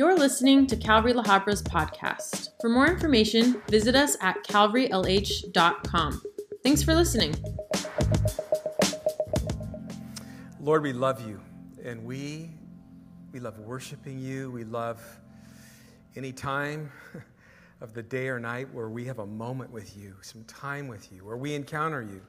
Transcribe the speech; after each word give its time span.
You're 0.00 0.16
listening 0.16 0.66
to 0.68 0.76
Calvary 0.76 1.12
La 1.12 1.22
Habra's 1.22 1.62
podcast. 1.62 2.52
For 2.62 2.70
more 2.70 2.86
information, 2.86 3.60
visit 3.68 3.94
us 3.94 4.16
at 4.22 4.42
calvarylh.com. 4.44 6.22
Thanks 6.64 6.82
for 6.82 6.94
listening. 6.94 7.34
Lord, 10.58 10.82
we 10.84 10.94
love 10.94 11.28
you, 11.28 11.38
and 11.84 12.02
we 12.02 12.48
we 13.30 13.40
love 13.40 13.58
worshiping 13.58 14.18
you. 14.18 14.50
We 14.50 14.64
love 14.64 15.02
any 16.16 16.32
time 16.32 16.90
of 17.82 17.92
the 17.92 18.02
day 18.02 18.28
or 18.28 18.40
night 18.40 18.72
where 18.72 18.88
we 18.88 19.04
have 19.04 19.18
a 19.18 19.26
moment 19.26 19.70
with 19.70 19.98
you, 19.98 20.16
some 20.22 20.44
time 20.44 20.88
with 20.88 21.12
you, 21.12 21.26
where 21.26 21.36
we 21.36 21.52
encounter 21.52 22.00
you. 22.00 22.22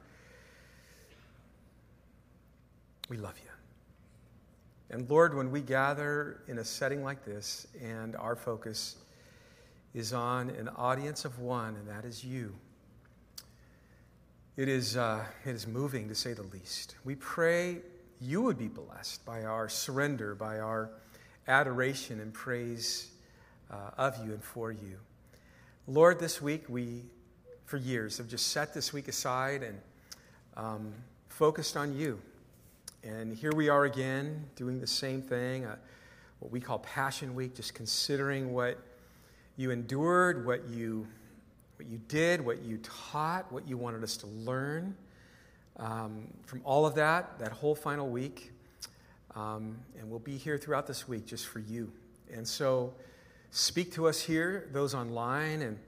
We 3.07 3.15
love 3.15 3.39
you. 3.41 3.50
And 4.91 5.09
Lord, 5.09 5.33
when 5.33 5.51
we 5.51 5.61
gather 5.61 6.41
in 6.49 6.59
a 6.59 6.65
setting 6.65 7.01
like 7.01 7.23
this 7.23 7.65
and 7.81 8.13
our 8.17 8.35
focus 8.35 8.97
is 9.93 10.11
on 10.11 10.49
an 10.49 10.67
audience 10.75 11.23
of 11.23 11.39
one, 11.39 11.77
and 11.77 11.87
that 11.87 12.03
is 12.03 12.25
you, 12.25 12.53
it 14.57 14.67
is, 14.67 14.97
uh, 14.97 15.23
it 15.45 15.55
is 15.55 15.65
moving 15.65 16.09
to 16.09 16.15
say 16.15 16.33
the 16.33 16.43
least. 16.43 16.95
We 17.05 17.15
pray 17.15 17.77
you 18.19 18.41
would 18.41 18.57
be 18.57 18.67
blessed 18.67 19.25
by 19.25 19.45
our 19.45 19.69
surrender, 19.69 20.35
by 20.35 20.59
our 20.59 20.89
adoration 21.47 22.19
and 22.19 22.33
praise 22.33 23.11
uh, 23.71 23.91
of 23.97 24.17
you 24.17 24.33
and 24.33 24.43
for 24.43 24.73
you. 24.73 24.97
Lord, 25.87 26.19
this 26.19 26.41
week 26.41 26.65
we, 26.67 27.03
for 27.63 27.77
years, 27.77 28.17
have 28.17 28.27
just 28.27 28.49
set 28.49 28.73
this 28.73 28.91
week 28.91 29.07
aside 29.07 29.63
and 29.63 29.79
um, 30.57 30.93
focused 31.29 31.77
on 31.77 31.95
you. 31.95 32.21
And 33.03 33.33
here 33.33 33.51
we 33.55 33.67
are 33.67 33.85
again 33.85 34.45
doing 34.55 34.79
the 34.79 34.85
same 34.85 35.23
thing, 35.23 35.65
uh, 35.65 35.75
what 36.37 36.51
we 36.51 36.59
call 36.59 36.77
Passion 36.77 37.33
Week, 37.33 37.55
just 37.55 37.73
considering 37.73 38.53
what 38.53 38.77
you 39.57 39.71
endured, 39.71 40.45
what 40.45 40.69
you, 40.69 41.07
what 41.77 41.89
you 41.89 41.99
did, 42.07 42.45
what 42.45 42.61
you 42.61 42.77
taught, 42.83 43.51
what 43.51 43.67
you 43.67 43.75
wanted 43.75 44.03
us 44.03 44.17
to 44.17 44.27
learn 44.27 44.95
um, 45.77 46.27
from 46.45 46.61
all 46.63 46.85
of 46.85 46.93
that, 46.93 47.39
that 47.39 47.51
whole 47.51 47.73
final 47.73 48.07
week. 48.07 48.51
Um, 49.33 49.79
and 49.97 50.07
we'll 50.07 50.19
be 50.19 50.37
here 50.37 50.59
throughout 50.59 50.85
this 50.85 51.07
week 51.07 51.25
just 51.25 51.47
for 51.47 51.59
you. 51.59 51.91
And 52.31 52.47
so 52.47 52.93
speak 53.49 53.91
to 53.93 54.07
us 54.07 54.21
here, 54.21 54.69
those 54.73 54.93
online, 54.93 55.63
and 55.63 55.79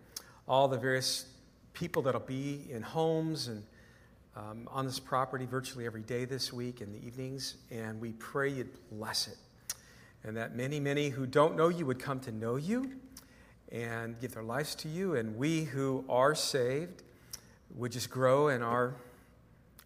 all 0.48 0.68
the 0.68 0.80
various 0.80 1.28
people 1.74 2.02
that'll 2.02 2.22
be 2.22 2.62
in 2.72 2.82
homes 2.82 3.50
and 3.50 3.64
um, 4.36 4.68
on 4.72 4.86
this 4.86 5.00
property 5.00 5.46
virtually 5.46 5.86
every 5.86 6.02
day 6.02 6.26
this 6.26 6.52
week 6.52 6.82
in 6.82 6.92
the 6.92 7.06
evenings, 7.06 7.56
and 7.72 8.02
we 8.02 8.14
pray 8.14 8.50
you'd 8.50 8.70
bless 8.92 9.28
it. 9.28 9.38
And 10.24 10.38
that 10.38 10.56
many, 10.56 10.80
many 10.80 11.10
who 11.10 11.26
don't 11.26 11.56
know 11.56 11.68
you 11.68 11.86
would 11.86 12.00
come 12.00 12.20
to 12.22 12.32
know 12.32 12.56
you 12.56 12.92
and 13.72 14.20
give 14.20 14.34
their 14.34 14.44
lives 14.44 14.76
to 14.76 14.90
you, 14.90 15.16
and 15.16 15.36
we 15.38 15.64
who 15.64 16.06
are 16.10 16.36
saved 16.36 17.04
would 17.76 17.92
just 17.92 18.10
grow 18.10 18.48
in 18.48 18.62
our, 18.62 18.96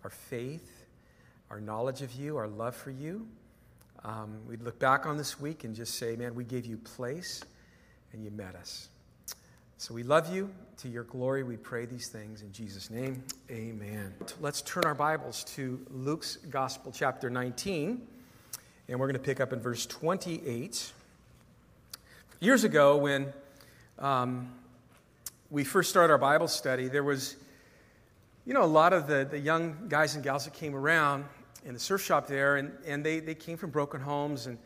our 0.04 0.10
faith, 0.10 0.86
our 1.50 1.60
knowledge 1.60 2.02
of 2.02 2.14
you, 2.14 2.38
our 2.38 2.48
love 2.48 2.76
for 2.76 2.92
you. 2.92 3.28
Um, 4.04 4.38
we'd 4.48 4.62
look 4.62 4.80
back 4.80 5.06
on 5.06 5.18
this 5.18 5.40
week 5.40 5.64
and 5.64 5.76
just 5.76 5.96
say, 5.96 6.16
man, 6.16 6.36
we 6.36 6.44
gave 6.44 6.66
you 6.66 6.78
place 6.78 7.44
and 8.14 8.24
you 8.24 8.32
met 8.32 8.56
us. 8.56 8.90
So 9.80 9.94
we 9.94 10.02
love 10.02 10.34
you. 10.34 10.50
To 10.78 10.90
your 10.90 11.04
glory, 11.04 11.44
we 11.44 11.56
pray 11.56 11.86
these 11.86 12.08
things 12.08 12.42
in 12.42 12.52
Jesus' 12.52 12.90
name. 12.90 13.24
Amen. 13.52 14.12
Let's 14.42 14.64
turn 14.64 14.86
our 14.86 14.96
Bibles 14.96 15.44
to 15.56 15.80
Luke's 15.92 16.38
Gospel, 16.50 16.92
chapter 16.92 17.30
19, 17.30 18.02
and 18.88 19.00
we're 19.00 19.06
going 19.06 19.14
to 19.14 19.20
pick 19.20 19.40
up 19.40 19.54
in 19.54 19.60
verse 19.60 19.86
28. 19.86 20.92
Years 22.40 22.64
ago, 22.64 22.98
when 22.98 23.32
um, 24.00 24.52
we 25.52 25.64
first 25.64 25.92
started 25.92 26.12
our 26.12 26.18
Bible 26.18 26.48
study, 26.48 26.88
there 26.88 27.04
was, 27.04 27.36
you 28.46 28.56
know, 28.56 28.64
a 28.64 28.66
lot 28.66 28.94
of 28.94 29.06
the, 29.06 29.28
the 29.30 29.40
young 29.40 29.88
guys 29.90 30.16
and 30.16 30.24
gals 30.24 30.46
that 30.46 30.56
came 30.56 30.74
around 30.74 31.24
in 31.66 31.76
the 31.76 31.80
surf 31.80 32.04
shop 32.04 32.26
there, 32.26 32.56
and, 32.56 32.72
and 32.88 33.06
they, 33.06 33.20
they 33.20 33.36
came 33.36 33.58
from 33.58 33.70
broken 33.70 34.02
homes. 34.02 34.48
And 34.48 34.58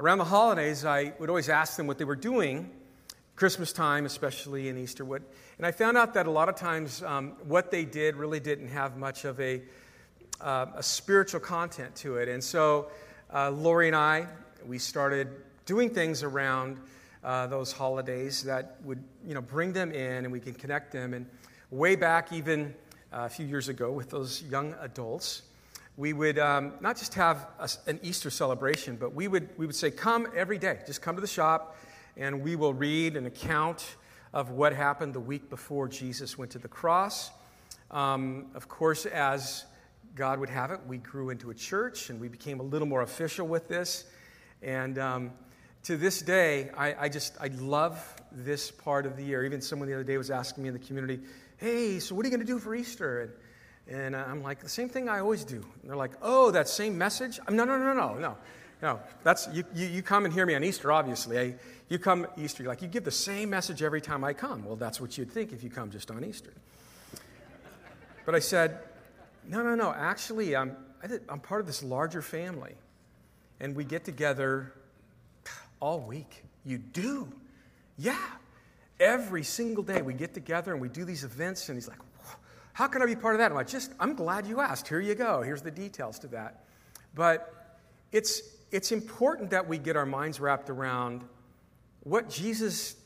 around 0.00 0.18
the 0.18 0.24
holidays, 0.24 0.84
I 0.84 1.12
would 1.20 1.28
always 1.28 1.48
ask 1.48 1.76
them 1.76 1.86
what 1.86 1.96
they 1.96 2.04
were 2.04 2.16
doing 2.16 2.72
Christmas 3.38 3.72
time, 3.72 4.04
especially 4.04 4.68
in 4.68 4.76
Easter. 4.76 5.04
What, 5.04 5.22
and 5.58 5.64
I 5.64 5.70
found 5.70 5.96
out 5.96 6.12
that 6.14 6.26
a 6.26 6.30
lot 6.30 6.48
of 6.48 6.56
times 6.56 7.04
um, 7.04 7.34
what 7.44 7.70
they 7.70 7.84
did 7.84 8.16
really 8.16 8.40
didn't 8.40 8.66
have 8.66 8.96
much 8.96 9.24
of 9.24 9.38
a, 9.38 9.62
uh, 10.40 10.66
a 10.74 10.82
spiritual 10.82 11.38
content 11.38 11.94
to 11.96 12.16
it. 12.16 12.28
And 12.28 12.42
so 12.42 12.88
uh, 13.32 13.52
Lori 13.52 13.86
and 13.86 13.94
I, 13.94 14.26
we 14.66 14.80
started 14.80 15.28
doing 15.66 15.88
things 15.88 16.24
around 16.24 16.80
uh, 17.22 17.46
those 17.46 17.70
holidays 17.70 18.42
that 18.42 18.78
would 18.82 19.04
you 19.24 19.34
know, 19.34 19.40
bring 19.40 19.72
them 19.72 19.92
in 19.92 20.24
and 20.24 20.32
we 20.32 20.40
can 20.40 20.54
connect 20.54 20.90
them. 20.90 21.14
And 21.14 21.24
way 21.70 21.94
back, 21.94 22.32
even 22.32 22.74
uh, 23.12 23.26
a 23.26 23.28
few 23.28 23.46
years 23.46 23.68
ago, 23.68 23.92
with 23.92 24.10
those 24.10 24.42
young 24.50 24.74
adults, 24.80 25.42
we 25.96 26.12
would 26.12 26.40
um, 26.40 26.72
not 26.80 26.96
just 26.96 27.14
have 27.14 27.46
a, 27.60 27.70
an 27.86 28.00
Easter 28.02 28.30
celebration, 28.30 28.96
but 28.96 29.14
we 29.14 29.28
would, 29.28 29.48
we 29.56 29.64
would 29.64 29.76
say, 29.76 29.92
Come 29.92 30.26
every 30.34 30.58
day. 30.58 30.80
Just 30.86 31.02
come 31.02 31.14
to 31.14 31.20
the 31.20 31.28
shop 31.28 31.76
and 32.18 32.42
we 32.42 32.56
will 32.56 32.74
read 32.74 33.16
an 33.16 33.26
account 33.26 33.96
of 34.32 34.50
what 34.50 34.74
happened 34.74 35.14
the 35.14 35.20
week 35.20 35.48
before 35.48 35.88
Jesus 35.88 36.36
went 36.36 36.50
to 36.50 36.58
the 36.58 36.68
cross. 36.68 37.30
Um, 37.90 38.46
of 38.54 38.68
course, 38.68 39.06
as 39.06 39.64
God 40.14 40.40
would 40.40 40.50
have 40.50 40.72
it, 40.72 40.80
we 40.86 40.98
grew 40.98 41.30
into 41.30 41.50
a 41.50 41.54
church 41.54 42.10
and 42.10 42.20
we 42.20 42.28
became 42.28 42.60
a 42.60 42.62
little 42.62 42.88
more 42.88 43.02
official 43.02 43.46
with 43.46 43.68
this. 43.68 44.04
And 44.62 44.98
um, 44.98 45.32
to 45.84 45.96
this 45.96 46.20
day, 46.20 46.70
I, 46.76 47.04
I, 47.04 47.08
just 47.08 47.36
I 47.40 47.46
love 47.58 47.98
this 48.32 48.70
part 48.70 49.06
of 49.06 49.16
the 49.16 49.22
year. 49.22 49.44
Even 49.44 49.60
someone 49.60 49.88
the 49.88 49.94
other 49.94 50.04
day 50.04 50.18
was 50.18 50.30
asking 50.30 50.64
me 50.64 50.68
in 50.68 50.74
the 50.74 50.84
community, 50.84 51.20
"Hey, 51.56 52.00
so 52.00 52.14
what 52.14 52.26
are 52.26 52.28
you 52.28 52.36
going 52.36 52.46
to 52.46 52.52
do 52.52 52.58
for 52.58 52.74
Easter?" 52.74 53.36
And, 53.86 53.96
and 53.96 54.16
I'm 54.16 54.42
like, 54.42 54.60
"The 54.60 54.68
same 54.68 54.88
thing 54.88 55.08
I 55.08 55.20
always 55.20 55.44
do." 55.44 55.56
And 55.80 55.88
they're 55.88 55.96
like, 55.96 56.12
"Oh, 56.20 56.50
that 56.50 56.68
same 56.68 56.98
message?" 56.98 57.38
I'm, 57.46 57.54
no, 57.54 57.64
no, 57.64 57.78
no, 57.78 57.94
no, 57.94 58.14
no. 58.14 58.36
No, 58.80 59.00
that's 59.24 59.48
you, 59.52 59.64
you, 59.74 59.86
you, 59.88 60.02
come 60.02 60.24
and 60.24 60.32
hear 60.32 60.46
me 60.46 60.54
on 60.54 60.62
Easter, 60.62 60.92
obviously. 60.92 61.38
I, 61.38 61.54
you 61.88 61.98
come 61.98 62.26
Easter, 62.36 62.64
like 62.64 62.82
you 62.82 62.88
give 62.88 63.04
the 63.04 63.10
same 63.10 63.50
message 63.50 63.82
every 63.82 64.00
time 64.00 64.22
I 64.24 64.34
come. 64.34 64.64
Well, 64.64 64.76
that's 64.76 65.00
what 65.00 65.16
you'd 65.16 65.30
think 65.30 65.52
if 65.52 65.62
you 65.62 65.70
come 65.70 65.90
just 65.90 66.10
on 66.10 66.24
Easter. 66.24 66.52
But 68.26 68.34
I 68.34 68.40
said, 68.40 68.78
no, 69.46 69.62
no, 69.62 69.74
no. 69.74 69.92
Actually, 69.96 70.54
I'm, 70.54 70.76
I'm 71.28 71.40
part 71.40 71.62
of 71.62 71.66
this 71.66 71.82
larger 71.82 72.20
family. 72.20 72.74
And 73.60 73.74
we 73.74 73.84
get 73.84 74.04
together 74.04 74.74
all 75.80 76.00
week. 76.00 76.44
You 76.64 76.78
do? 76.78 77.32
Yeah. 77.96 78.18
Every 79.00 79.42
single 79.42 79.82
day 79.82 80.02
we 80.02 80.12
get 80.12 80.34
together 80.34 80.72
and 80.72 80.80
we 80.80 80.90
do 80.90 81.06
these 81.06 81.24
events. 81.24 81.70
And 81.70 81.76
he's 81.76 81.88
like, 81.88 81.98
how 82.74 82.86
can 82.86 83.00
I 83.00 83.06
be 83.06 83.16
part 83.16 83.34
of 83.34 83.38
that? 83.38 83.50
I'm 83.50 83.56
like, 83.56 83.66
just, 83.66 83.92
I'm 83.98 84.14
glad 84.14 84.46
you 84.46 84.60
asked. 84.60 84.86
Here 84.86 85.00
you 85.00 85.14
go. 85.14 85.40
Here's 85.40 85.62
the 85.62 85.70
details 85.70 86.18
to 86.20 86.26
that. 86.28 86.64
But 87.14 87.78
it's, 88.12 88.42
it's 88.70 88.92
important 88.92 89.50
that 89.50 89.66
we 89.66 89.78
get 89.78 89.96
our 89.96 90.06
minds 90.06 90.38
wrapped 90.38 90.68
around 90.68 91.24
what 92.02 92.28
Jesus, 92.30 92.96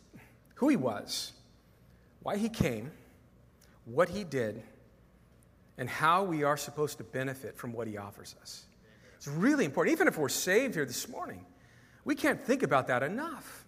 who 0.54 0.68
he 0.68 0.76
was, 0.76 1.32
why 2.22 2.36
he 2.36 2.48
came, 2.48 2.90
what 3.84 4.08
he 4.08 4.24
did, 4.24 4.62
and 5.78 5.88
how 5.88 6.22
we 6.22 6.44
are 6.44 6.56
supposed 6.56 6.98
to 6.98 7.04
benefit 7.04 7.56
from 7.56 7.72
what 7.72 7.86
he 7.86 7.96
offers 7.96 8.36
us. 8.40 8.64
It's 9.16 9.28
really 9.28 9.64
important. 9.64 9.92
Even 9.92 10.08
if 10.08 10.18
we're 10.18 10.28
saved 10.28 10.74
here 10.74 10.84
this 10.84 11.08
morning, 11.08 11.44
we 12.04 12.14
can't 12.14 12.40
think 12.40 12.62
about 12.62 12.88
that 12.88 13.02
enough. 13.02 13.64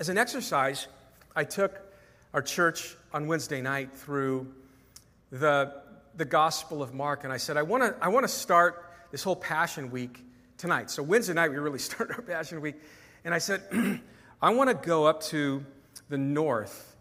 As 0.00 0.08
an 0.08 0.18
exercise, 0.18 0.88
I 1.34 1.44
took 1.44 1.80
our 2.34 2.42
church 2.42 2.96
on 3.12 3.26
Wednesday 3.26 3.62
night 3.62 3.96
through 3.96 4.52
the, 5.30 5.82
the 6.16 6.24
Gospel 6.24 6.82
of 6.82 6.94
Mark, 6.94 7.24
and 7.24 7.32
I 7.32 7.36
said, 7.36 7.56
I 7.56 7.62
want 7.62 7.82
to 7.82 7.94
I 8.04 8.08
wanna 8.08 8.28
start 8.28 8.90
this 9.10 9.22
whole 9.22 9.36
Passion 9.36 9.90
Week 9.90 10.22
tonight. 10.58 10.90
So 10.90 11.02
Wednesday 11.02 11.34
night, 11.34 11.50
we 11.50 11.56
really 11.56 11.78
start 11.90 12.10
our 12.10 12.22
Passion 12.22 12.60
Week. 12.60 12.76
And 13.24 13.34
I 13.34 13.38
said, 13.38 13.62
I 14.46 14.50
want 14.50 14.70
to 14.70 14.74
go 14.74 15.06
up 15.06 15.22
to 15.22 15.66
the 16.08 16.16
north, 16.16 16.94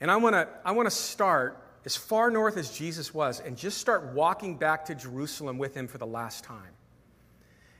and 0.00 0.10
I 0.10 0.16
want 0.16 0.32
to 0.32 0.48
I 0.64 0.72
want 0.72 0.86
to 0.86 0.90
start 0.90 1.62
as 1.84 1.94
far 1.94 2.30
north 2.30 2.56
as 2.56 2.70
Jesus 2.70 3.12
was 3.12 3.38
and 3.38 3.54
just 3.54 3.76
start 3.76 4.14
walking 4.14 4.56
back 4.56 4.86
to 4.86 4.94
Jerusalem 4.94 5.58
with 5.58 5.74
him 5.74 5.86
for 5.86 5.98
the 5.98 6.06
last 6.06 6.42
time. 6.42 6.72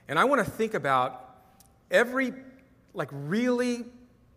And 0.06 0.18
I 0.18 0.24
want 0.24 0.44
to 0.44 0.50
think 0.50 0.74
about 0.74 1.34
every 1.90 2.34
like 2.92 3.08
really 3.10 3.86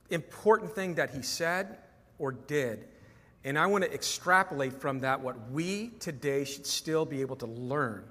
important 0.10 0.74
thing 0.74 0.96
that 0.96 1.10
he 1.10 1.24
said 1.24 1.80
or 2.18 2.32
did. 2.32 2.88
And 3.44 3.60
I 3.60 3.66
want 3.66 3.84
to 3.84 3.94
extrapolate 3.94 4.72
from 4.72 5.02
that 5.02 5.20
what 5.20 5.52
we 5.52 5.90
today 6.00 6.46
should 6.46 6.66
still 6.66 7.04
be 7.04 7.20
able 7.20 7.36
to 7.36 7.48
learn. 7.48 8.06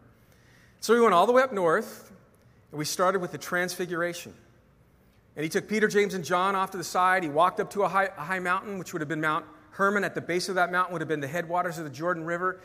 So 0.81 0.93
we 0.93 1.01
went 1.01 1.15
all 1.15 1.25
the 1.25 1.33
way 1.33 1.41
up 1.41 1.55
north, 1.55 2.13
and 2.71 2.79
we 2.79 2.85
started 2.85 3.23
with 3.23 3.33
the 3.33 3.39
Transfiguration. 3.39 4.35
And 5.37 5.43
he 5.43 5.49
took 5.49 5.69
Peter, 5.69 5.88
James, 5.88 6.14
and 6.14 6.25
John 6.25 6.55
off 6.55 6.70
to 6.73 6.76
the 6.76 6.84
side. 6.84 7.23
He 7.23 7.29
walked 7.29 7.58
up 7.58 7.70
to 7.70 7.82
a 7.82 7.88
high, 7.88 8.11
a 8.17 8.23
high 8.23 8.38
mountain, 8.38 8.79
which 8.79 8.93
would 8.93 9.00
have 9.00 9.08
been 9.08 9.20
Mount 9.20 9.46
Hermon. 9.70 10.05
At 10.05 10.14
the 10.14 10.20
base 10.20 10.49
of 10.49 10.56
that 10.56 10.70
mountain 10.70 10.93
would 10.93 11.00
have 11.00 11.08
been 11.08 11.20
the 11.20 11.29
headwaters 11.29 11.79
of 11.79 11.84
the 11.84 11.90
Jordan 11.90 12.25
River. 12.25 12.61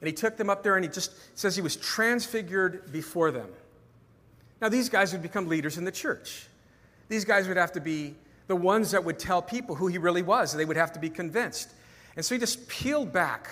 And 0.00 0.06
he 0.06 0.12
took 0.12 0.36
them 0.36 0.50
up 0.50 0.62
there 0.62 0.76
and 0.76 0.84
he 0.84 0.90
just 0.90 1.12
says 1.38 1.56
he 1.56 1.62
was 1.62 1.76
transfigured 1.76 2.92
before 2.92 3.30
them. 3.30 3.48
Now, 4.60 4.68
these 4.68 4.88
guys 4.88 5.12
would 5.12 5.22
become 5.22 5.48
leaders 5.48 5.78
in 5.78 5.84
the 5.84 5.92
church. 5.92 6.46
These 7.08 7.24
guys 7.24 7.48
would 7.48 7.56
have 7.56 7.72
to 7.72 7.80
be 7.80 8.14
the 8.46 8.56
ones 8.56 8.90
that 8.90 9.04
would 9.04 9.18
tell 9.18 9.40
people 9.40 9.74
who 9.74 9.86
he 9.86 9.98
really 9.98 10.22
was. 10.22 10.52
They 10.52 10.64
would 10.64 10.76
have 10.76 10.92
to 10.94 11.00
be 11.00 11.08
convinced. 11.08 11.70
And 12.16 12.24
so 12.24 12.34
he 12.34 12.38
just 12.38 12.68
peeled 12.68 13.12
back 13.12 13.48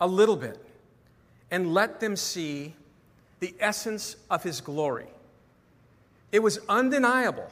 a 0.00 0.06
little 0.06 0.36
bit 0.36 0.58
and 1.50 1.72
let 1.72 2.00
them 2.00 2.16
see 2.16 2.74
the 3.40 3.54
essence 3.60 4.16
of 4.30 4.42
his 4.42 4.60
glory. 4.60 5.06
It 6.32 6.40
was 6.40 6.58
undeniable. 6.68 7.50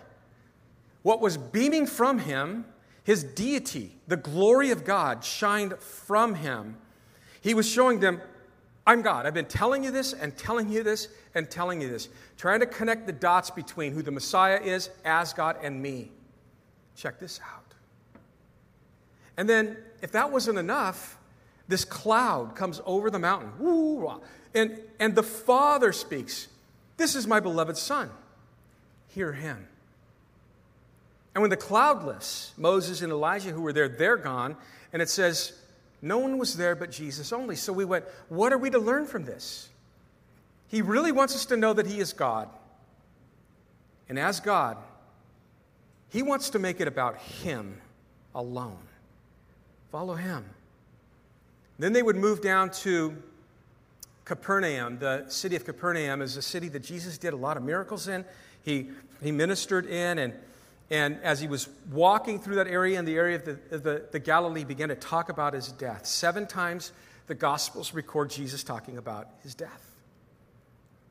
What 1.03 1.21
was 1.21 1.37
beaming 1.37 1.87
from 1.87 2.21
him, 2.21 2.65
his 3.05 3.25
deity, 3.25 3.97
the 4.07 4.17
glory 4.17 4.71
of 4.71 4.85
God, 4.85 5.25
shined 5.25 5.79
from 5.79 6.37
him. 6.37 6.77
He 7.41 7.55
was 7.55 7.69
showing 7.69 8.01
them, 8.01 8.21
I'm 8.87 9.03
God. 9.03 9.27
I've 9.27 9.35
been 9.35 9.47
telling 9.47 9.85
you 9.85 9.91
this 9.91 10.13
and 10.13 10.37
telling 10.37 10.69
you 10.69 10.83
this 10.83 11.09
and 11.35 11.51
telling 11.51 11.81
you 11.81 11.89
this, 11.89 12.09
trying 12.37 12.61
to 12.61 12.67
connect 12.67 13.07
the 13.07 13.13
dots 13.13 13.51
between 13.51 13.93
who 13.93 14.03
the 14.03 14.11
Messiah 14.11 14.61
is 14.61 14.91
as 15.05 15.33
God 15.33 15.57
and 15.63 15.81
me. 15.81 16.11
Check 16.97 17.19
this 17.19 17.41
out. 17.41 17.75
And 19.37 19.49
then, 19.49 19.77
if 20.03 20.13
that 20.13 20.31
wasn't 20.31 20.59
enough, 20.59 21.19
this 21.69 21.85
cloud 21.85 22.55
comes 22.55 22.81
over 22.85 23.11
the 23.11 23.19
mountain. 23.19 23.53
And, 24.55 24.79
and 25.01 25.15
the 25.15 25.23
Father 25.23 25.93
speaks, 25.93 26.49
This 26.97 27.15
is 27.15 27.27
my 27.27 27.41
beloved 27.41 27.77
Son. 27.77 28.11
Hear 29.15 29.33
him. 29.33 29.67
And 31.35 31.43
when 31.43 31.51
the 31.51 31.57
cloud 31.57 32.05
lifts, 32.05 32.53
Moses 32.57 33.03
and 33.03 33.13
Elijah, 33.13 33.51
who 33.51 33.63
were 33.63 33.73
there, 33.73 33.89
they're 33.89 34.17
gone. 34.17 34.57
And 34.93 35.01
it 35.01 35.09
says, 35.09 35.53
No 36.01 36.19
one 36.19 36.39
was 36.39 36.57
there 36.57 36.75
but 36.75 36.91
Jesus 36.91 37.33
only. 37.33 37.57
So 37.57 37.73
we 37.73 37.85
went, 37.85 38.05
What 38.29 38.53
are 38.53 38.59
we 38.59 38.71
to 38.71 38.79
learn 38.79 39.07
from 39.07 39.25
this? 39.25 39.69
He 40.69 40.83
really 40.83 41.13
wants 41.13 41.35
us 41.35 41.47
to 41.47 41.57
know 41.57 41.73
that 41.73 41.87
He 41.87 42.01
is 42.01 42.13
God. 42.13 42.49
And 44.09 44.19
as 44.19 44.41
God, 44.41 44.77
He 46.11 46.23
wants 46.23 46.51
to 46.51 46.59
make 46.59 46.81
it 46.81 46.89
about 46.89 47.19
Him 47.19 47.81
alone. 48.35 48.79
Follow 49.91 50.15
Him. 50.15 50.45
Then 51.79 51.93
they 51.93 52.03
would 52.03 52.17
move 52.17 52.43
down 52.43 52.71
to 52.71 53.17
Capernaum. 54.25 54.99
The 54.99 55.25
city 55.29 55.57
of 55.57 55.65
Capernaum 55.65 56.23
is 56.23 56.37
a 56.37 56.43
city 56.43 56.69
that 56.69 56.81
Jesus 56.81 57.19
did 57.19 57.33
a 57.33 57.37
lot 57.37 57.57
of 57.57 57.63
miracles 57.63 58.09
in. 58.09 58.25
He, 58.63 58.89
he 59.23 59.33
ministered 59.33 59.87
in, 59.87 60.19
and, 60.19 60.33
and 60.91 61.19
as 61.23 61.41
he 61.41 61.49
was 61.49 61.69
walking 61.91 62.39
through 62.41 62.57
that 62.57 62.67
area 62.67 62.99
in 62.99 63.05
the 63.05 63.17
area 63.17 63.37
of 63.37 63.45
the, 63.45 63.79
the, 63.79 64.07
the 64.13 64.19
Galilee, 64.19 64.65
began 64.65 64.89
to 64.89 64.95
talk 64.95 65.29
about 65.29 65.55
his 65.55 65.69
death. 65.69 66.07
Seven 66.07 66.47
times 66.47 66.93
the 67.27 67.35
Gospels 67.35 67.95
record 67.95 68.31
Jesus 68.31 68.63
talking 68.63 68.99
about 68.99 69.29
his 69.43 69.55
death. 69.55 69.91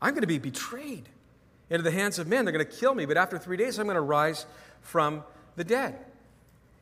I'm 0.01 0.11
going 0.11 0.21
to 0.21 0.27
be 0.27 0.39
betrayed 0.39 1.07
into 1.69 1.83
the 1.83 1.91
hands 1.91 2.19
of 2.19 2.27
men. 2.27 2.45
They're 2.45 2.53
going 2.53 2.65
to 2.65 2.71
kill 2.71 2.95
me, 2.95 3.05
but 3.05 3.17
after 3.17 3.37
three 3.37 3.57
days, 3.57 3.79
I'm 3.79 3.85
going 3.85 3.95
to 3.95 4.01
rise 4.01 4.45
from 4.81 5.23
the 5.55 5.63
dead. 5.63 5.95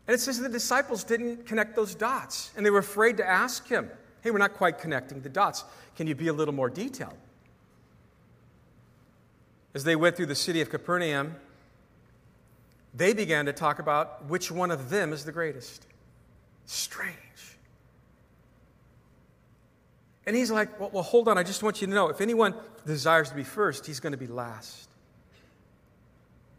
And 0.08 0.16
it 0.16 0.20
says 0.20 0.40
the 0.40 0.50
disciples 0.50 1.04
didn't 1.04 1.46
connect 1.46 1.76
those 1.76 1.94
dots, 1.94 2.52
and 2.58 2.66
they 2.66 2.72
were 2.72 2.80
afraid 2.80 3.18
to 3.18 3.28
ask 3.28 3.68
him, 3.68 3.90
Hey, 4.22 4.32
we're 4.32 4.40
not 4.40 4.56
quite 4.56 4.80
connecting 4.80 5.22
the 5.22 5.30
dots. 5.30 5.64
Can 5.96 6.08
you 6.08 6.16
be 6.16 6.28
a 6.28 6.34
little 6.34 6.54
more 6.54 6.70
detailed? 6.70 7.16
As 9.74 9.84
they 9.84 9.96
went 9.96 10.16
through 10.16 10.28
the 10.28 10.36
city 10.36 10.62
of 10.62 10.70
Capernaum, 10.70 11.36
they 12.94 13.14
began 13.14 13.46
to 13.46 13.54
talk 13.54 13.80
about 13.80 14.26
which 14.26 14.52
one 14.52 14.72
of 14.72 14.90
them 14.90 15.14
is 15.14 15.26
the 15.26 15.32
greatest. 15.32 15.86
Strange. 16.66 17.16
And 20.26 20.36
he's 20.36 20.52
like, 20.52 20.80
well, 20.80 20.90
well, 20.94 21.04
hold 21.04 21.28
on, 21.28 21.38
I 21.38 21.44
just 21.44 21.64
want 21.64 21.82
you 21.82 21.88
to 21.88 21.94
know 21.94 22.10
if 22.10 22.22
anyone 22.22 22.54
desires 22.86 23.30
to 23.30 23.36
be 23.36 23.44
first, 23.44 23.86
he's 23.86 24.00
going 24.00 24.12
to 24.12 24.18
be 24.18 24.28
last. 24.28 24.90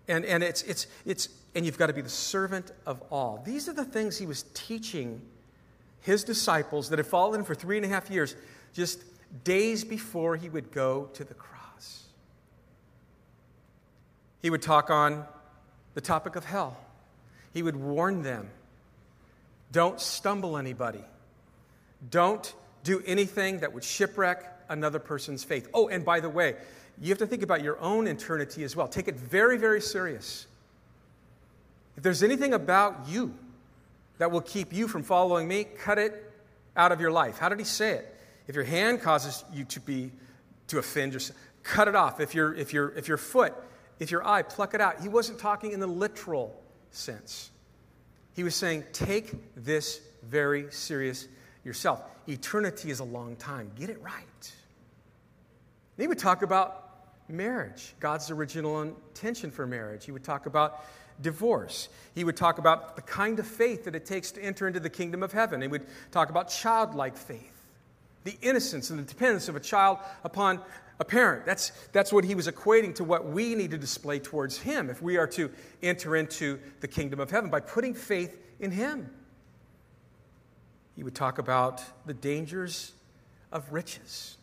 And, 0.08 0.24
and 0.24 0.42
it's, 0.42 0.62
it's, 0.62 0.86
it's, 1.04 1.28
and 1.54 1.64
you've 1.64 1.78
got 1.78 1.86
to 1.86 1.92
be 1.92 2.00
the 2.00 2.08
servant 2.08 2.72
of 2.84 3.00
all. 3.10 3.42
These 3.44 3.68
are 3.68 3.72
the 3.72 3.84
things 3.84 4.18
he 4.18 4.26
was 4.26 4.44
teaching 4.54 5.20
his 6.00 6.24
disciples 6.24 6.88
that 6.88 6.98
had 6.98 7.06
followed 7.06 7.34
him 7.34 7.44
for 7.44 7.54
three 7.54 7.76
and 7.76 7.86
a 7.86 7.88
half 7.88 8.10
years, 8.10 8.34
just 8.72 9.04
days 9.44 9.84
before 9.84 10.34
he 10.36 10.48
would 10.48 10.72
go 10.72 11.10
to 11.14 11.24
the 11.24 11.34
cross. 11.34 11.59
He 14.42 14.50
would 14.50 14.62
talk 14.62 14.90
on 14.90 15.24
the 15.94 16.00
topic 16.00 16.36
of 16.36 16.44
hell. 16.44 16.76
He 17.52 17.62
would 17.62 17.76
warn 17.76 18.22
them 18.22 18.48
don't 19.72 20.00
stumble 20.00 20.56
anybody, 20.56 21.04
don't 22.10 22.52
do 22.82 23.02
anything 23.06 23.60
that 23.60 23.72
would 23.72 23.84
shipwreck 23.84 24.44
another 24.68 24.98
person's 24.98 25.44
faith. 25.44 25.68
Oh, 25.74 25.88
and 25.88 26.04
by 26.04 26.20
the 26.20 26.28
way, 26.28 26.56
you 27.00 27.08
have 27.08 27.18
to 27.18 27.26
think 27.26 27.42
about 27.42 27.62
your 27.62 27.78
own 27.80 28.06
eternity 28.06 28.64
as 28.64 28.74
well. 28.74 28.88
Take 28.88 29.08
it 29.08 29.16
very, 29.16 29.58
very 29.58 29.80
serious. 29.80 30.46
If 31.96 32.02
there's 32.02 32.22
anything 32.22 32.54
about 32.54 33.08
you 33.08 33.34
that 34.18 34.30
will 34.30 34.40
keep 34.40 34.72
you 34.72 34.88
from 34.88 35.02
following 35.02 35.46
me, 35.46 35.64
cut 35.64 35.98
it 35.98 36.32
out 36.76 36.92
of 36.92 37.00
your 37.00 37.10
life. 37.10 37.38
How 37.38 37.48
did 37.48 37.58
he 37.58 37.64
say 37.64 37.92
it? 37.92 38.16
If 38.46 38.54
your 38.54 38.64
hand 38.64 39.02
causes 39.02 39.44
you 39.52 39.64
to 39.66 39.80
be 39.80 40.10
to 40.68 40.78
offend 40.78 41.12
yourself, 41.12 41.38
cut 41.62 41.88
it 41.88 41.94
off. 41.94 42.20
If 42.20 42.34
your 42.34 42.54
if 42.54 42.72
your 42.72 42.90
if 42.96 43.08
your 43.08 43.16
foot, 43.16 43.54
if 44.00 44.10
your 44.10 44.26
eye, 44.26 44.42
pluck 44.42 44.74
it 44.74 44.80
out. 44.80 45.00
He 45.00 45.08
wasn't 45.08 45.38
talking 45.38 45.72
in 45.72 45.78
the 45.78 45.86
literal 45.86 46.60
sense. 46.90 47.50
He 48.34 48.42
was 48.42 48.56
saying, 48.56 48.84
take 48.92 49.32
this 49.54 50.00
very 50.22 50.66
serious 50.70 51.28
yourself. 51.64 52.02
Eternity 52.28 52.90
is 52.90 53.00
a 53.00 53.04
long 53.04 53.36
time. 53.36 53.70
Get 53.78 53.90
it 53.90 54.00
right. 54.02 54.52
he 55.96 56.06
would 56.06 56.18
talk 56.18 56.42
about 56.42 56.86
marriage, 57.28 57.94
God's 58.00 58.30
original 58.30 58.82
intention 58.82 59.50
for 59.50 59.66
marriage. 59.66 60.06
He 60.06 60.12
would 60.12 60.24
talk 60.24 60.46
about 60.46 60.84
divorce. 61.20 61.88
He 62.14 62.24
would 62.24 62.36
talk 62.36 62.58
about 62.58 62.96
the 62.96 63.02
kind 63.02 63.38
of 63.38 63.46
faith 63.46 63.84
that 63.84 63.94
it 63.94 64.06
takes 64.06 64.30
to 64.32 64.42
enter 64.42 64.66
into 64.66 64.80
the 64.80 64.90
kingdom 64.90 65.22
of 65.22 65.32
heaven. 65.32 65.60
He 65.60 65.68
would 65.68 65.86
talk 66.10 66.30
about 66.30 66.48
childlike 66.48 67.16
faith, 67.16 67.66
the 68.24 68.36
innocence 68.40 68.90
and 68.90 68.98
the 68.98 69.04
dependence 69.04 69.48
of 69.48 69.56
a 69.56 69.60
child 69.60 69.98
upon 70.24 70.60
a 71.00 71.04
parent. 71.04 71.46
That's, 71.46 71.72
that's 71.92 72.12
what 72.12 72.24
he 72.24 72.34
was 72.34 72.46
equating 72.46 72.94
to 72.96 73.04
what 73.04 73.26
we 73.26 73.54
need 73.54 73.70
to 73.70 73.78
display 73.78 74.18
towards 74.18 74.58
him 74.58 74.90
if 74.90 75.00
we 75.00 75.16
are 75.16 75.26
to 75.28 75.50
enter 75.82 76.14
into 76.14 76.60
the 76.80 76.88
kingdom 76.88 77.18
of 77.18 77.30
heaven 77.30 77.48
by 77.48 77.60
putting 77.60 77.94
faith 77.94 78.38
in 78.60 78.70
him. 78.70 79.10
He 80.94 81.02
would 81.02 81.14
talk 81.14 81.38
about 81.38 81.82
the 82.04 82.12
dangers 82.12 82.92
of 83.50 83.72
riches. 83.72 84.36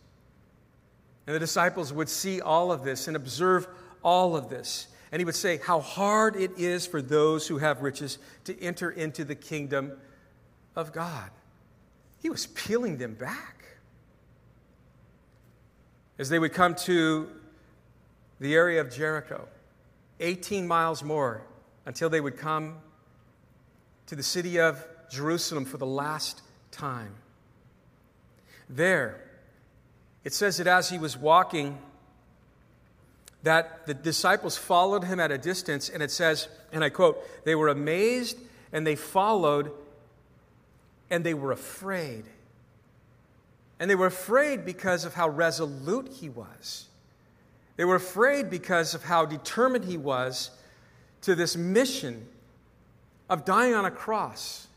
And 1.28 1.36
the 1.36 1.40
disciples 1.40 1.94
would 1.94 2.10
see 2.10 2.42
all 2.42 2.72
of 2.72 2.84
this 2.84 3.08
and 3.08 3.16
observe 3.16 3.68
all 4.04 4.36
of 4.36 4.50
this. 4.50 4.88
And 5.12 5.20
he 5.20 5.26
would 5.26 5.36
say 5.36 5.58
how 5.58 5.80
hard 5.80 6.36
it 6.36 6.58
is 6.58 6.88
for 6.88 7.02
those 7.02 7.48
who 7.48 7.60
have 7.60 7.84
riches 7.84 8.18
to 8.46 8.60
enter 8.60 8.90
into 8.90 9.24
the 9.24 9.36
kingdom 9.36 9.94
of 10.76 10.92
God. 10.92 11.30
He 12.22 12.30
was 12.32 12.48
peeling 12.48 12.98
them 12.98 13.14
back. 13.14 13.57
As 16.20 16.30
they 16.30 16.40
would 16.40 16.54
come 16.54 16.76
to 16.76 17.30
the 18.40 18.56
area 18.56 18.82
of 18.82 18.92
Jericho, 18.92 19.48
18 20.20 20.68
miles 20.68 21.04
more 21.04 21.42
until 21.86 22.10
they 22.10 22.22
would 22.22 22.38
come 22.38 22.78
to 24.08 24.16
the 24.16 24.24
city 24.24 24.60
of 24.60 24.84
Jerusalem 25.10 25.66
for 25.66 25.78
the 25.78 25.86
last 25.86 26.42
time. 26.72 27.14
There, 28.70 29.22
it 30.24 30.34
says 30.34 30.58
that 30.58 30.68
as 30.68 30.90
he 30.90 30.98
was 30.98 31.16
walking, 31.16 31.78
that 33.44 33.86
the 33.86 33.94
disciples 33.94 34.58
followed 34.58 35.04
him 35.04 35.20
at 35.20 35.32
a 35.32 35.38
distance, 35.38 35.88
and 35.90 36.04
it 36.04 36.12
says, 36.12 36.50
and 36.72 36.84
I 36.84 36.90
quote, 36.90 37.24
they 37.46 37.56
were 37.56 37.70
amazed 37.70 38.38
and 38.74 38.86
they 38.86 38.96
followed 38.96 39.72
and 41.10 41.24
they 41.24 41.34
were 41.34 41.52
afraid. 41.52 42.26
And 43.80 43.90
they 43.90 43.96
were 43.96 44.08
afraid 44.08 44.66
because 44.66 45.06
of 45.06 45.14
how 45.14 45.30
resolute 45.30 46.10
he 46.10 46.30
was. 46.30 46.88
They 47.76 47.86
were 47.86 47.96
afraid 47.96 48.50
because 48.50 48.96
of 48.96 49.04
how 49.04 49.26
determined 49.26 49.86
he 49.86 49.98
was 49.98 50.50
to 51.22 51.36
this 51.36 51.56
mission 51.56 52.26
of 53.30 53.46
dying 53.46 53.76
on 53.76 53.86
a 53.86 53.92
cross. 53.92 54.68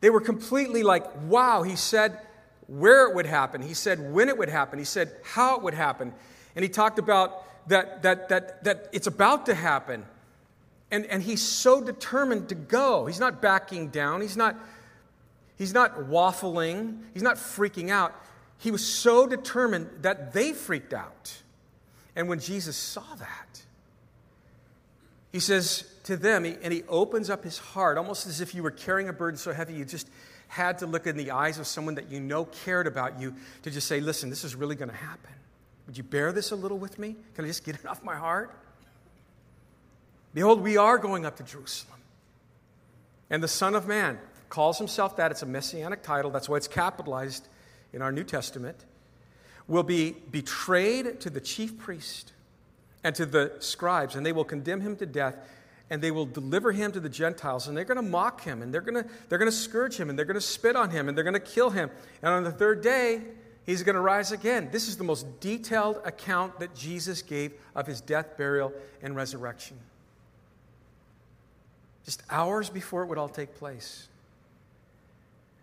They 0.00 0.08
were 0.10 0.20
completely 0.20 0.82
like, 0.82 1.04
wow, 1.24 1.62
he 1.62 1.76
said 1.76 2.18
where 2.66 3.06
it 3.08 3.14
would 3.14 3.26
happen. 3.26 3.60
He 3.60 3.74
said 3.74 4.12
when 4.12 4.28
it 4.28 4.38
would 4.38 4.48
happen. 4.48 4.78
He 4.78 4.84
said 4.84 5.12
how 5.22 5.56
it 5.56 5.62
would 5.62 5.74
happen. 5.74 6.14
And 6.56 6.62
he 6.62 6.68
talked 6.68 6.98
about 6.98 7.68
that, 7.68 8.02
that, 8.02 8.28
that, 8.30 8.64
that 8.64 8.88
it's 8.92 9.06
about 9.06 9.46
to 9.46 9.54
happen. 9.54 10.06
And, 10.90 11.04
and 11.06 11.22
he's 11.22 11.42
so 11.42 11.82
determined 11.82 12.48
to 12.48 12.54
go. 12.54 13.06
He's 13.06 13.20
not 13.20 13.42
backing 13.42 13.88
down. 13.88 14.20
He's 14.22 14.36
not, 14.36 14.56
he's 15.60 15.74
not 15.74 16.08
waffling. 16.08 17.02
He's 17.12 17.22
not 17.22 17.36
freaking 17.36 17.90
out. 17.90 18.14
He 18.56 18.70
was 18.70 18.84
so 18.84 19.26
determined 19.26 19.90
that 20.00 20.32
they 20.32 20.52
freaked 20.54 20.94
out. 20.94 21.36
And 22.16 22.28
when 22.28 22.40
Jesus 22.40 22.78
saw 22.78 23.04
that, 23.18 23.62
he 25.32 25.38
says 25.38 25.84
to 26.04 26.16
them, 26.16 26.46
and 26.46 26.72
he 26.72 26.82
opens 26.88 27.28
up 27.28 27.44
his 27.44 27.58
heart, 27.58 27.98
almost 27.98 28.26
as 28.26 28.40
if 28.40 28.54
you 28.54 28.62
were 28.62 28.70
carrying 28.70 29.10
a 29.10 29.12
burden 29.12 29.36
so 29.36 29.52
heavy 29.52 29.74
you 29.74 29.84
just 29.84 30.08
had 30.48 30.78
to 30.78 30.86
look 30.86 31.06
in 31.06 31.18
the 31.18 31.30
eyes 31.30 31.58
of 31.58 31.66
someone 31.66 31.94
that 31.96 32.10
you 32.10 32.20
know 32.20 32.46
cared 32.46 32.86
about 32.86 33.20
you 33.20 33.34
to 33.62 33.70
just 33.70 33.86
say, 33.86 34.00
Listen, 34.00 34.30
this 34.30 34.44
is 34.44 34.56
really 34.56 34.74
going 34.74 34.88
to 34.88 34.96
happen. 34.96 35.30
Would 35.86 35.98
you 35.98 36.04
bear 36.04 36.32
this 36.32 36.52
a 36.52 36.56
little 36.56 36.78
with 36.78 36.98
me? 36.98 37.16
Can 37.34 37.44
I 37.44 37.48
just 37.48 37.64
get 37.64 37.74
it 37.74 37.86
off 37.86 38.02
my 38.02 38.16
heart? 38.16 38.50
Behold, 40.32 40.62
we 40.62 40.78
are 40.78 40.96
going 40.96 41.26
up 41.26 41.36
to 41.36 41.42
Jerusalem. 41.42 42.00
And 43.28 43.42
the 43.42 43.48
Son 43.48 43.74
of 43.74 43.86
Man 43.86 44.18
calls 44.50 44.76
himself 44.76 45.16
that. 45.16 45.30
It's 45.30 45.42
a 45.42 45.46
messianic 45.46 46.02
title. 46.02 46.30
That's 46.30 46.48
why 46.48 46.58
it's 46.58 46.68
capitalized 46.68 47.48
in 47.92 48.02
our 48.02 48.12
New 48.12 48.24
Testament. 48.24 48.84
Will 49.66 49.84
be 49.84 50.16
betrayed 50.30 51.20
to 51.20 51.30
the 51.30 51.40
chief 51.40 51.78
priest 51.78 52.32
and 53.02 53.14
to 53.14 53.24
the 53.24 53.52
scribes, 53.60 54.16
and 54.16 54.26
they 54.26 54.32
will 54.32 54.44
condemn 54.44 54.80
him 54.80 54.96
to 54.96 55.06
death, 55.06 55.36
and 55.88 56.02
they 56.02 56.10
will 56.10 56.26
deliver 56.26 56.72
him 56.72 56.92
to 56.92 57.00
the 57.00 57.08
Gentiles, 57.08 57.66
and 57.66 57.76
they're 57.76 57.84
going 57.84 57.96
to 57.96 58.02
mock 58.02 58.42
him, 58.42 58.60
and 58.60 58.74
they're 58.74 58.82
going 58.82 59.02
to, 59.02 59.08
they're 59.28 59.38
going 59.38 59.50
to 59.50 59.56
scourge 59.56 59.96
him, 59.96 60.10
and 60.10 60.18
they're 60.18 60.26
going 60.26 60.34
to 60.34 60.40
spit 60.40 60.76
on 60.76 60.90
him, 60.90 61.08
and 61.08 61.16
they're 61.16 61.24
going 61.24 61.34
to 61.34 61.40
kill 61.40 61.70
him. 61.70 61.88
And 62.20 62.32
on 62.32 62.44
the 62.44 62.52
third 62.52 62.82
day, 62.82 63.22
he's 63.64 63.82
going 63.82 63.94
to 63.94 64.02
rise 64.02 64.32
again. 64.32 64.68
This 64.70 64.88
is 64.88 64.96
the 64.96 65.04
most 65.04 65.40
detailed 65.40 66.00
account 66.04 66.58
that 66.60 66.74
Jesus 66.74 67.22
gave 67.22 67.52
of 67.74 67.86
his 67.86 68.00
death, 68.00 68.36
burial, 68.36 68.72
and 69.02 69.16
resurrection. 69.16 69.78
Just 72.04 72.22
hours 72.28 72.68
before 72.68 73.02
it 73.02 73.06
would 73.06 73.18
all 73.18 73.28
take 73.28 73.54
place. 73.54 74.08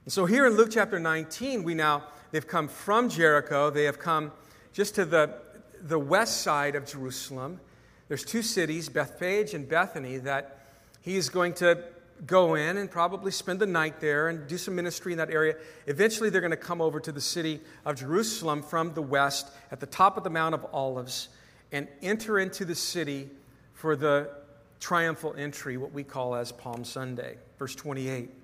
And 0.08 0.14
so 0.14 0.26
here 0.26 0.46
in 0.48 0.56
Luke 0.56 0.70
chapter 0.72 1.00
19, 1.00 1.64
we 1.64 1.74
now, 1.74 2.06
they've 2.32 2.48
come 2.48 2.70
from 2.70 3.10
Jericho, 3.10 3.70
they 3.70 3.84
have 3.84 4.00
come 4.00 4.32
just 4.72 4.96
to 4.96 5.04
the, 5.04 5.34
the 5.82 6.00
west 6.00 6.44
side 6.44 6.76
of 6.76 6.86
Jerusalem. 6.86 7.60
There's 8.08 8.24
two 8.24 8.42
cities, 8.42 8.88
Bethphage 8.88 9.54
and 9.54 9.68
Bethany, 9.68 10.16
that 10.20 10.62
he 11.02 11.18
is 11.18 11.28
going 11.28 11.56
to 11.56 11.84
go 12.26 12.56
in 12.56 12.78
and 12.78 12.90
probably 12.90 13.32
spend 13.32 13.60
the 13.60 13.66
night 13.66 14.00
there 14.00 14.30
and 14.30 14.48
do 14.48 14.58
some 14.58 14.76
ministry 14.76 15.12
in 15.12 15.18
that 15.18 15.30
area. 15.30 15.58
Eventually, 15.88 16.30
they're 16.30 16.40
going 16.40 16.52
to 16.52 16.56
come 16.56 16.80
over 16.80 17.02
to 17.02 17.12
the 17.12 17.20
city 17.20 17.60
of 17.84 17.98
Jerusalem 17.98 18.64
from 18.64 18.94
the 18.94 19.02
west 19.02 19.50
at 19.74 19.82
the 19.82 19.88
top 19.88 20.16
of 20.16 20.24
the 20.24 20.30
Mount 20.30 20.56
of 20.56 20.66
Olives 20.72 21.28
and 21.74 21.86
enter 22.02 22.40
into 22.40 22.64
the 22.64 22.76
city 22.76 23.30
for 23.74 23.98
the 23.98 24.30
triumphal 24.80 25.36
entry, 25.38 25.76
what 25.76 25.92
we 25.92 26.06
call 26.06 26.34
as 26.34 26.54
Palm 26.54 26.86
Sunday. 26.86 27.36
Verse 27.60 27.76
28. 27.76 28.37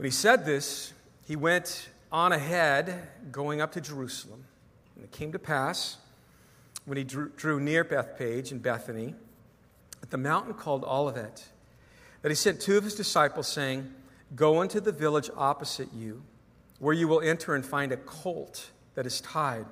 When 0.00 0.06
he 0.06 0.12
said 0.12 0.46
this, 0.46 0.94
he 1.26 1.36
went 1.36 1.90
on 2.10 2.32
ahead, 2.32 3.06
going 3.30 3.60
up 3.60 3.72
to 3.72 3.82
Jerusalem. 3.82 4.46
And 4.96 5.04
it 5.04 5.12
came 5.12 5.30
to 5.32 5.38
pass, 5.38 5.98
when 6.86 6.96
he 6.96 7.04
drew, 7.04 7.28
drew 7.36 7.60
near 7.60 7.84
Bethphage 7.84 8.50
and 8.50 8.62
Bethany, 8.62 9.14
at 10.02 10.10
the 10.10 10.16
mountain 10.16 10.54
called 10.54 10.84
Olivet, 10.84 11.46
that 12.22 12.30
he 12.30 12.34
sent 12.34 12.62
two 12.62 12.78
of 12.78 12.84
his 12.84 12.94
disciples, 12.94 13.46
saying, 13.46 13.92
Go 14.34 14.62
into 14.62 14.80
the 14.80 14.90
village 14.90 15.28
opposite 15.36 15.92
you, 15.92 16.22
where 16.78 16.94
you 16.94 17.06
will 17.06 17.20
enter 17.20 17.54
and 17.54 17.62
find 17.62 17.92
a 17.92 17.98
colt 17.98 18.70
that 18.94 19.04
is 19.04 19.20
tied, 19.20 19.66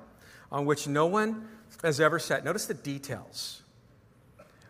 on 0.51 0.67
which 0.67 0.87
no 0.87 1.07
one 1.07 1.47
has 1.81 1.99
ever 1.99 2.19
sat. 2.19 2.45
Notice 2.45 2.67
the 2.67 2.75
details. 2.75 3.63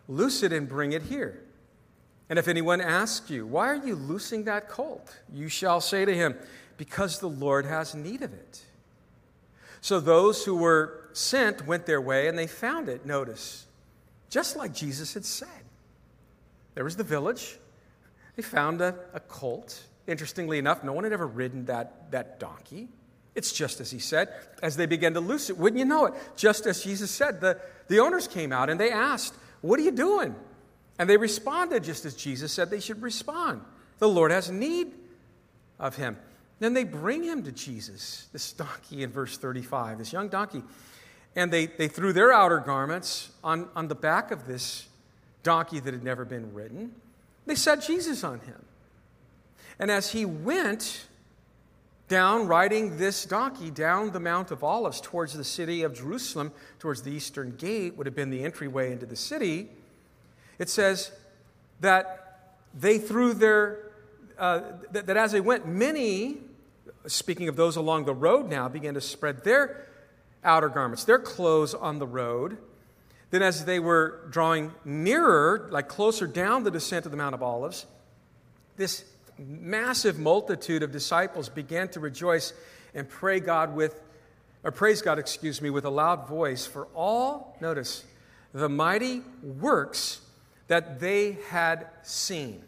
Loose 0.08 0.42
it 0.42 0.54
and 0.54 0.66
bring 0.66 0.92
it 0.94 1.02
here. 1.02 1.42
And 2.30 2.38
if 2.38 2.46
anyone 2.46 2.80
asks 2.80 3.28
you, 3.28 3.44
Why 3.44 3.66
are 3.66 3.86
you 3.86 3.96
loosing 3.96 4.44
that 4.44 4.68
colt? 4.68 5.14
you 5.30 5.48
shall 5.48 5.80
say 5.80 6.04
to 6.04 6.14
him, 6.14 6.36
Because 6.78 7.18
the 7.18 7.28
Lord 7.28 7.66
has 7.66 7.94
need 7.94 8.22
of 8.22 8.32
it. 8.32 8.64
So 9.80 9.98
those 9.98 10.44
who 10.44 10.54
were 10.54 11.08
sent 11.12 11.66
went 11.66 11.86
their 11.86 12.00
way 12.00 12.28
and 12.28 12.38
they 12.38 12.46
found 12.46 12.88
it, 12.88 13.04
notice, 13.04 13.66
just 14.28 14.56
like 14.56 14.72
Jesus 14.72 15.14
had 15.14 15.24
said. 15.24 15.48
There 16.74 16.84
was 16.84 16.96
the 16.96 17.04
village, 17.04 17.58
they 18.36 18.42
found 18.42 18.80
a, 18.80 18.94
a 19.12 19.20
colt. 19.20 19.82
Interestingly 20.06 20.58
enough, 20.58 20.84
no 20.84 20.92
one 20.92 21.04
had 21.04 21.12
ever 21.12 21.26
ridden 21.26 21.64
that, 21.66 22.12
that 22.12 22.38
donkey. 22.38 22.88
It's 23.34 23.52
just 23.52 23.80
as 23.80 23.90
he 23.90 23.98
said. 23.98 24.28
As 24.62 24.76
they 24.76 24.86
began 24.86 25.14
to 25.14 25.20
loose 25.20 25.50
it, 25.50 25.58
wouldn't 25.58 25.78
you 25.78 25.84
know 25.84 26.06
it? 26.06 26.14
Just 26.36 26.66
as 26.66 26.82
Jesus 26.82 27.10
said, 27.10 27.40
the, 27.40 27.60
the 27.88 27.98
owners 27.98 28.28
came 28.28 28.52
out 28.52 28.70
and 28.70 28.78
they 28.78 28.90
asked, 28.90 29.34
What 29.62 29.80
are 29.80 29.82
you 29.82 29.90
doing? 29.90 30.34
And 31.00 31.08
they 31.08 31.16
responded 31.16 31.82
just 31.82 32.04
as 32.04 32.14
Jesus 32.14 32.52
said 32.52 32.68
they 32.68 32.78
should 32.78 33.00
respond. 33.00 33.62
The 34.00 34.08
Lord 34.08 34.30
has 34.30 34.50
need 34.50 34.92
of 35.78 35.96
him. 35.96 36.18
Then 36.58 36.74
they 36.74 36.84
bring 36.84 37.22
him 37.22 37.42
to 37.44 37.52
Jesus, 37.52 38.28
this 38.34 38.52
donkey 38.52 39.02
in 39.02 39.10
verse 39.10 39.38
35, 39.38 39.96
this 39.96 40.12
young 40.12 40.28
donkey. 40.28 40.62
And 41.34 41.50
they, 41.50 41.68
they 41.68 41.88
threw 41.88 42.12
their 42.12 42.34
outer 42.34 42.58
garments 42.58 43.30
on, 43.42 43.70
on 43.74 43.88
the 43.88 43.94
back 43.94 44.30
of 44.30 44.46
this 44.46 44.88
donkey 45.42 45.80
that 45.80 45.94
had 45.94 46.04
never 46.04 46.26
been 46.26 46.52
ridden. 46.52 46.94
They 47.46 47.54
set 47.54 47.80
Jesus 47.80 48.22
on 48.22 48.40
him. 48.40 48.62
And 49.78 49.90
as 49.90 50.12
he 50.12 50.26
went 50.26 51.06
down, 52.08 52.46
riding 52.46 52.98
this 52.98 53.24
donkey 53.24 53.70
down 53.70 54.10
the 54.10 54.20
Mount 54.20 54.50
of 54.50 54.62
Olives 54.62 55.00
towards 55.00 55.32
the 55.32 55.44
city 55.44 55.82
of 55.82 55.94
Jerusalem, 55.94 56.52
towards 56.78 57.00
the 57.00 57.10
eastern 57.10 57.56
gate, 57.56 57.96
would 57.96 58.04
have 58.04 58.14
been 58.14 58.28
the 58.28 58.44
entryway 58.44 58.92
into 58.92 59.06
the 59.06 59.16
city, 59.16 59.70
it 60.60 60.68
says 60.68 61.10
that 61.80 62.52
they 62.74 62.98
threw 62.98 63.32
their, 63.32 63.78
uh, 64.38 64.60
that, 64.92 65.06
that 65.06 65.16
as 65.16 65.32
they 65.32 65.40
went, 65.40 65.66
many, 65.66 66.36
speaking 67.06 67.48
of 67.48 67.56
those 67.56 67.76
along 67.76 68.04
the 68.04 68.14
road 68.14 68.48
now, 68.48 68.68
began 68.68 68.92
to 68.92 69.00
spread 69.00 69.42
their 69.42 69.86
outer 70.44 70.68
garments, 70.68 71.04
their 71.04 71.18
clothes 71.18 71.72
on 71.72 71.98
the 71.98 72.06
road. 72.06 72.58
Then, 73.30 73.42
as 73.42 73.64
they 73.64 73.78
were 73.78 74.26
drawing 74.28 74.72
nearer, 74.84 75.66
like 75.72 75.88
closer 75.88 76.26
down 76.26 76.62
the 76.64 76.70
descent 76.70 77.06
of 77.06 77.10
the 77.10 77.16
Mount 77.16 77.34
of 77.34 77.42
Olives, 77.42 77.86
this 78.76 79.04
massive 79.38 80.18
multitude 80.18 80.82
of 80.82 80.92
disciples 80.92 81.48
began 81.48 81.88
to 81.88 82.00
rejoice 82.00 82.52
and 82.94 83.08
pray 83.08 83.40
God 83.40 83.74
with, 83.74 83.98
or 84.62 84.72
praise 84.72 85.00
God, 85.00 85.18
excuse 85.18 85.62
me, 85.62 85.70
with 85.70 85.86
a 85.86 85.90
loud 85.90 86.28
voice 86.28 86.66
for 86.66 86.86
all, 86.94 87.56
notice, 87.62 88.04
the 88.52 88.68
mighty 88.68 89.22
works 89.42 90.20
that 90.70 91.00
they 91.00 91.32
had 91.48 91.88
seen. 92.02 92.62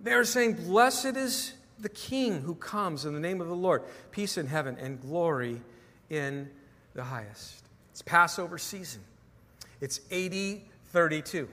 They 0.00 0.12
are 0.12 0.22
saying, 0.22 0.52
Blessed 0.52 1.16
is 1.16 1.54
the 1.80 1.88
King 1.88 2.42
who 2.42 2.54
comes 2.54 3.04
in 3.04 3.12
the 3.12 3.18
name 3.18 3.40
of 3.40 3.48
the 3.48 3.56
Lord, 3.56 3.82
peace 4.12 4.38
in 4.38 4.46
heaven 4.46 4.76
and 4.78 5.00
glory 5.00 5.60
in 6.10 6.48
the 6.94 7.02
highest. 7.02 7.64
It's 7.90 8.02
Passover 8.02 8.56
season. 8.56 9.00
It's 9.80 9.98
AD 10.12 10.60
32. 10.92 11.48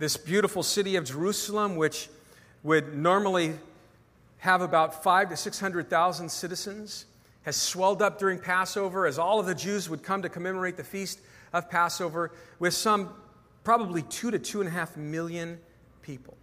This 0.00 0.16
beautiful 0.16 0.64
city 0.64 0.96
of 0.96 1.04
Jerusalem, 1.04 1.76
which 1.76 2.08
would 2.64 2.96
normally 2.96 3.54
have 4.38 4.60
about 4.60 5.04
five 5.04 5.28
to 5.28 5.36
600,000 5.36 6.28
citizens, 6.28 7.06
has 7.44 7.54
swelled 7.54 8.02
up 8.02 8.18
during 8.18 8.40
Passover 8.40 9.06
as 9.06 9.20
all 9.20 9.38
of 9.38 9.46
the 9.46 9.54
Jews 9.54 9.88
would 9.88 10.02
come 10.02 10.22
to 10.22 10.28
commemorate 10.28 10.76
the 10.76 10.82
feast 10.82 11.20
of 11.52 11.70
Passover 11.70 12.32
with 12.58 12.74
some 12.74 13.10
probably 13.64 14.02
two 14.02 14.30
to 14.30 14.38
two 14.38 14.60
and 14.60 14.68
a 14.68 14.72
half 14.72 14.96
million 14.96 15.58
people. 16.02 16.36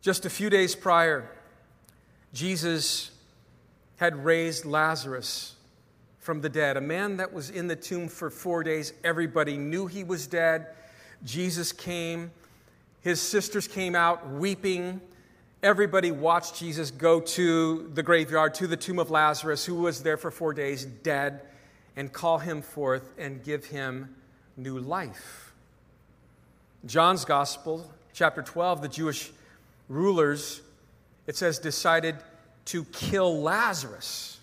Just 0.00 0.26
a 0.26 0.30
few 0.30 0.48
days 0.50 0.74
prior, 0.74 1.28
Jesus 2.32 3.10
had 3.96 4.24
raised 4.24 4.64
Lazarus 4.64 5.54
from 6.18 6.40
the 6.40 6.48
dead, 6.48 6.76
a 6.76 6.80
man 6.80 7.16
that 7.16 7.32
was 7.32 7.50
in 7.50 7.66
the 7.66 7.76
tomb 7.76 8.06
for 8.06 8.30
four 8.30 8.62
days. 8.62 8.92
Everybody 9.02 9.56
knew 9.56 9.86
he 9.86 10.04
was 10.04 10.26
dead. 10.26 10.68
Jesus 11.24 11.72
came. 11.72 12.30
His 13.00 13.20
sisters 13.20 13.66
came 13.66 13.94
out 13.94 14.30
weeping. 14.30 15.00
Everybody 15.62 16.12
watched 16.12 16.56
Jesus 16.56 16.90
go 16.90 17.20
to 17.20 17.90
the 17.94 18.02
graveyard, 18.02 18.54
to 18.54 18.66
the 18.66 18.76
tomb 18.76 18.98
of 18.98 19.10
Lazarus, 19.10 19.64
who 19.64 19.74
was 19.74 20.02
there 20.02 20.16
for 20.16 20.30
four 20.30 20.54
days, 20.54 20.84
dead, 20.84 21.40
and 21.98 22.12
call 22.12 22.38
him 22.38 22.62
forth 22.62 23.12
and 23.18 23.42
give 23.42 23.64
him 23.64 24.14
new 24.56 24.78
life. 24.78 25.52
John's 26.86 27.24
Gospel, 27.24 27.92
chapter 28.12 28.40
12, 28.40 28.82
the 28.82 28.88
Jewish 28.88 29.32
rulers, 29.88 30.60
it 31.26 31.36
says, 31.36 31.58
decided 31.58 32.14
to 32.66 32.84
kill 32.84 33.42
Lazarus 33.42 34.38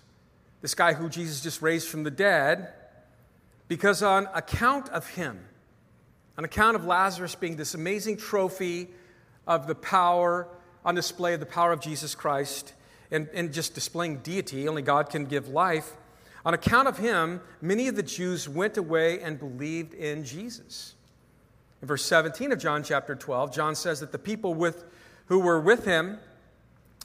this 0.60 0.74
guy 0.74 0.92
who 0.92 1.08
Jesus 1.08 1.40
just 1.40 1.62
raised 1.62 1.88
from 1.88 2.02
the 2.02 2.10
dead, 2.10 2.74
because 3.68 4.02
on 4.02 4.28
account 4.34 4.90
of 4.90 5.08
him, 5.08 5.40
on 6.36 6.44
account 6.44 6.76
of 6.76 6.84
Lazarus 6.84 7.34
being 7.36 7.56
this 7.56 7.72
amazing 7.72 8.18
trophy 8.18 8.88
of 9.46 9.66
the 9.66 9.74
power, 9.74 10.46
on 10.84 10.94
display 10.94 11.32
of 11.32 11.40
the 11.40 11.46
power 11.46 11.72
of 11.72 11.80
Jesus 11.80 12.14
Christ, 12.14 12.74
and, 13.10 13.30
and 13.32 13.54
just 13.54 13.74
displaying 13.74 14.18
deity, 14.18 14.68
only 14.68 14.82
God 14.82 15.08
can 15.08 15.24
give 15.24 15.48
life, 15.48 15.96
on 16.46 16.54
account 16.54 16.86
of 16.86 16.96
him, 16.96 17.40
many 17.60 17.88
of 17.88 17.96
the 17.96 18.04
Jews 18.04 18.48
went 18.48 18.76
away 18.76 19.20
and 19.20 19.36
believed 19.36 19.94
in 19.94 20.22
Jesus. 20.24 20.94
In 21.82 21.88
verse 21.88 22.04
17 22.04 22.52
of 22.52 22.60
John 22.60 22.84
chapter 22.84 23.16
12, 23.16 23.52
John 23.52 23.74
says 23.74 23.98
that 23.98 24.12
the 24.12 24.18
people 24.18 24.54
with, 24.54 24.84
who 25.26 25.40
were 25.40 25.60
with 25.60 25.84
him 25.84 26.18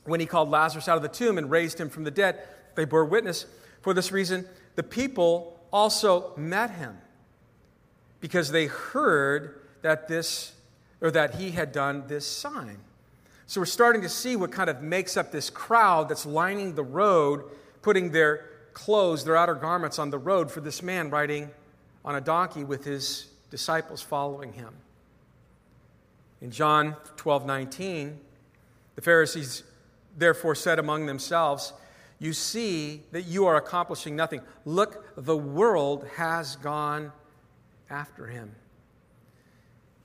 when 0.06 0.20
he 0.20 0.28
called 0.28 0.52
Lazarus 0.52 0.88
out 0.88 0.96
of 0.96 1.02
the 1.02 1.10
tomb 1.10 1.40
and 1.40 1.50
raised 1.50 1.80
him 1.80 1.90
from 1.90 2.04
the 2.04 2.12
dead, 2.12 2.40
they 2.76 2.86
bore 2.86 3.04
witness. 3.04 3.48
For 3.82 3.96
this 3.96 4.12
reason, 4.12 4.48
the 4.76 4.84
people 4.84 5.60
also 5.74 6.34
met 6.38 6.70
him 6.70 7.00
because 8.20 8.52
they 8.52 8.68
heard 8.68 9.60
that 9.82 10.08
this 10.08 10.54
or 11.02 11.10
that 11.10 11.34
he 11.34 11.50
had 11.50 11.72
done 11.72 12.04
this 12.06 12.28
sign. 12.28 12.78
So 13.48 13.60
we're 13.60 13.66
starting 13.66 14.04
to 14.04 14.10
see 14.10 14.36
what 14.36 14.52
kind 14.52 14.70
of 14.70 14.84
makes 14.84 15.18
up 15.18 15.32
this 15.32 15.50
crowd 15.50 16.10
that's 16.10 16.28
lining 16.28 16.76
the 16.76 16.84
road, 16.84 17.44
putting 17.82 18.12
their 18.12 18.51
clothes, 18.74 19.24
their 19.24 19.38
outer 19.38 19.56
garments 19.56 20.00
on 20.00 20.10
the 20.10 20.18
road 20.18 20.52
for 20.52 20.62
this 20.62 20.82
man 20.82 21.10
riding 21.10 21.50
on 22.04 22.16
a 22.16 22.22
donkey 22.22 22.64
with 22.64 22.84
his 22.84 23.28
disciples 23.50 24.02
following 24.02 24.54
him. 24.54 24.74
In 26.42 26.52
John 26.52 26.96
12 27.18 27.46
19, 27.46 28.20
the 28.96 29.02
Pharisees 29.02 29.64
therefore 30.18 30.56
said 30.56 30.80
among 30.80 31.06
themselves, 31.06 31.74
You 32.20 32.34
see 32.34 33.04
that 33.12 33.24
you 33.24 33.46
are 33.46 33.56
accomplishing 33.56 34.16
nothing. 34.16 34.42
Look, 34.66 35.14
the 35.16 35.38
world 35.38 36.08
has 36.16 36.56
gone 36.58 37.12
after 37.90 38.28
him. 38.28 38.56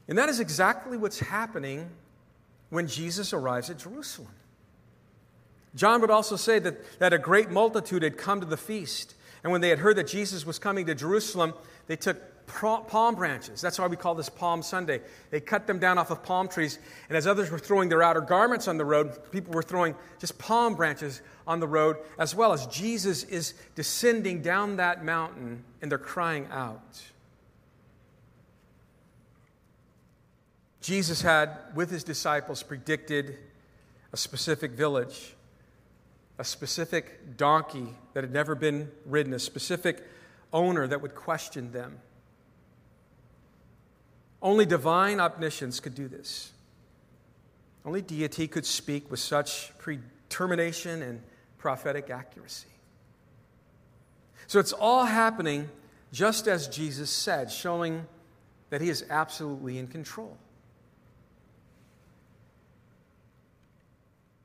And 0.09 0.19
that 0.19 0.29
is 0.29 0.41
exactly 0.41 0.97
what's 0.97 1.19
happening 1.19 1.89
when 2.71 2.87
Jesus 2.87 3.33
arrives 3.33 3.71
at 3.71 3.79
Jerusalem. 3.79 4.33
John 5.77 6.01
would 6.01 6.11
also 6.11 6.37
say 6.37 6.59
that, 6.59 6.99
that 6.99 7.13
a 7.13 7.19
great 7.19 7.51
multitude 7.51 8.03
had 8.03 8.17
come 8.17 8.41
to 8.41 8.47
the 8.47 8.57
feast. 8.57 9.15
And 9.45 9.53
when 9.53 9.61
they 9.61 9.69
had 9.69 9.79
heard 9.79 9.97
that 9.97 10.09
Jesus 10.09 10.45
was 10.45 10.59
coming 10.59 10.87
to 10.87 10.95
Jerusalem, 10.95 11.55
they 11.87 11.97
took 11.97 12.17
palm 12.47 13.15
branches. 13.15 13.61
That's 13.61 13.79
why 13.79 13.87
we 13.87 13.97
call 13.97 14.15
this 14.15 14.29
Palm 14.29 14.63
Sunday. 14.63 15.01
They 15.31 15.41
cut 15.41 15.67
them 15.67 15.79
down 15.79 15.99
off 15.99 16.11
of 16.11 16.23
palm 16.23 16.49
trees. 16.49 16.79
And 17.09 17.17
as 17.17 17.27
others 17.27 17.51
were 17.51 17.59
throwing 17.59 17.89
their 17.89 18.03
outer 18.03 18.21
garments 18.21 18.69
on 18.69 18.79
the 18.79 18.85
road, 18.85 19.19
people 19.31 19.53
were 19.53 19.63
throwing 19.63 19.95
just 20.19 20.39
palm 20.39 20.75
branches 20.75 21.21
on 21.47 21.61
the 21.61 21.69
road, 21.69 21.97
as 22.19 22.35
well 22.35 22.53
as 22.53 22.67
Jesus 22.67 23.25
is 23.25 23.55
descending 23.75 24.43
down 24.43 24.77
that 24.77 25.05
mountain 25.05 25.63
and 25.83 25.91
they're 25.91 25.99
crying 25.99 26.49
out. 26.51 27.03
Jesus 30.81 31.21
had, 31.21 31.51
with 31.75 31.91
his 31.91 32.05
disciples, 32.05 32.63
predicted 32.63 33.39
a 34.13 34.17
specific 34.17 34.73
village, 34.73 35.36
a 36.39 36.45
specific 36.45 37.37
donkey 37.37 37.95
that 38.13 38.25
had 38.25 38.33
never 38.33 38.55
been 38.55 38.91
ridden, 39.05 39.33
a 39.33 39.39
specific 39.39 40.05
owner 40.53 40.87
that 40.87 41.01
would 41.01 41.15
question 41.15 41.73
them. 41.73 41.99
Only 44.43 44.67
divine 44.67 45.19
omniscience 45.19 45.81
could 45.81 45.95
do 45.95 46.09
this. 46.09 46.53
Only 47.85 48.03
deity 48.03 48.49
could 48.49 48.67
speak 48.67 49.11
with 49.11 49.21
such 49.21 49.77
predetermination 49.79 51.03
and 51.03 51.23
prophetic 51.59 52.11
accuracy. 52.11 52.69
So 54.47 54.59
it's 54.59 54.73
all 54.73 55.05
happening 55.05 55.69
just 56.13 56.47
as 56.49 56.69
Jesus 56.69 57.11
said, 57.11 57.51
showing 57.51 58.07
that 58.71 58.81
he 58.81 58.89
is 58.89 59.05
absolutely 59.11 59.79
in 59.79 59.87
control. 59.87 60.37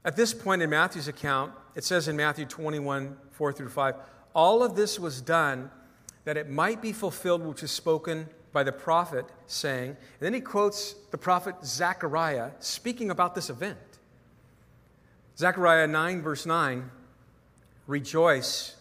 At 0.04 0.16
this 0.16 0.34
point 0.34 0.62
in 0.62 0.70
Matthew's 0.70 1.08
account, 1.08 1.54
it 1.76 1.84
says 1.84 2.08
in 2.08 2.16
Matthew 2.16 2.46
21 2.46 3.18
4 3.32 3.54
through 3.54 3.70
5, 3.70 3.96
all 4.34 4.64
of 4.64 4.76
this 4.76 5.00
was 5.00 5.22
done 5.22 5.72
that 6.26 6.38
it 6.38 6.50
might 6.50 6.82
be 6.82 6.94
fulfilled 6.94 7.42
which 7.42 7.64
is 7.64 7.72
spoken 7.72 8.28
by 8.52 8.64
the 8.64 8.72
prophet, 8.72 9.26
saying, 9.48 9.90
and 9.90 9.98
then 10.20 10.34
he 10.34 10.42
quotes 10.42 10.94
the 11.12 11.18
prophet 11.18 11.56
Zechariah 11.64 12.52
speaking 12.60 13.10
about 13.10 13.34
this 13.34 13.50
event. 13.50 13.78
Zechariah 15.38 15.88
9, 15.88 16.22
verse 16.22 16.46
9 16.46 16.92
Rejoice 17.88 18.76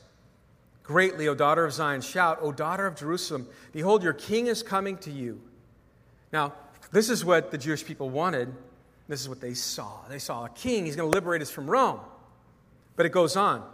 greatly, 0.82 1.28
O 1.28 1.34
daughter 1.34 1.64
of 1.64 1.72
Zion. 1.72 2.00
Shout, 2.00 2.38
O 2.42 2.52
daughter 2.52 2.86
of 2.86 2.96
Jerusalem. 2.96 3.46
Behold, 3.72 4.02
your 4.02 4.12
king 4.12 4.46
is 4.46 4.62
coming 4.62 4.98
to 4.98 5.10
you. 5.10 5.40
Now, 6.32 6.52
this 6.92 7.08
is 7.08 7.24
what 7.24 7.50
the 7.50 7.58
Jewish 7.58 7.84
people 7.84 8.10
wanted. 8.10 8.52
This 9.08 9.20
is 9.20 9.28
what 9.28 9.40
they 9.40 9.54
saw. 9.54 10.00
They 10.08 10.18
saw 10.18 10.44
a 10.44 10.48
king. 10.50 10.86
He's 10.86 10.96
going 10.96 11.10
to 11.10 11.16
liberate 11.16 11.42
us 11.42 11.50
from 11.50 11.68
Rome. 11.68 12.00
But 13.00 13.06
it 13.06 13.12
goes 13.12 13.34
on. 13.34 13.64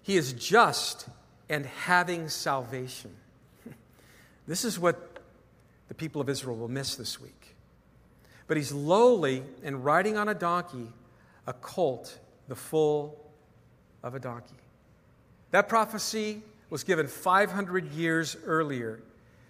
He 0.00 0.16
is 0.16 0.32
just 0.32 1.06
and 1.50 1.66
having 1.66 2.30
salvation. 2.30 3.14
This 4.46 4.64
is 4.64 4.78
what 4.78 5.18
the 5.88 5.92
people 5.92 6.18
of 6.22 6.30
Israel 6.30 6.56
will 6.56 6.70
miss 6.70 6.96
this 6.96 7.20
week. 7.20 7.56
But 8.46 8.56
he's 8.56 8.72
lowly 8.72 9.42
and 9.62 9.84
riding 9.84 10.16
on 10.16 10.30
a 10.30 10.34
donkey, 10.34 10.86
a 11.46 11.52
colt, 11.52 12.18
the 12.48 12.54
foal 12.54 13.22
of 14.02 14.14
a 14.14 14.18
donkey. 14.18 14.56
That 15.50 15.68
prophecy 15.68 16.40
was 16.70 16.84
given 16.84 17.06
500 17.06 17.92
years 17.92 18.34
earlier 18.46 19.02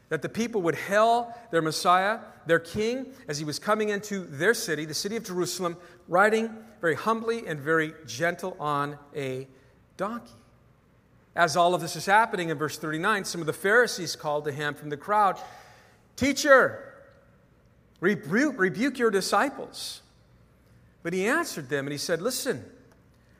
that 0.09 0.23
the 0.23 0.29
people 0.29 0.61
would 0.63 0.75
hail 0.75 1.33
their 1.53 1.63
Messiah, 1.63 2.19
their 2.47 2.59
king, 2.59 3.13
as 3.29 3.39
he 3.39 3.45
was 3.45 3.61
coming 3.61 3.91
into 3.91 4.25
their 4.25 4.55
city, 4.55 4.87
the 4.87 4.93
city 4.93 5.15
of 5.15 5.23
Jerusalem, 5.23 5.77
riding 6.09 6.51
very 6.81 6.95
humbly 6.95 7.47
and 7.47 7.61
very 7.61 7.95
gentle 8.07 8.57
on 8.59 8.99
a 9.14 9.47
donkey. 9.97 10.33
As 11.37 11.57
all 11.57 11.75
of 11.75 11.81
this 11.81 11.95
is 11.95 12.07
happening 12.07 12.49
in 12.49 12.59
verse 12.59 12.77
39, 12.77 13.25
some 13.25 13.40
of 13.40 13.47
the 13.47 13.53
Pharisees 13.53 14.16
called 14.16 14.45
to 14.45 14.53
him 14.53 14.75
from 14.75 14.90
the 14.90 14.97
crowd, 14.97 15.38
Teacher, 16.16 16.95
rebuke, 18.01 18.59
rebuke 18.59 18.99
your 18.99 19.11
disciples. 19.11 20.03
But 21.03 21.12
he 21.12 21.27
answered 21.27 21.69
them 21.69 21.87
and 21.87 21.93
he 21.93 21.99
said, 21.99 22.21
Listen, 22.21 22.64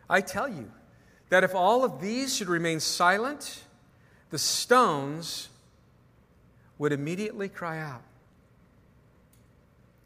I 0.09 0.21
tell 0.21 0.49
you 0.49 0.71
that 1.29 1.45
if 1.45 1.55
all 1.55 1.85
of 1.85 2.01
these 2.01 2.35
should 2.35 2.49
remain 2.49 2.81
silent, 2.81 3.65
the 4.31 4.39
stones 4.39 5.49
would 6.79 6.93
immediately 6.93 7.49
cry 7.49 7.79
out. 7.79 8.03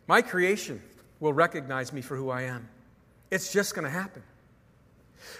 My 0.07 0.21
creation 0.21 0.83
will 1.21 1.33
recognize 1.33 1.93
me 1.93 2.03
for 2.03 2.17
who 2.17 2.31
I 2.31 2.43
am. 2.43 2.69
It's 3.35 3.53
just 3.53 3.75
going 3.75 3.85
to 3.85 3.91
happen. 3.91 4.23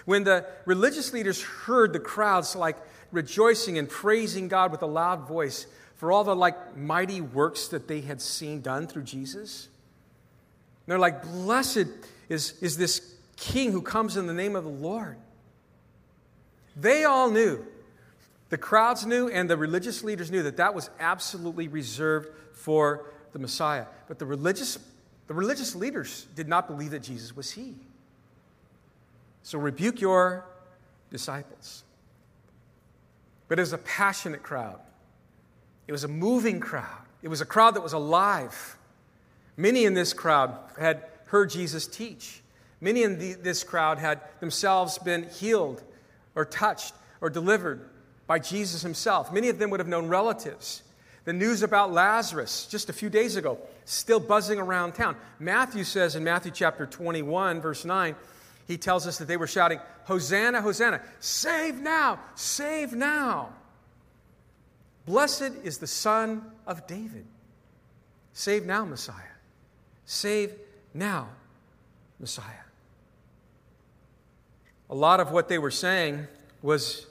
When 0.03 0.25
the 0.25 0.45
religious 0.65 1.13
leaders 1.13 1.41
heard 1.41 1.93
the 1.93 1.99
crowds 1.99 2.55
like 2.55 2.77
rejoicing 3.11 3.77
and 3.77 3.87
praising 3.87 4.49
God 4.49 4.71
with 4.71 4.81
a 4.81 4.87
loud 4.87 5.27
voice 5.27 5.65
for 5.95 6.11
all 6.11 6.25
the 6.25 6.35
like 6.35 6.75
mighty 6.75 7.21
works 7.21 7.69
that 7.69 7.87
they 7.87 8.01
had 8.01 8.21
seen 8.21 8.59
done 8.59 8.87
through 8.87 9.03
Jesus, 9.03 9.69
they're 10.87 10.99
like, 10.99 11.23
Blessed 11.23 11.87
is, 12.27 12.55
is 12.61 12.77
this 12.77 13.15
king 13.37 13.71
who 13.71 13.81
comes 13.81 14.17
in 14.17 14.27
the 14.27 14.33
name 14.33 14.57
of 14.57 14.65
the 14.65 14.69
Lord. 14.69 15.17
They 16.75 17.05
all 17.05 17.31
knew, 17.31 17.65
the 18.49 18.57
crowds 18.57 19.05
knew, 19.05 19.29
and 19.29 19.49
the 19.49 19.55
religious 19.55 20.03
leaders 20.03 20.29
knew 20.29 20.43
that 20.43 20.57
that 20.57 20.75
was 20.75 20.89
absolutely 20.99 21.69
reserved 21.69 22.27
for 22.53 23.05
the 23.31 23.39
Messiah. 23.39 23.85
But 24.09 24.19
the 24.19 24.25
religious, 24.25 24.77
the 25.27 25.33
religious 25.33 25.75
leaders 25.75 26.27
did 26.35 26.49
not 26.49 26.67
believe 26.67 26.91
that 26.91 27.03
Jesus 27.03 27.33
was 27.33 27.51
he. 27.51 27.75
So 29.45 29.59
rebuke 29.59 30.01
your 30.01 30.43
disciples. 31.11 31.83
But 33.47 33.59
it 33.59 33.61
was 33.61 33.73
a 33.73 33.77
passionate 33.77 34.41
crowd, 34.41 34.79
it 35.87 35.91
was 35.91 36.03
a 36.03 36.07
moving 36.07 36.59
crowd, 36.59 37.05
it 37.21 37.27
was 37.27 37.41
a 37.41 37.45
crowd 37.45 37.75
that 37.75 37.81
was 37.81 37.93
alive. 37.93 38.75
Many 39.55 39.85
in 39.85 39.93
this 39.93 40.13
crowd 40.13 40.57
had 40.79 41.03
heard 41.27 41.51
Jesus 41.51 41.85
teach. 41.85 42.41
Many 42.81 43.03
in 43.03 43.19
the, 43.19 43.33
this 43.35 43.63
crowd 43.63 43.99
had 43.99 44.19
themselves 44.39 44.97
been 44.97 45.29
healed 45.29 45.81
or 46.33 46.43
touched 46.43 46.95
or 47.21 47.29
delivered 47.29 47.87
by 48.25 48.39
Jesus 48.39 48.81
himself. 48.81 49.31
Many 49.31 49.49
of 49.49 49.59
them 49.59 49.69
would 49.69 49.79
have 49.79 49.87
known 49.87 50.07
relatives. 50.07 50.81
The 51.23 51.33
news 51.33 51.61
about 51.61 51.93
Lazarus 51.93 52.65
just 52.65 52.89
a 52.89 52.93
few 52.93 53.09
days 53.09 53.35
ago, 53.35 53.59
still 53.85 54.19
buzzing 54.19 54.59
around 54.59 54.93
town. 54.93 55.15
Matthew 55.39 55.83
says 55.83 56.15
in 56.15 56.23
Matthew 56.23 56.51
chapter 56.51 56.85
21, 56.85 57.61
verse 57.61 57.85
9, 57.85 58.15
he 58.67 58.77
tells 58.77 59.05
us 59.05 59.17
that 59.19 59.27
they 59.27 59.37
were 59.37 59.47
shouting, 59.47 59.79
Hosanna, 60.05 60.61
Hosanna, 60.61 61.01
save 61.19 61.79
now, 61.79 62.19
save 62.35 62.93
now. 62.93 63.49
Blessed 65.05 65.51
is 65.63 65.77
the 65.77 65.87
Son 65.87 66.51
of 66.65 66.87
David. 66.87 67.25
Save 68.33 68.65
now, 68.65 68.83
Messiah. 68.85 69.15
Save 70.05 70.53
now, 70.93 71.29
Messiah. 72.19 72.43
A 74.89 74.95
lot 74.95 75.19
of 75.19 75.31
what 75.31 75.47
they 75.47 75.57
were 75.57 75.71
saying 75.71 76.27
was 76.61 77.05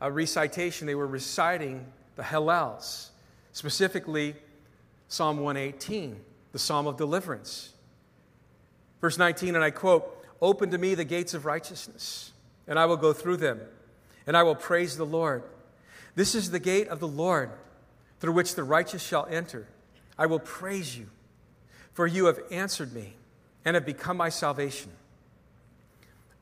a 0.00 0.10
recitation. 0.10 0.86
They 0.86 0.94
were 0.94 1.06
reciting 1.06 1.86
the 2.16 2.22
Hallels, 2.22 3.10
specifically 3.52 4.34
Psalm 5.08 5.38
118, 5.38 6.20
the 6.52 6.58
Psalm 6.58 6.86
of 6.86 6.96
Deliverance. 6.96 7.72
Verse 9.00 9.18
19, 9.18 9.54
and 9.54 9.62
I 9.62 9.70
quote, 9.70 10.15
Open 10.40 10.70
to 10.70 10.78
me 10.78 10.94
the 10.94 11.04
gates 11.04 11.34
of 11.34 11.46
righteousness, 11.46 12.32
and 12.66 12.78
I 12.78 12.86
will 12.86 12.96
go 12.96 13.12
through 13.12 13.38
them, 13.38 13.60
and 14.26 14.36
I 14.36 14.42
will 14.42 14.54
praise 14.54 14.96
the 14.96 15.06
Lord. 15.06 15.42
This 16.14 16.34
is 16.34 16.50
the 16.50 16.58
gate 16.58 16.88
of 16.88 17.00
the 17.00 17.08
Lord, 17.08 17.50
through 18.20 18.32
which 18.32 18.54
the 18.54 18.64
righteous 18.64 19.02
shall 19.02 19.26
enter. 19.26 19.66
I 20.18 20.26
will 20.26 20.38
praise 20.38 20.96
you, 20.96 21.08
for 21.92 22.06
you 22.06 22.26
have 22.26 22.40
answered 22.50 22.92
me 22.92 23.14
and 23.64 23.74
have 23.74 23.86
become 23.86 24.16
my 24.16 24.28
salvation. 24.28 24.90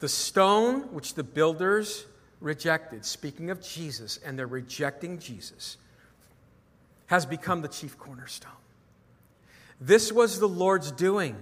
The 0.00 0.08
stone 0.08 0.92
which 0.92 1.14
the 1.14 1.24
builders 1.24 2.06
rejected, 2.40 3.04
speaking 3.04 3.50
of 3.50 3.62
Jesus, 3.62 4.18
and 4.24 4.38
they're 4.38 4.46
rejecting 4.46 5.18
Jesus, 5.18 5.76
has 7.06 7.26
become 7.26 7.62
the 7.62 7.68
chief 7.68 7.98
cornerstone. 7.98 8.50
This 9.80 10.12
was 10.12 10.38
the 10.38 10.48
Lord's 10.48 10.90
doing 10.90 11.36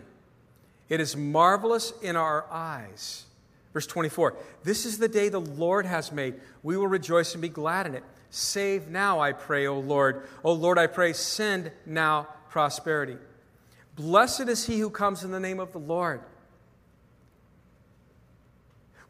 it 0.88 1.01
is 1.01 1.16
marvelous 1.16 1.92
in 2.03 2.16
our 2.16 2.47
eyes. 2.51 3.25
Verse 3.73 3.87
24 3.87 4.37
This 4.64 4.85
is 4.85 4.99
the 4.99 5.09
day 5.09 5.29
the 5.29 5.40
Lord 5.40 5.87
has 5.87 6.12
made. 6.12 6.35
We 6.62 6.77
will 6.77 6.88
rejoice 6.88 7.33
and 7.33 7.42
be 7.42 7.49
glad 7.49 7.87
in 7.87 7.95
it. 7.95 8.05
Save 8.31 8.88
now, 8.88 9.21
I 9.21 9.33
pray, 9.33 9.66
O 9.66 9.79
Lord. 9.79 10.27
O 10.42 10.53
Lord, 10.53 10.79
I 10.79 10.87
pray, 10.87 11.12
send 11.12 11.71
now 11.85 12.29
prosperity. 12.49 13.16
Blessed 13.95 14.49
is 14.49 14.66
he 14.66 14.79
who 14.79 14.88
comes 14.88 15.23
in 15.23 15.31
the 15.31 15.40
name 15.40 15.61
of 15.61 15.73
the 15.73 15.79
Lord. 15.79 16.23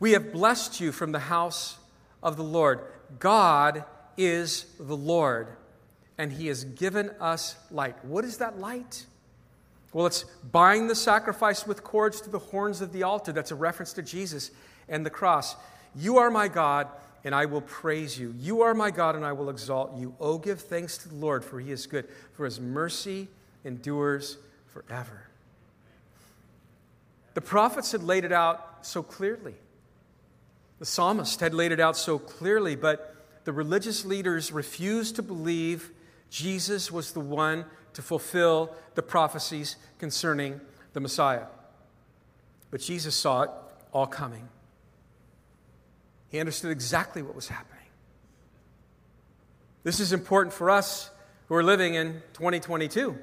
We 0.00 0.12
have 0.12 0.32
blessed 0.32 0.80
you 0.80 0.90
from 0.90 1.12
the 1.12 1.20
house 1.20 1.78
of 2.22 2.36
the 2.36 2.42
Lord. 2.42 2.80
God 3.20 3.84
is 4.16 4.66
the 4.78 4.96
Lord, 4.96 5.48
and 6.18 6.32
he 6.32 6.48
has 6.48 6.64
given 6.64 7.10
us 7.20 7.54
light. 7.70 8.04
What 8.04 8.24
is 8.24 8.38
that 8.38 8.58
light? 8.58 9.06
Well, 9.92 10.06
it's 10.06 10.24
bind 10.50 10.88
the 10.88 10.94
sacrifice 10.94 11.66
with 11.66 11.84
cords 11.84 12.20
to 12.22 12.30
the 12.30 12.38
horns 12.38 12.80
of 12.80 12.92
the 12.92 13.02
altar. 13.02 13.32
That's 13.32 13.50
a 13.50 13.56
reference 13.56 13.92
to 13.94 14.02
Jesus 14.02 14.50
and 14.88 15.04
the 15.04 15.10
cross. 15.10 15.54
You 15.94 16.18
are 16.18 16.30
my 16.30 16.48
God, 16.48 16.88
and 17.24 17.34
I 17.34 17.44
will 17.44 17.60
praise 17.60 18.18
you. 18.18 18.34
You 18.38 18.62
are 18.62 18.74
my 18.74 18.90
God, 18.90 19.16
and 19.16 19.24
I 19.24 19.32
will 19.32 19.50
exalt 19.50 19.96
you. 19.96 20.14
Oh, 20.18 20.38
give 20.38 20.60
thanks 20.60 20.96
to 20.98 21.08
the 21.08 21.14
Lord, 21.14 21.44
for 21.44 21.60
he 21.60 21.70
is 21.70 21.86
good, 21.86 22.08
for 22.32 22.44
his 22.44 22.58
mercy 22.58 23.28
endures 23.64 24.38
forever. 24.68 25.28
The 27.34 27.40
prophets 27.40 27.92
had 27.92 28.02
laid 28.02 28.24
it 28.24 28.32
out 28.32 28.78
so 28.86 29.02
clearly. 29.02 29.54
The 30.78 30.86
psalmist 30.86 31.40
had 31.40 31.54
laid 31.54 31.72
it 31.72 31.80
out 31.80 31.96
so 31.96 32.18
clearly, 32.18 32.76
but 32.76 33.14
the 33.44 33.52
religious 33.52 34.04
leaders 34.04 34.52
refused 34.52 35.16
to 35.16 35.22
believe 35.22 35.90
Jesus 36.30 36.90
was 36.90 37.12
the 37.12 37.20
one 37.20 37.66
to 37.94 38.02
fulfill 38.02 38.74
the 38.94 39.02
prophecies 39.02 39.76
concerning 39.98 40.60
the 40.92 41.00
Messiah. 41.00 41.46
But 42.70 42.80
Jesus 42.80 43.14
saw 43.14 43.42
it 43.42 43.50
all 43.92 44.06
coming. 44.06 44.48
He 46.28 46.40
understood 46.40 46.70
exactly 46.70 47.22
what 47.22 47.34
was 47.34 47.48
happening. 47.48 47.78
This 49.84 50.00
is 50.00 50.12
important 50.12 50.54
for 50.54 50.70
us 50.70 51.10
who 51.48 51.54
are 51.54 51.62
living 51.62 51.94
in 51.94 52.22
2022 52.34 53.18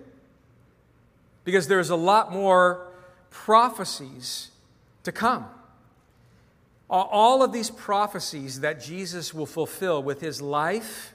because 1.44 1.68
there's 1.68 1.90
a 1.90 1.96
lot 1.96 2.32
more 2.32 2.88
prophecies 3.32 4.52
to 5.04 5.12
come. 5.12 5.46
All 6.90 7.44
of 7.44 7.52
these 7.52 7.70
prophecies 7.70 8.62
that 8.62 8.82
Jesus 8.82 9.34
will 9.34 9.46
fulfill 9.46 10.02
with 10.04 10.22
his 10.22 10.42
life, 10.42 11.14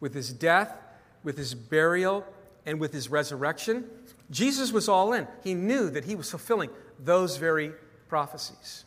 with 0.00 0.14
his 0.14 0.32
death, 0.32 0.74
with 1.22 1.36
his 1.36 1.54
burial, 1.54 2.26
and 2.70 2.78
with 2.78 2.92
his 2.92 3.08
resurrection, 3.08 3.84
Jesus 4.30 4.72
was 4.72 4.88
all 4.88 5.12
in. 5.12 5.26
He 5.42 5.54
knew 5.54 5.90
that 5.90 6.04
he 6.04 6.14
was 6.14 6.30
fulfilling 6.30 6.70
those 7.00 7.36
very 7.36 7.72
prophecies. 8.08 8.84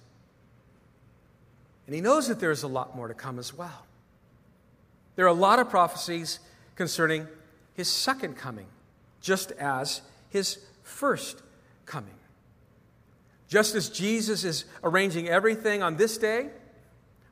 And 1.86 1.94
he 1.94 2.00
knows 2.00 2.30
that 2.30 2.40
there's 2.40 2.64
a 2.64 2.68
lot 2.68 2.96
more 2.96 3.10
to 3.10 3.14
come 3.14 3.38
as 3.38 3.54
well. 3.54 3.86
There 5.18 5.26
are 5.26 5.28
a 5.30 5.34
lot 5.34 5.60
of 5.60 5.70
prophecies 5.70 6.40
concerning 6.78 7.28
his 7.74 7.90
second 7.90 8.38
coming, 8.38 8.68
just 9.20 9.52
as 9.52 10.02
his 10.30 10.60
first 10.84 11.44
coming. 11.86 12.16
Just 13.50 13.76
as 13.76 13.90
Jesus 13.90 14.46
is 14.46 14.64
arranging 14.82 15.28
everything 15.28 15.84
on 15.84 15.98
this 15.98 16.18
day, 16.18 16.52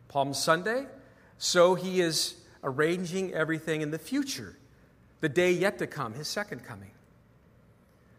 Palm 0.10 0.34
Sunday, 0.34 0.86
so 1.38 1.76
he 1.76 2.02
is 2.02 2.36
arranging 2.62 3.34
everything 3.34 3.80
in 3.80 3.92
the 3.92 3.98
future 3.98 4.58
the 5.22 5.30
day 5.30 5.52
yet 5.52 5.80
to 5.80 5.88
come, 5.88 6.14
his 6.14 6.28
second 6.28 6.64
coming. 6.66 6.92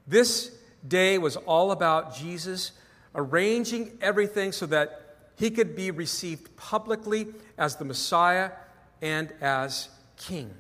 This 0.07 0.57
day 0.87 1.19
was 1.19 1.37
all 1.37 1.73
about 1.73 2.17
Jesus 2.17 2.73
arranging 3.15 3.99
everything 4.01 4.53
so 4.53 4.67
that 4.67 5.01
he 5.37 5.51
could 5.51 5.77
be 5.77 5.91
received 5.91 6.57
publicly 6.57 7.27
as 7.59 7.77
the 7.77 7.85
Messiah 7.85 8.53
and 9.01 9.33
as 9.41 9.89
King. 10.17 10.55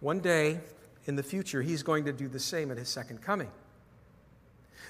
One 0.00 0.20
day 0.20 0.60
in 1.06 1.16
the 1.16 1.22
future, 1.22 1.62
he's 1.62 1.82
going 1.82 2.04
to 2.04 2.12
do 2.12 2.28
the 2.28 2.40
same 2.40 2.70
at 2.70 2.76
his 2.76 2.88
second 2.88 3.22
coming. 3.22 3.50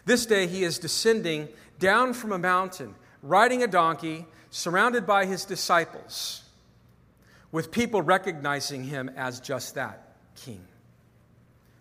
This 0.06 0.26
day, 0.26 0.46
he 0.46 0.64
is 0.64 0.78
descending 0.78 1.48
down 1.78 2.14
from 2.14 2.32
a 2.32 2.38
mountain, 2.38 2.94
riding 3.22 3.62
a 3.62 3.66
donkey, 3.66 4.26
surrounded 4.50 5.06
by 5.06 5.26
his 5.26 5.44
disciples 5.44 6.43
with 7.54 7.70
people 7.70 8.02
recognizing 8.02 8.82
him 8.82 9.08
as 9.14 9.38
just 9.38 9.76
that 9.76 10.16
king. 10.34 10.60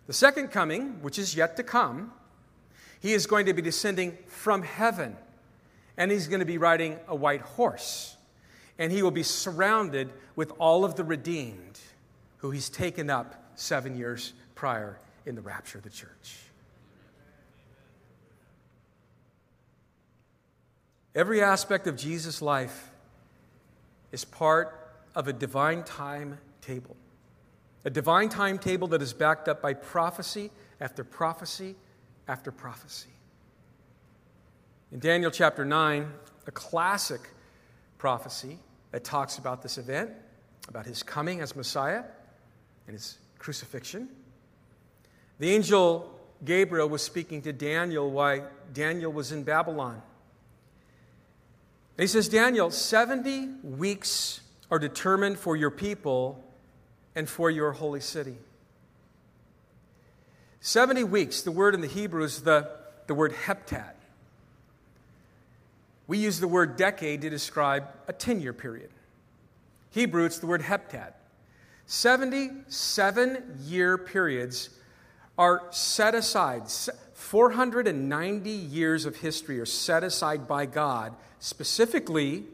The 0.06 0.12
second 0.12 0.52
coming, 0.52 1.02
which 1.02 1.18
is 1.18 1.34
yet 1.34 1.56
to 1.56 1.64
come, 1.64 2.12
he 3.00 3.12
is 3.12 3.26
going 3.26 3.46
to 3.46 3.54
be 3.54 3.60
descending 3.60 4.16
from 4.28 4.62
heaven, 4.62 5.16
and 5.96 6.12
he's 6.12 6.28
going 6.28 6.38
to 6.38 6.46
be 6.46 6.58
riding 6.58 6.96
a 7.08 7.16
white 7.16 7.40
horse, 7.40 8.16
and 8.78 8.92
he 8.92 9.02
will 9.02 9.10
be 9.10 9.24
surrounded 9.24 10.12
with 10.36 10.52
all 10.60 10.84
of 10.84 10.94
the 10.94 11.02
redeemed 11.02 11.80
who 12.36 12.52
he's 12.52 12.70
taken 12.70 13.10
up 13.10 13.34
seven 13.56 13.96
years 13.96 14.32
prior 14.54 15.00
in 15.26 15.34
the 15.34 15.42
rapture 15.42 15.78
of 15.78 15.82
the 15.82 15.90
church. 15.90 16.36
Every 21.16 21.42
aspect 21.42 21.88
of 21.88 21.96
Jesus' 21.96 22.40
life 22.40 22.92
is 24.12 24.24
part 24.24 24.82
of 25.14 25.28
a 25.28 25.32
divine 25.32 25.82
timetable. 25.84 26.96
A 27.84 27.90
divine 27.90 28.28
timetable 28.28 28.88
that 28.88 29.02
is 29.02 29.12
backed 29.12 29.48
up 29.48 29.60
by 29.60 29.74
prophecy 29.74 30.50
after 30.80 31.04
prophecy 31.04 31.76
after 32.26 32.50
prophecy. 32.50 33.10
In 34.90 34.98
Daniel 35.00 35.30
chapter 35.30 35.64
9, 35.64 36.10
a 36.46 36.50
classic 36.50 37.20
prophecy 37.98 38.58
that 38.90 39.04
talks 39.04 39.38
about 39.38 39.62
this 39.62 39.76
event, 39.76 40.10
about 40.68 40.86
his 40.86 41.02
coming 41.02 41.40
as 41.40 41.54
Messiah 41.56 42.04
and 42.86 42.94
his 42.94 43.18
crucifixion. 43.38 44.08
The 45.38 45.50
angel 45.50 46.10
Gabriel 46.44 46.88
was 46.88 47.02
speaking 47.02 47.42
to 47.42 47.52
Daniel 47.52 48.10
while 48.10 48.48
Daniel 48.72 49.12
was 49.12 49.32
in 49.32 49.42
Babylon. 49.42 50.00
And 51.96 52.02
he 52.02 52.06
says, 52.06 52.28
Daniel, 52.28 52.70
70 52.70 53.48
weeks 53.62 54.40
are 54.70 54.78
determined 54.78 55.38
for 55.38 55.56
your 55.56 55.70
people 55.70 56.42
and 57.14 57.28
for 57.28 57.50
your 57.50 57.72
holy 57.72 58.00
city. 58.00 58.36
70 60.60 61.04
weeks, 61.04 61.42
the 61.42 61.50
word 61.50 61.74
in 61.74 61.80
the 61.80 61.86
Hebrew 61.86 62.24
is 62.24 62.42
the, 62.42 62.70
the 63.06 63.14
word 63.14 63.32
heptad. 63.32 63.92
We 66.06 66.18
use 66.18 66.40
the 66.40 66.48
word 66.48 66.76
decade 66.76 67.22
to 67.22 67.30
describe 67.30 67.88
a 68.08 68.12
10 68.12 68.40
year 68.40 68.52
period. 68.52 68.90
Hebrew, 69.90 70.24
it's 70.24 70.38
the 70.38 70.46
word 70.46 70.62
heptad. 70.62 71.12
77 71.86 73.58
year 73.64 73.98
periods 73.98 74.70
are 75.36 75.62
set 75.70 76.14
aside. 76.14 76.70
490 77.12 78.50
years 78.50 79.06
of 79.06 79.16
history 79.16 79.60
are 79.60 79.66
set 79.66 80.02
aside 80.02 80.48
by 80.48 80.66
God 80.66 81.14
specifically 81.38 82.44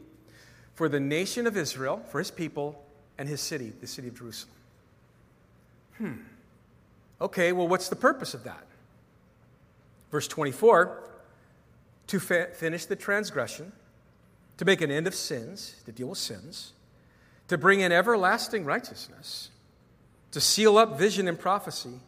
for 0.80 0.88
the 0.88 0.98
nation 0.98 1.46
of 1.46 1.58
Israel, 1.58 2.02
for 2.08 2.20
his 2.20 2.30
people, 2.30 2.82
and 3.18 3.28
his 3.28 3.42
city, 3.42 3.70
the 3.82 3.86
city 3.86 4.08
of 4.08 4.16
Jerusalem. 4.16 4.54
Hmm. 5.98 6.12
Okay, 7.20 7.52
well, 7.52 7.68
what's 7.68 7.90
the 7.90 7.96
purpose 7.96 8.32
of 8.32 8.44
that? 8.44 8.64
Verse 10.10 10.26
24 10.26 11.06
to 12.06 12.18
finish 12.18 12.86
the 12.86 12.96
transgression, 12.96 13.72
to 14.56 14.64
make 14.64 14.80
an 14.80 14.90
end 14.90 15.06
of 15.06 15.14
sins, 15.14 15.74
to 15.84 15.92
deal 15.92 16.06
with 16.06 16.18
sins, 16.18 16.72
to 17.48 17.58
bring 17.58 17.80
in 17.80 17.92
everlasting 17.92 18.64
righteousness, 18.64 19.50
to 20.30 20.40
seal 20.40 20.78
up 20.78 20.98
vision 20.98 21.28
and 21.28 21.38
prophecy, 21.38 22.00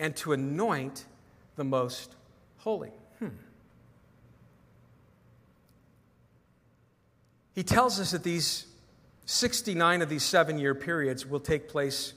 and 0.00 0.16
to 0.16 0.32
anoint 0.32 1.04
the 1.54 1.62
most 1.62 2.16
holy. 2.58 2.90
Hmm. 3.20 3.28
He 7.54 7.62
tells 7.62 8.00
us 8.00 8.12
that 8.12 8.22
these 8.22 8.66
69 9.26 10.02
of 10.02 10.08
these 10.08 10.22
seven 10.22 10.58
year 10.58 10.74
periods 10.74 11.26
will 11.26 11.40
take 11.40 11.68
place 11.68 12.14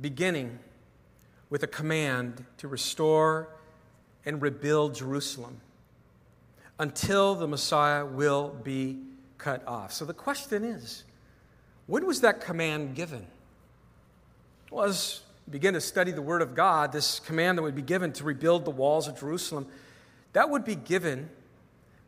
beginning 0.00 0.58
with 1.50 1.62
a 1.62 1.66
command 1.66 2.44
to 2.58 2.68
restore 2.68 3.48
and 4.24 4.40
rebuild 4.40 4.94
Jerusalem 4.94 5.60
until 6.78 7.34
the 7.34 7.46
Messiah 7.46 8.06
will 8.06 8.48
be 8.48 8.98
cut 9.36 9.66
off. 9.66 9.92
So 9.92 10.04
the 10.04 10.14
question 10.14 10.64
is 10.64 11.04
when 11.86 12.06
was 12.06 12.22
that 12.22 12.40
command 12.40 12.94
given? 12.94 13.26
Well, 14.70 14.86
as 14.86 15.20
begin 15.50 15.74
to 15.74 15.80
study 15.80 16.12
the 16.12 16.22
Word 16.22 16.40
of 16.40 16.54
God, 16.54 16.92
this 16.92 17.20
command 17.20 17.58
that 17.58 17.62
would 17.62 17.74
be 17.74 17.82
given 17.82 18.12
to 18.14 18.24
rebuild 18.24 18.64
the 18.64 18.70
walls 18.70 19.08
of 19.08 19.18
Jerusalem, 19.18 19.66
that 20.32 20.48
would 20.48 20.64
be 20.64 20.76
given 20.76 21.28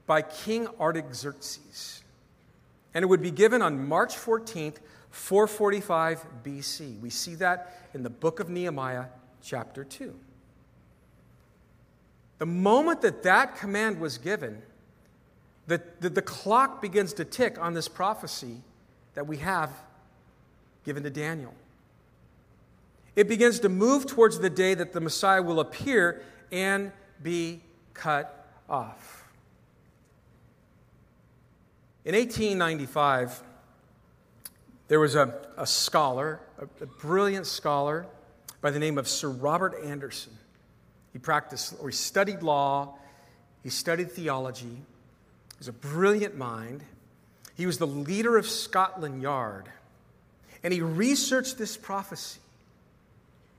by 0.06 0.22
King 0.22 0.68
Artaxerxes 0.80 2.03
and 2.94 3.02
it 3.02 3.06
would 3.06 3.22
be 3.22 3.32
given 3.32 3.60
on 3.60 3.86
March 3.86 4.14
14th, 4.14 4.76
445 5.10 6.24
BC. 6.44 7.00
We 7.00 7.10
see 7.10 7.34
that 7.36 7.88
in 7.92 8.02
the 8.02 8.10
book 8.10 8.40
of 8.40 8.48
Nehemiah, 8.48 9.06
chapter 9.42 9.84
2. 9.84 10.14
The 12.38 12.46
moment 12.46 13.02
that 13.02 13.22
that 13.24 13.56
command 13.56 14.00
was 14.00 14.18
given, 14.18 14.62
the, 15.66 15.82
the, 16.00 16.10
the 16.10 16.22
clock 16.22 16.80
begins 16.80 17.12
to 17.14 17.24
tick 17.24 17.58
on 17.60 17.74
this 17.74 17.88
prophecy 17.88 18.58
that 19.14 19.26
we 19.26 19.38
have 19.38 19.70
given 20.84 21.02
to 21.02 21.10
Daniel. 21.10 21.54
It 23.16 23.28
begins 23.28 23.60
to 23.60 23.68
move 23.68 24.06
towards 24.06 24.40
the 24.40 24.50
day 24.50 24.74
that 24.74 24.92
the 24.92 25.00
Messiah 25.00 25.42
will 25.42 25.60
appear 25.60 26.22
and 26.50 26.92
be 27.22 27.60
cut 27.94 28.48
off. 28.68 29.23
In 32.04 32.14
1895, 32.14 33.42
there 34.88 35.00
was 35.00 35.14
a, 35.14 35.34
a 35.56 35.66
scholar, 35.66 36.40
a, 36.58 36.64
a 36.82 36.86
brilliant 36.86 37.46
scholar 37.46 38.04
by 38.60 38.70
the 38.70 38.78
name 38.78 38.98
of 38.98 39.08
Sir 39.08 39.30
Robert 39.30 39.74
Anderson. 39.82 40.36
He 41.14 41.18
practiced 41.18 41.74
or 41.80 41.88
he 41.88 41.94
studied 41.94 42.42
law, 42.42 42.98
he 43.62 43.70
studied 43.70 44.12
theology. 44.12 44.66
He 44.66 45.58
was 45.58 45.68
a 45.68 45.72
brilliant 45.72 46.36
mind. 46.36 46.84
He 47.56 47.64
was 47.64 47.78
the 47.78 47.86
leader 47.86 48.36
of 48.36 48.46
Scotland 48.46 49.22
Yard. 49.22 49.70
And 50.62 50.74
he 50.74 50.82
researched 50.82 51.56
this 51.56 51.76
prophecy. 51.76 52.40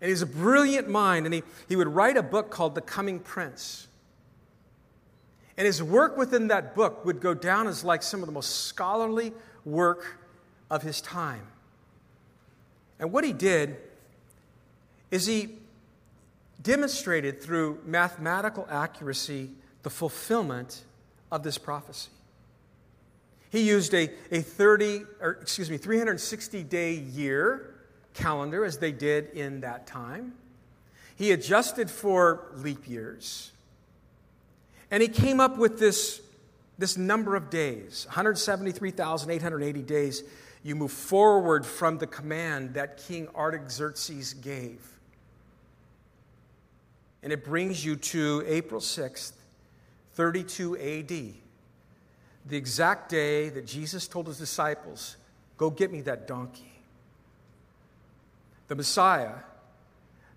And 0.02 0.10
he's 0.10 0.22
a 0.22 0.28
brilliant 0.28 0.90
mind, 0.90 1.26
and 1.26 1.34
he, 1.34 1.44
he 1.70 1.76
would 1.76 1.88
write 1.88 2.18
a 2.18 2.22
book 2.24 2.52
called 2.52 2.76
The 2.76 2.82
Coming 2.82 3.20
Prince. 3.20 3.88
And 5.58 5.66
his 5.66 5.82
work 5.82 6.18
within 6.18 6.48
that 6.48 6.76
book 6.76 7.06
would 7.06 7.22
go 7.22 7.34
down 7.34 7.68
as 7.68 7.84
like 7.84 8.04
some 8.04 8.22
of 8.22 8.26
the 8.26 8.32
most 8.34 8.66
scholarly 8.66 9.32
work 9.64 10.18
of 10.70 10.82
his 10.82 11.02
time. 11.02 11.48
And 13.00 13.12
what 13.12 13.24
he 13.24 13.34
did 13.34 13.78
is 15.12 15.26
he 15.26 15.50
demonstrated 16.62 17.42
through 17.42 17.80
mathematical 17.86 18.68
accuracy 18.70 19.52
the 19.84 19.90
fulfillment 19.90 20.84
of 21.32 21.44
this 21.44 21.58
prophecy. 21.58 22.10
He 23.52 23.62
used 23.62 23.94
a, 23.94 24.10
a 24.32 24.42
30, 24.42 25.04
or 25.22 25.38
excuse 25.42 25.70
me, 25.70 25.78
360 25.78 26.64
day 26.64 26.94
year 26.94 27.76
calendar 28.14 28.66
as 28.66 28.80
they 28.80 28.92
did 28.92 29.30
in 29.32 29.62
that 29.62 29.88
time. 29.88 30.34
He 31.16 31.32
adjusted 31.32 31.90
for 31.90 32.48
leap 32.56 32.88
years. 32.90 33.52
And 34.92 35.02
he 35.02 35.10
came 35.10 35.40
up 35.40 35.58
with 35.58 35.80
this, 35.80 36.22
this 36.78 36.98
number 36.98 37.36
of 37.36 37.50
days 37.50 38.06
173,880 38.08 39.82
days. 39.82 40.24
You 40.64 40.76
move 40.76 40.92
forward 40.92 41.66
from 41.66 41.98
the 41.98 42.08
command 42.08 42.74
that 42.74 42.98
King 42.98 43.28
Artaxerxes 43.36 44.34
gave. 44.34 44.82
And 47.22 47.32
it 47.34 47.44
brings 47.44 47.84
you 47.84 47.96
to 47.96 48.44
April 48.48 48.82
6th, 48.82 49.34
32 50.14 50.78
AD, 50.78 51.08
the 52.48 52.58
exact 52.58 53.10
day 53.10 53.50
that 53.50 53.66
Jesus 53.66 54.08
told 54.08 54.28
his 54.28 54.38
disciples, 54.38 55.18
Go 55.58 55.70
get 55.70 55.92
me 55.92 56.02
that 56.02 56.28
donkey 56.28 56.76
the 58.68 58.76
Messiah, 58.76 59.36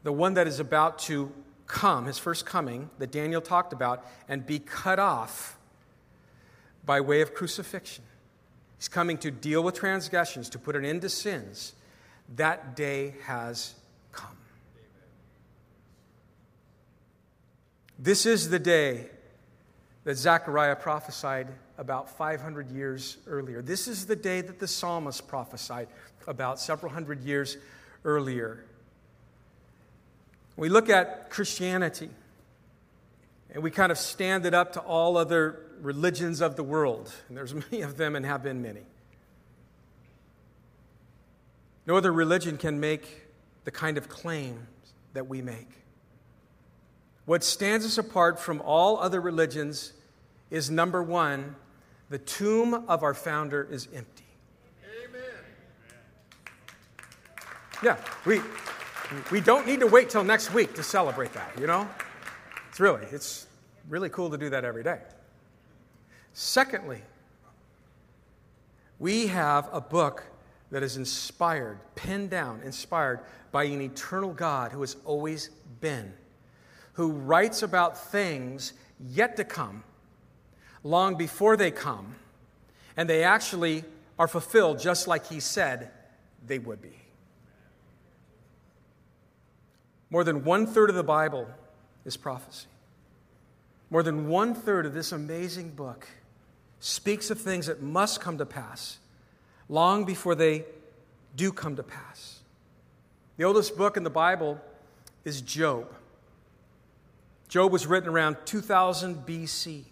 the 0.02 0.12
one 0.12 0.34
that 0.34 0.46
is 0.46 0.60
about 0.60 0.98
to 1.00 1.32
come, 1.68 2.06
his 2.06 2.18
first 2.18 2.44
coming, 2.44 2.90
that 2.98 3.12
Daniel 3.12 3.40
talked 3.40 3.72
about, 3.72 4.04
and 4.28 4.44
be 4.44 4.58
cut 4.58 4.98
off 4.98 5.56
by 6.84 7.00
way 7.00 7.20
of 7.20 7.34
crucifixion. 7.34 8.02
He's 8.78 8.88
coming 8.88 9.18
to 9.18 9.30
deal 9.30 9.62
with 9.62 9.74
transgressions, 9.74 10.48
to 10.50 10.58
put 10.58 10.74
an 10.74 10.84
end 10.84 11.02
to 11.02 11.08
sins. 11.08 11.74
That 12.36 12.74
day 12.74 13.14
has 13.24 13.74
come. 14.12 14.36
This 17.98 18.26
is 18.26 18.50
the 18.50 18.58
day 18.58 19.06
that 20.04 20.16
Zechariah 20.16 20.76
prophesied 20.76 21.48
about 21.76 22.08
500 22.16 22.70
years 22.70 23.18
earlier. 23.26 23.62
This 23.62 23.88
is 23.88 24.06
the 24.06 24.16
day 24.16 24.40
that 24.40 24.58
the 24.58 24.66
psalmist 24.66 25.28
prophesied 25.28 25.88
about 26.26 26.60
several 26.60 26.92
hundred 26.92 27.22
years 27.22 27.56
earlier. 28.04 28.64
We 30.58 30.68
look 30.68 30.90
at 30.90 31.30
Christianity 31.30 32.10
and 33.54 33.62
we 33.62 33.70
kind 33.70 33.92
of 33.92 33.96
stand 33.96 34.44
it 34.44 34.54
up 34.54 34.72
to 34.72 34.80
all 34.80 35.16
other 35.16 35.60
religions 35.80 36.40
of 36.40 36.56
the 36.56 36.64
world, 36.64 37.14
and 37.28 37.36
there's 37.36 37.54
many 37.70 37.82
of 37.82 37.96
them 37.96 38.16
and 38.16 38.26
have 38.26 38.42
been 38.42 38.60
many. 38.60 38.82
No 41.86 41.96
other 41.96 42.12
religion 42.12 42.58
can 42.58 42.80
make 42.80 43.22
the 43.64 43.70
kind 43.70 43.96
of 43.96 44.08
claims 44.08 44.66
that 45.14 45.28
we 45.28 45.40
make. 45.42 45.68
What 47.24 47.44
stands 47.44 47.86
us 47.86 47.96
apart 47.96 48.40
from 48.40 48.60
all 48.60 48.98
other 48.98 49.20
religions 49.20 49.92
is 50.50 50.70
number 50.70 51.04
one, 51.04 51.54
the 52.10 52.18
tomb 52.18 52.74
of 52.88 53.04
our 53.04 53.14
founder 53.14 53.66
is 53.70 53.86
empty. 53.94 54.24
Amen. 55.04 55.22
Yeah, 57.82 57.96
we, 58.26 58.40
we 59.30 59.40
don't 59.40 59.66
need 59.66 59.80
to 59.80 59.86
wait 59.86 60.10
till 60.10 60.24
next 60.24 60.52
week 60.52 60.74
to 60.74 60.82
celebrate 60.82 61.32
that, 61.32 61.50
you 61.58 61.66
know? 61.66 61.88
It's 62.68 62.80
really, 62.80 63.06
it's 63.10 63.46
really 63.88 64.08
cool 64.08 64.30
to 64.30 64.38
do 64.38 64.50
that 64.50 64.64
every 64.64 64.82
day. 64.82 64.98
Secondly, 66.32 67.02
we 68.98 69.28
have 69.28 69.68
a 69.72 69.80
book 69.80 70.24
that 70.70 70.82
is 70.82 70.96
inspired, 70.96 71.78
pinned 71.94 72.30
down, 72.30 72.60
inspired 72.64 73.20
by 73.50 73.64
an 73.64 73.80
eternal 73.80 74.32
God 74.32 74.72
who 74.72 74.80
has 74.82 74.96
always 75.04 75.50
been, 75.80 76.12
who 76.92 77.12
writes 77.12 77.62
about 77.62 78.10
things 78.10 78.74
yet 79.00 79.36
to 79.36 79.44
come, 79.44 79.84
long 80.82 81.16
before 81.16 81.56
they 81.56 81.70
come, 81.70 82.14
and 82.96 83.08
they 83.08 83.24
actually 83.24 83.84
are 84.18 84.28
fulfilled 84.28 84.78
just 84.78 85.08
like 85.08 85.26
he 85.26 85.40
said 85.40 85.90
they 86.46 86.58
would 86.58 86.82
be. 86.82 86.98
More 90.10 90.24
than 90.24 90.44
one 90.44 90.66
third 90.66 90.90
of 90.90 90.96
the 90.96 91.02
Bible 91.02 91.46
is 92.04 92.16
prophecy. 92.16 92.66
More 93.90 94.02
than 94.02 94.28
one 94.28 94.54
third 94.54 94.86
of 94.86 94.94
this 94.94 95.12
amazing 95.12 95.70
book 95.70 96.06
speaks 96.80 97.30
of 97.30 97.40
things 97.40 97.66
that 97.66 97.82
must 97.82 98.20
come 98.20 98.38
to 98.38 98.46
pass 98.46 98.98
long 99.68 100.04
before 100.04 100.34
they 100.34 100.64
do 101.36 101.52
come 101.52 101.76
to 101.76 101.82
pass. 101.82 102.40
The 103.36 103.44
oldest 103.44 103.76
book 103.76 103.96
in 103.96 104.02
the 104.02 104.10
Bible 104.10 104.60
is 105.24 105.40
Job. 105.40 105.92
Job 107.48 107.72
was 107.72 107.86
written 107.86 108.08
around 108.08 108.36
2000 108.44 109.26
BC. 109.26 109.84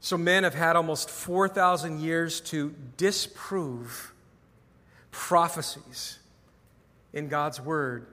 So 0.00 0.16
men 0.16 0.44
have 0.44 0.54
had 0.54 0.76
almost 0.76 1.10
4,000 1.10 2.00
years 2.00 2.40
to 2.42 2.74
disprove 2.96 4.12
prophecies 5.10 6.18
in 7.12 7.28
God's 7.28 7.60
Word 7.60 8.06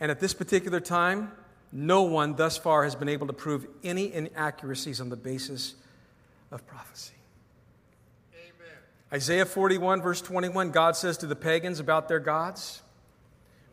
and 0.00 0.10
at 0.10 0.20
this 0.20 0.34
particular 0.34 0.80
time, 0.80 1.32
no 1.72 2.02
one 2.02 2.36
thus 2.36 2.56
far 2.56 2.84
has 2.84 2.94
been 2.94 3.08
able 3.08 3.26
to 3.26 3.32
prove 3.32 3.66
any 3.82 4.12
inaccuracies 4.12 5.00
on 5.00 5.08
the 5.08 5.16
basis 5.16 5.74
of 6.50 6.66
prophecy. 6.66 7.14
Amen. 8.34 8.76
Isaiah 9.12 9.46
41, 9.46 10.02
verse 10.02 10.20
21, 10.20 10.70
God 10.70 10.96
says 10.96 11.18
to 11.18 11.26
the 11.26 11.36
pagans 11.36 11.80
about 11.80 12.08
their 12.08 12.20
gods, 12.20 12.82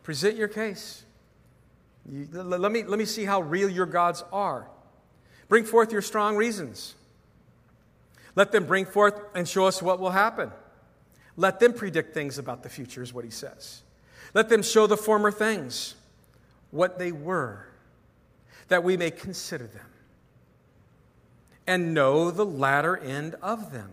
Present 0.02 0.36
your 0.36 0.48
case. 0.48 1.02
You, 2.10 2.28
let, 2.32 2.70
me, 2.70 2.82
let 2.82 2.98
me 2.98 3.06
see 3.06 3.24
how 3.24 3.40
real 3.40 3.70
your 3.70 3.86
gods 3.86 4.22
are. 4.32 4.68
Bring 5.48 5.64
forth 5.64 5.92
your 5.92 6.02
strong 6.02 6.36
reasons. 6.36 6.94
Let 8.36 8.52
them 8.52 8.66
bring 8.66 8.84
forth 8.84 9.18
and 9.34 9.48
show 9.48 9.64
us 9.64 9.80
what 9.80 10.00
will 10.00 10.10
happen. 10.10 10.50
Let 11.36 11.60
them 11.60 11.72
predict 11.72 12.12
things 12.12 12.36
about 12.36 12.62
the 12.62 12.68
future, 12.68 13.02
is 13.02 13.14
what 13.14 13.24
he 13.24 13.30
says. 13.30 13.82
Let 14.34 14.50
them 14.50 14.62
show 14.62 14.86
the 14.86 14.96
former 14.96 15.30
things 15.30 15.94
what 16.74 16.98
they 16.98 17.12
were, 17.12 17.64
that 18.66 18.82
we 18.82 18.96
may 18.96 19.08
consider 19.08 19.68
them 19.68 19.86
and 21.68 21.94
know 21.94 22.32
the 22.32 22.44
latter 22.44 22.96
end 22.96 23.36
of 23.40 23.70
them, 23.70 23.92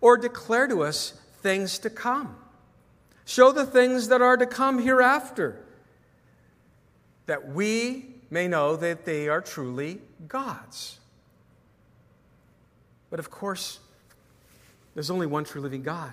or 0.00 0.16
declare 0.16 0.68
to 0.68 0.84
us 0.84 1.20
things 1.42 1.76
to 1.80 1.90
come. 1.90 2.36
Show 3.24 3.50
the 3.50 3.66
things 3.66 4.08
that 4.08 4.22
are 4.22 4.36
to 4.36 4.46
come 4.46 4.78
hereafter, 4.78 5.60
that 7.26 7.48
we 7.48 8.06
may 8.30 8.46
know 8.46 8.76
that 8.76 9.04
they 9.04 9.28
are 9.28 9.40
truly 9.40 10.00
God's. 10.28 11.00
But 13.10 13.18
of 13.18 13.28
course, 13.28 13.80
there's 14.94 15.10
only 15.10 15.26
one 15.26 15.42
true 15.42 15.60
living 15.60 15.82
God. 15.82 16.12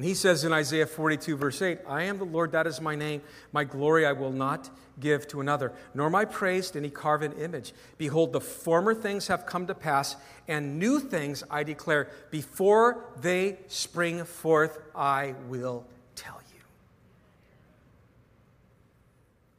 And 0.00 0.06
he 0.06 0.14
says 0.14 0.44
in 0.44 0.52
Isaiah 0.54 0.86
42, 0.86 1.36
verse 1.36 1.60
8, 1.60 1.80
I 1.86 2.04
am 2.04 2.16
the 2.16 2.24
Lord, 2.24 2.52
that 2.52 2.66
is 2.66 2.80
my 2.80 2.94
name. 2.96 3.20
My 3.52 3.64
glory 3.64 4.06
I 4.06 4.12
will 4.12 4.32
not 4.32 4.70
give 4.98 5.28
to 5.28 5.42
another, 5.42 5.74
nor 5.92 6.08
my 6.08 6.24
praise 6.24 6.70
to 6.70 6.78
any 6.78 6.88
carven 6.88 7.34
image. 7.34 7.74
Behold, 7.98 8.32
the 8.32 8.40
former 8.40 8.94
things 8.94 9.26
have 9.26 9.44
come 9.44 9.66
to 9.66 9.74
pass, 9.74 10.16
and 10.48 10.78
new 10.78 11.00
things 11.00 11.44
I 11.50 11.64
declare. 11.64 12.08
Before 12.30 13.04
they 13.20 13.58
spring 13.68 14.24
forth, 14.24 14.78
I 14.96 15.34
will 15.48 15.84
tell 16.14 16.40
you. 16.54 16.62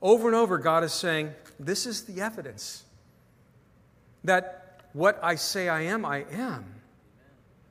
Over 0.01 0.25
and 0.25 0.36
over, 0.36 0.58
God 0.58 0.84
is 0.84 0.91
saying, 0.91 1.34
This 1.60 1.86
is 1.86 2.06
the 2.06 2.19
evidence. 2.19 2.84
that 4.23 4.82
what 4.93 5.19
I 5.21 5.36
say 5.36 5.69
I 5.69 5.82
am, 5.82 6.04
I 6.04 6.25
am. 6.32 6.65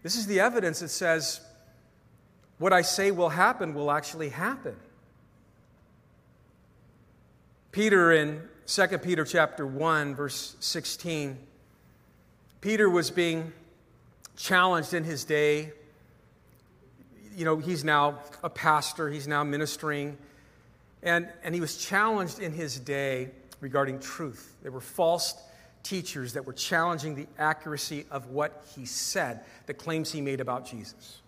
This 0.04 0.14
is 0.14 0.28
the 0.28 0.38
evidence 0.38 0.78
that 0.78 0.90
says 0.90 1.40
what 2.60 2.72
I 2.72 2.82
say 2.82 3.10
will 3.10 3.30
happen 3.30 3.74
will 3.74 3.90
actually 3.90 4.28
happen. 4.28 4.76
Peter 7.72 8.12
in 8.12 8.42
2 8.66 8.98
Peter 8.98 9.24
chapter 9.24 9.66
1 9.66 10.14
verse 10.14 10.56
16 10.60 11.38
Peter 12.60 12.90
was 12.90 13.10
being 13.10 13.52
challenged 14.36 14.92
in 14.92 15.02
his 15.02 15.24
day. 15.24 15.72
You 17.34 17.46
know, 17.46 17.56
he's 17.56 17.82
now 17.82 18.18
a 18.44 18.50
pastor, 18.50 19.08
he's 19.08 19.26
now 19.26 19.42
ministering. 19.42 20.18
And, 21.02 21.30
and 21.42 21.54
he 21.54 21.62
was 21.62 21.78
challenged 21.78 22.40
in 22.40 22.52
his 22.52 22.78
day 22.78 23.30
regarding 23.60 23.98
truth. 23.98 24.56
There 24.62 24.72
were 24.72 24.82
false 24.82 25.34
teachers 25.82 26.34
that 26.34 26.44
were 26.44 26.52
challenging 26.52 27.14
the 27.14 27.26
accuracy 27.38 28.04
of 28.10 28.26
what 28.26 28.62
he 28.76 28.84
said, 28.84 29.40
the 29.64 29.72
claims 29.72 30.12
he 30.12 30.20
made 30.20 30.42
about 30.42 30.66
Jesus. 30.66 31.22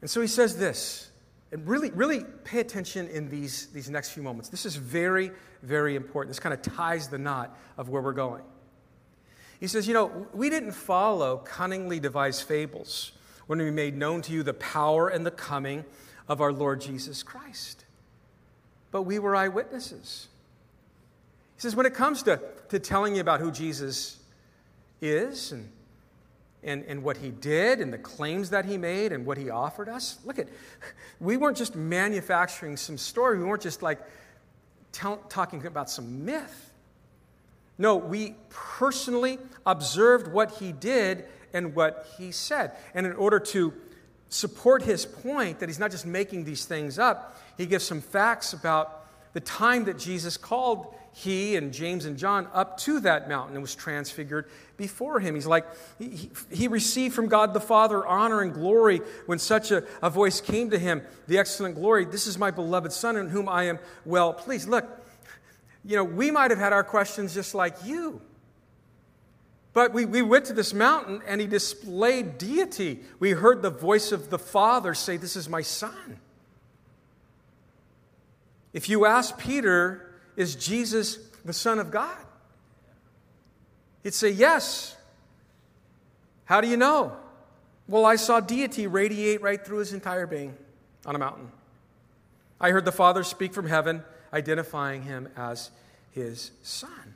And 0.00 0.08
so 0.08 0.20
he 0.20 0.26
says 0.26 0.56
this, 0.56 1.10
and 1.50 1.66
really, 1.66 1.90
really 1.90 2.24
pay 2.44 2.60
attention 2.60 3.08
in 3.08 3.28
these, 3.28 3.66
these 3.68 3.88
next 3.88 4.10
few 4.10 4.22
moments. 4.22 4.48
This 4.48 4.66
is 4.66 4.76
very, 4.76 5.30
very 5.62 5.96
important. 5.96 6.30
This 6.30 6.40
kind 6.40 6.52
of 6.52 6.62
ties 6.62 7.08
the 7.08 7.18
knot 7.18 7.56
of 7.78 7.88
where 7.88 8.02
we're 8.02 8.12
going. 8.12 8.42
He 9.58 9.66
says, 9.66 9.88
You 9.88 9.94
know, 9.94 10.28
we 10.34 10.50
didn't 10.50 10.72
follow 10.72 11.38
cunningly 11.38 12.00
devised 12.00 12.42
fables 12.42 13.12
when 13.46 13.58
we 13.58 13.70
made 13.70 13.96
known 13.96 14.20
to 14.22 14.32
you 14.32 14.42
the 14.42 14.54
power 14.54 15.08
and 15.08 15.24
the 15.24 15.30
coming 15.30 15.84
of 16.28 16.40
our 16.42 16.52
Lord 16.52 16.80
Jesus 16.80 17.22
Christ, 17.22 17.86
but 18.90 19.02
we 19.02 19.18
were 19.18 19.34
eyewitnesses. 19.34 20.28
He 21.56 21.62
says, 21.62 21.74
When 21.74 21.86
it 21.86 21.94
comes 21.94 22.22
to, 22.24 22.40
to 22.68 22.78
telling 22.78 23.14
you 23.14 23.22
about 23.22 23.40
who 23.40 23.50
Jesus 23.50 24.18
is 25.00 25.52
and 25.52 25.70
and, 26.62 26.84
and 26.86 27.02
what 27.02 27.18
he 27.18 27.30
did 27.30 27.80
and 27.80 27.92
the 27.92 27.98
claims 27.98 28.50
that 28.50 28.64
he 28.64 28.76
made 28.76 29.12
and 29.12 29.24
what 29.24 29.38
he 29.38 29.50
offered 29.50 29.88
us. 29.88 30.18
Look 30.24 30.38
at, 30.38 30.48
we 31.20 31.36
weren't 31.36 31.56
just 31.56 31.76
manufacturing 31.76 32.76
some 32.76 32.98
story. 32.98 33.38
We 33.38 33.44
weren't 33.44 33.62
just 33.62 33.82
like 33.82 34.00
talking 34.92 35.66
about 35.66 35.90
some 35.90 36.24
myth. 36.24 36.72
No, 37.78 37.96
we 37.96 38.34
personally 38.48 39.38
observed 39.64 40.26
what 40.26 40.52
he 40.52 40.72
did 40.72 41.24
and 41.52 41.74
what 41.74 42.08
he 42.18 42.32
said. 42.32 42.72
And 42.94 43.06
in 43.06 43.12
order 43.12 43.38
to 43.38 43.72
support 44.28 44.82
his 44.82 45.06
point 45.06 45.60
that 45.60 45.68
he's 45.68 45.78
not 45.78 45.90
just 45.90 46.04
making 46.04 46.44
these 46.44 46.64
things 46.64 46.98
up, 46.98 47.40
he 47.56 47.66
gives 47.66 47.84
some 47.84 48.00
facts 48.00 48.52
about 48.52 49.06
the 49.32 49.40
time 49.40 49.84
that 49.84 49.98
Jesus 49.98 50.36
called 50.36 50.94
he 51.12 51.56
and 51.56 51.72
James 51.72 52.04
and 52.04 52.16
John 52.16 52.48
up 52.52 52.78
to 52.80 53.00
that 53.00 53.28
mountain 53.28 53.54
and 53.54 53.62
was 53.62 53.74
transfigured 53.74 54.48
before 54.76 55.20
him. 55.20 55.34
He's 55.34 55.46
like, 55.46 55.66
he, 55.98 56.30
he 56.50 56.68
received 56.68 57.14
from 57.14 57.28
God 57.28 57.54
the 57.54 57.60
Father 57.60 58.06
honor 58.06 58.40
and 58.42 58.52
glory 58.52 59.00
when 59.26 59.38
such 59.38 59.70
a, 59.70 59.84
a 60.02 60.10
voice 60.10 60.40
came 60.40 60.70
to 60.70 60.78
him, 60.78 61.02
the 61.26 61.38
excellent 61.38 61.74
glory. 61.74 62.04
This 62.04 62.26
is 62.26 62.38
my 62.38 62.50
beloved 62.50 62.92
Son 62.92 63.16
in 63.16 63.28
whom 63.28 63.48
I 63.48 63.64
am 63.64 63.78
well 64.04 64.32
pleased. 64.32 64.68
Look, 64.68 64.86
you 65.84 65.96
know, 65.96 66.04
we 66.04 66.30
might 66.30 66.50
have 66.50 66.60
had 66.60 66.72
our 66.72 66.84
questions 66.84 67.34
just 67.34 67.54
like 67.54 67.74
you. 67.84 68.20
But 69.72 69.92
we, 69.92 70.04
we 70.06 70.22
went 70.22 70.46
to 70.46 70.52
this 70.52 70.74
mountain 70.74 71.22
and 71.26 71.40
he 71.40 71.46
displayed 71.46 72.38
deity. 72.38 73.00
We 73.20 73.30
heard 73.30 73.62
the 73.62 73.70
voice 73.70 74.12
of 74.12 74.30
the 74.30 74.38
Father 74.38 74.94
say, 74.94 75.16
This 75.16 75.36
is 75.36 75.48
my 75.48 75.62
Son. 75.62 76.18
If 78.72 78.88
you 78.88 79.06
ask 79.06 79.38
Peter, 79.38 80.07
Is 80.38 80.54
Jesus 80.54 81.18
the 81.44 81.52
Son 81.52 81.80
of 81.80 81.90
God? 81.90 82.16
He'd 84.04 84.14
say, 84.14 84.30
Yes. 84.30 84.94
How 86.44 86.62
do 86.62 86.68
you 86.68 86.78
know? 86.78 87.14
Well, 87.88 88.06
I 88.06 88.16
saw 88.16 88.40
deity 88.40 88.86
radiate 88.86 89.42
right 89.42 89.62
through 89.62 89.78
his 89.78 89.92
entire 89.92 90.26
being 90.26 90.54
on 91.04 91.14
a 91.14 91.18
mountain. 91.18 91.50
I 92.58 92.70
heard 92.70 92.84
the 92.86 92.92
Father 92.92 93.22
speak 93.22 93.52
from 93.52 93.66
heaven 93.66 94.02
identifying 94.32 95.02
him 95.02 95.28
as 95.36 95.70
his 96.12 96.52
son. 96.62 97.14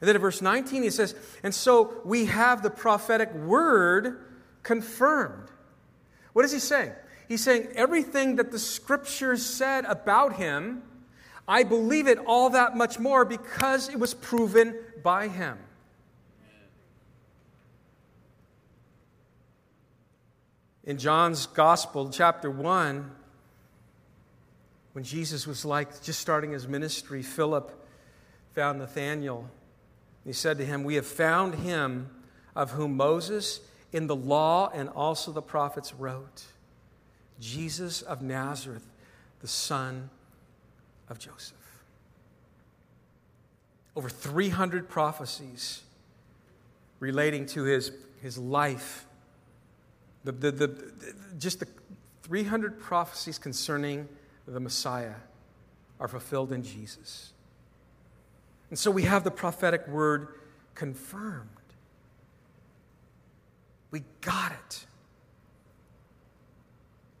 And 0.00 0.08
then 0.08 0.14
in 0.14 0.22
verse 0.22 0.40
19, 0.40 0.82
he 0.82 0.90
says, 0.90 1.14
And 1.42 1.54
so 1.54 2.00
we 2.04 2.26
have 2.26 2.62
the 2.62 2.70
prophetic 2.70 3.34
word 3.34 4.24
confirmed. 4.62 5.48
What 6.32 6.44
is 6.44 6.52
he 6.52 6.60
saying? 6.60 6.92
He's 7.26 7.42
saying 7.42 7.68
everything 7.74 8.36
that 8.36 8.52
the 8.52 8.58
scriptures 8.58 9.44
said 9.44 9.84
about 9.84 10.36
him, 10.36 10.82
I 11.48 11.62
believe 11.62 12.06
it 12.06 12.18
all 12.26 12.50
that 12.50 12.76
much 12.76 12.98
more 12.98 13.24
because 13.24 13.88
it 13.88 13.98
was 13.98 14.12
proven 14.12 14.76
by 15.02 15.28
him. 15.28 15.56
In 20.84 20.98
John's 20.98 21.46
Gospel, 21.46 22.10
chapter 22.10 22.50
1, 22.50 23.10
when 24.92 25.04
Jesus 25.04 25.46
was 25.46 25.64
like 25.64 26.02
just 26.02 26.20
starting 26.20 26.52
his 26.52 26.68
ministry, 26.68 27.22
Philip 27.22 27.72
found 28.52 28.78
Nathanael. 28.78 29.48
He 30.24 30.34
said 30.34 30.58
to 30.58 30.66
him, 30.66 30.84
We 30.84 30.96
have 30.96 31.06
found 31.06 31.54
him 31.54 32.10
of 32.54 32.72
whom 32.72 32.96
Moses 32.96 33.60
in 33.92 34.06
the 34.06 34.16
law 34.16 34.70
and 34.74 34.90
also 34.90 35.32
the 35.32 35.42
prophets 35.42 35.94
wrote 35.94 36.44
Jesus 37.40 38.02
of 38.02 38.20
Nazareth, 38.20 38.86
the 39.40 39.48
son 39.48 40.10
of 41.10 41.18
Joseph. 41.18 41.56
Over 43.96 44.08
300 44.08 44.88
prophecies 44.88 45.82
relating 47.00 47.46
to 47.46 47.64
his, 47.64 47.92
his 48.22 48.38
life. 48.38 49.06
The, 50.24 50.32
the, 50.32 50.50
the, 50.50 50.92
just 51.38 51.60
the 51.60 51.68
300 52.22 52.78
prophecies 52.78 53.38
concerning 53.38 54.08
the 54.46 54.60
Messiah 54.60 55.14
are 56.00 56.08
fulfilled 56.08 56.52
in 56.52 56.62
Jesus. 56.62 57.32
And 58.70 58.78
so 58.78 58.90
we 58.90 59.04
have 59.04 59.24
the 59.24 59.30
prophetic 59.30 59.88
word 59.88 60.28
confirmed. 60.74 61.48
We 63.90 64.02
got 64.20 64.52
it. 64.52 64.86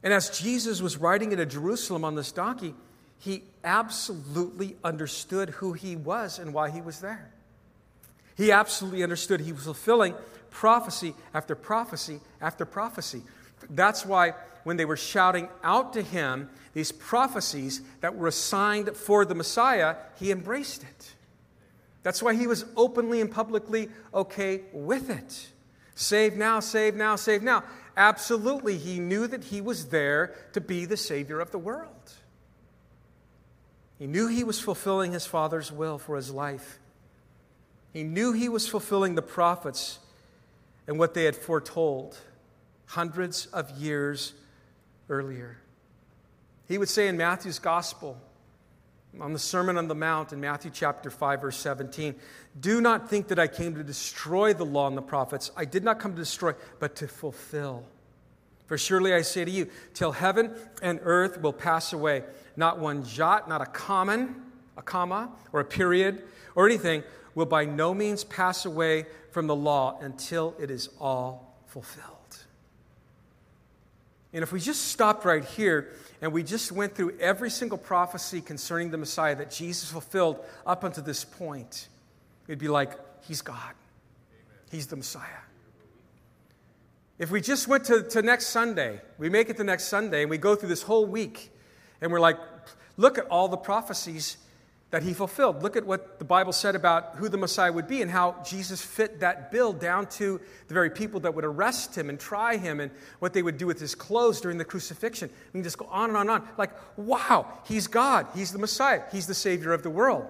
And 0.02 0.12
as 0.12 0.38
Jesus 0.38 0.80
was 0.80 0.96
riding 0.96 1.32
into 1.32 1.46
Jerusalem 1.46 2.04
on 2.04 2.14
this 2.14 2.30
donkey, 2.30 2.74
he 3.18 3.42
absolutely 3.64 4.76
understood 4.84 5.50
who 5.50 5.72
he 5.72 5.96
was 5.96 6.38
and 6.38 6.54
why 6.54 6.70
he 6.70 6.80
was 6.80 7.00
there. 7.00 7.30
He 8.36 8.52
absolutely 8.52 9.02
understood 9.02 9.40
he 9.40 9.52
was 9.52 9.64
fulfilling 9.64 10.14
prophecy 10.50 11.14
after 11.34 11.54
prophecy 11.54 12.20
after 12.40 12.64
prophecy. 12.64 13.22
That's 13.70 14.06
why 14.06 14.34
when 14.62 14.76
they 14.76 14.84
were 14.84 14.96
shouting 14.96 15.48
out 15.64 15.92
to 15.94 16.02
him 16.02 16.48
these 16.72 16.92
prophecies 16.92 17.82
that 18.00 18.14
were 18.14 18.28
assigned 18.28 18.96
for 18.96 19.24
the 19.24 19.34
Messiah, 19.34 19.96
he 20.18 20.30
embraced 20.30 20.84
it. 20.84 21.14
That's 22.04 22.22
why 22.22 22.34
he 22.34 22.46
was 22.46 22.64
openly 22.76 23.20
and 23.20 23.30
publicly 23.30 23.88
okay 24.14 24.62
with 24.72 25.10
it. 25.10 25.48
Save 25.94 26.36
now, 26.36 26.60
save 26.60 26.94
now, 26.94 27.16
save 27.16 27.42
now. 27.42 27.64
Absolutely, 27.96 28.78
he 28.78 29.00
knew 29.00 29.26
that 29.26 29.44
he 29.44 29.60
was 29.60 29.86
there 29.86 30.34
to 30.52 30.60
be 30.60 30.84
the 30.84 30.96
Savior 30.96 31.40
of 31.40 31.50
the 31.50 31.58
world. 31.58 32.12
He 33.98 34.06
knew 34.06 34.28
he 34.28 34.44
was 34.44 34.60
fulfilling 34.60 35.12
his 35.12 35.26
Father's 35.26 35.72
will 35.72 35.98
for 35.98 36.16
his 36.16 36.30
life. 36.30 36.78
He 37.92 38.04
knew 38.04 38.32
he 38.32 38.48
was 38.48 38.68
fulfilling 38.68 39.14
the 39.14 39.22
prophets 39.22 39.98
and 40.86 40.98
what 40.98 41.14
they 41.14 41.24
had 41.24 41.34
foretold 41.36 42.16
hundreds 42.86 43.46
of 43.46 43.70
years 43.72 44.34
earlier. 45.08 45.58
He 46.68 46.78
would 46.78 46.88
say 46.88 47.08
in 47.08 47.16
Matthew's 47.16 47.58
Gospel, 47.58 48.18
on 49.20 49.32
the 49.32 49.38
Sermon 49.38 49.76
on 49.78 49.88
the 49.88 49.94
Mount 49.94 50.32
in 50.32 50.40
Matthew 50.40 50.70
chapter 50.72 51.10
5, 51.10 51.40
verse 51.40 51.56
17. 51.56 52.14
Do 52.60 52.80
not 52.80 53.08
think 53.08 53.28
that 53.28 53.38
I 53.38 53.46
came 53.46 53.74
to 53.74 53.82
destroy 53.82 54.52
the 54.52 54.66
law 54.66 54.86
and 54.86 54.96
the 54.96 55.02
prophets. 55.02 55.50
I 55.56 55.64
did 55.64 55.82
not 55.82 55.98
come 55.98 56.12
to 56.12 56.18
destroy, 56.18 56.52
but 56.78 56.94
to 56.96 57.08
fulfill. 57.08 57.84
For 58.66 58.76
surely 58.76 59.14
I 59.14 59.22
say 59.22 59.44
to 59.46 59.50
you, 59.50 59.70
till 59.94 60.12
heaven 60.12 60.54
and 60.82 61.00
earth 61.02 61.40
will 61.40 61.54
pass 61.54 61.92
away, 61.94 62.22
not 62.58 62.78
one 62.78 63.04
jot, 63.04 63.48
not 63.48 63.62
a 63.62 63.66
common, 63.66 64.34
a 64.76 64.82
comma, 64.82 65.30
or 65.52 65.60
a 65.60 65.64
period, 65.64 66.22
or 66.54 66.66
anything 66.66 67.02
will 67.34 67.46
by 67.46 67.64
no 67.64 67.94
means 67.94 68.24
pass 68.24 68.66
away 68.66 69.06
from 69.30 69.46
the 69.46 69.56
law 69.56 69.98
until 70.00 70.54
it 70.58 70.70
is 70.70 70.88
all 71.00 71.56
fulfilled. 71.66 72.16
And 74.32 74.42
if 74.42 74.52
we 74.52 74.60
just 74.60 74.88
stopped 74.88 75.24
right 75.24 75.44
here, 75.44 75.94
and 76.20 76.32
we 76.32 76.42
just 76.42 76.72
went 76.72 76.94
through 76.94 77.16
every 77.18 77.48
single 77.48 77.78
prophecy 77.78 78.40
concerning 78.40 78.90
the 78.90 78.98
Messiah 78.98 79.36
that 79.36 79.50
Jesus 79.50 79.90
fulfilled 79.90 80.44
up 80.66 80.84
until 80.84 81.04
this 81.04 81.24
point, 81.24 81.88
it'd 82.46 82.58
be 82.58 82.68
like, 82.68 82.92
He's 83.22 83.40
God. 83.40 83.74
He's 84.70 84.86
the 84.86 84.96
Messiah. 84.96 85.22
If 87.18 87.30
we 87.30 87.40
just 87.40 87.68
went 87.68 87.84
to, 87.86 88.02
to 88.02 88.22
next 88.22 88.48
Sunday, 88.48 89.00
we 89.18 89.28
make 89.28 89.50
it 89.50 89.56
to 89.56 89.64
next 89.64 89.84
Sunday, 89.84 90.22
and 90.22 90.30
we 90.30 90.38
go 90.38 90.54
through 90.54 90.68
this 90.68 90.82
whole 90.82 91.06
week, 91.06 91.50
and 92.00 92.12
we're 92.12 92.20
like, 92.20 92.38
look 92.96 93.18
at 93.18 93.26
all 93.26 93.48
the 93.48 93.56
prophecies 93.56 94.36
that 94.90 95.02
he 95.02 95.12
fulfilled. 95.12 95.62
Look 95.62 95.76
at 95.76 95.84
what 95.84 96.18
the 96.18 96.24
Bible 96.24 96.52
said 96.52 96.74
about 96.74 97.16
who 97.16 97.28
the 97.28 97.36
Messiah 97.36 97.70
would 97.70 97.86
be 97.86 98.00
and 98.00 98.10
how 98.10 98.36
Jesus 98.44 98.80
fit 98.80 99.20
that 99.20 99.52
bill 99.52 99.72
down 99.72 100.06
to 100.06 100.40
the 100.66 100.74
very 100.74 100.88
people 100.88 101.20
that 101.20 101.34
would 101.34 101.44
arrest 101.44 101.96
him 101.96 102.08
and 102.08 102.18
try 102.18 102.56
him 102.56 102.80
and 102.80 102.90
what 103.18 103.34
they 103.34 103.42
would 103.42 103.58
do 103.58 103.66
with 103.66 103.78
his 103.78 103.94
clothes 103.94 104.40
during 104.40 104.56
the 104.56 104.64
crucifixion. 104.64 105.28
We 105.52 105.58
can 105.58 105.62
just 105.62 105.76
go 105.76 105.86
on 105.90 106.08
and 106.08 106.16
on 106.16 106.30
and 106.30 106.42
on. 106.42 106.48
Like, 106.56 106.70
wow, 106.96 107.46
he's 107.66 107.86
God. 107.86 108.26
He's 108.34 108.50
the 108.50 108.58
Messiah. 108.58 109.02
He's 109.12 109.26
the 109.26 109.34
Savior 109.34 109.72
of 109.74 109.82
the 109.82 109.90
world. 109.90 110.26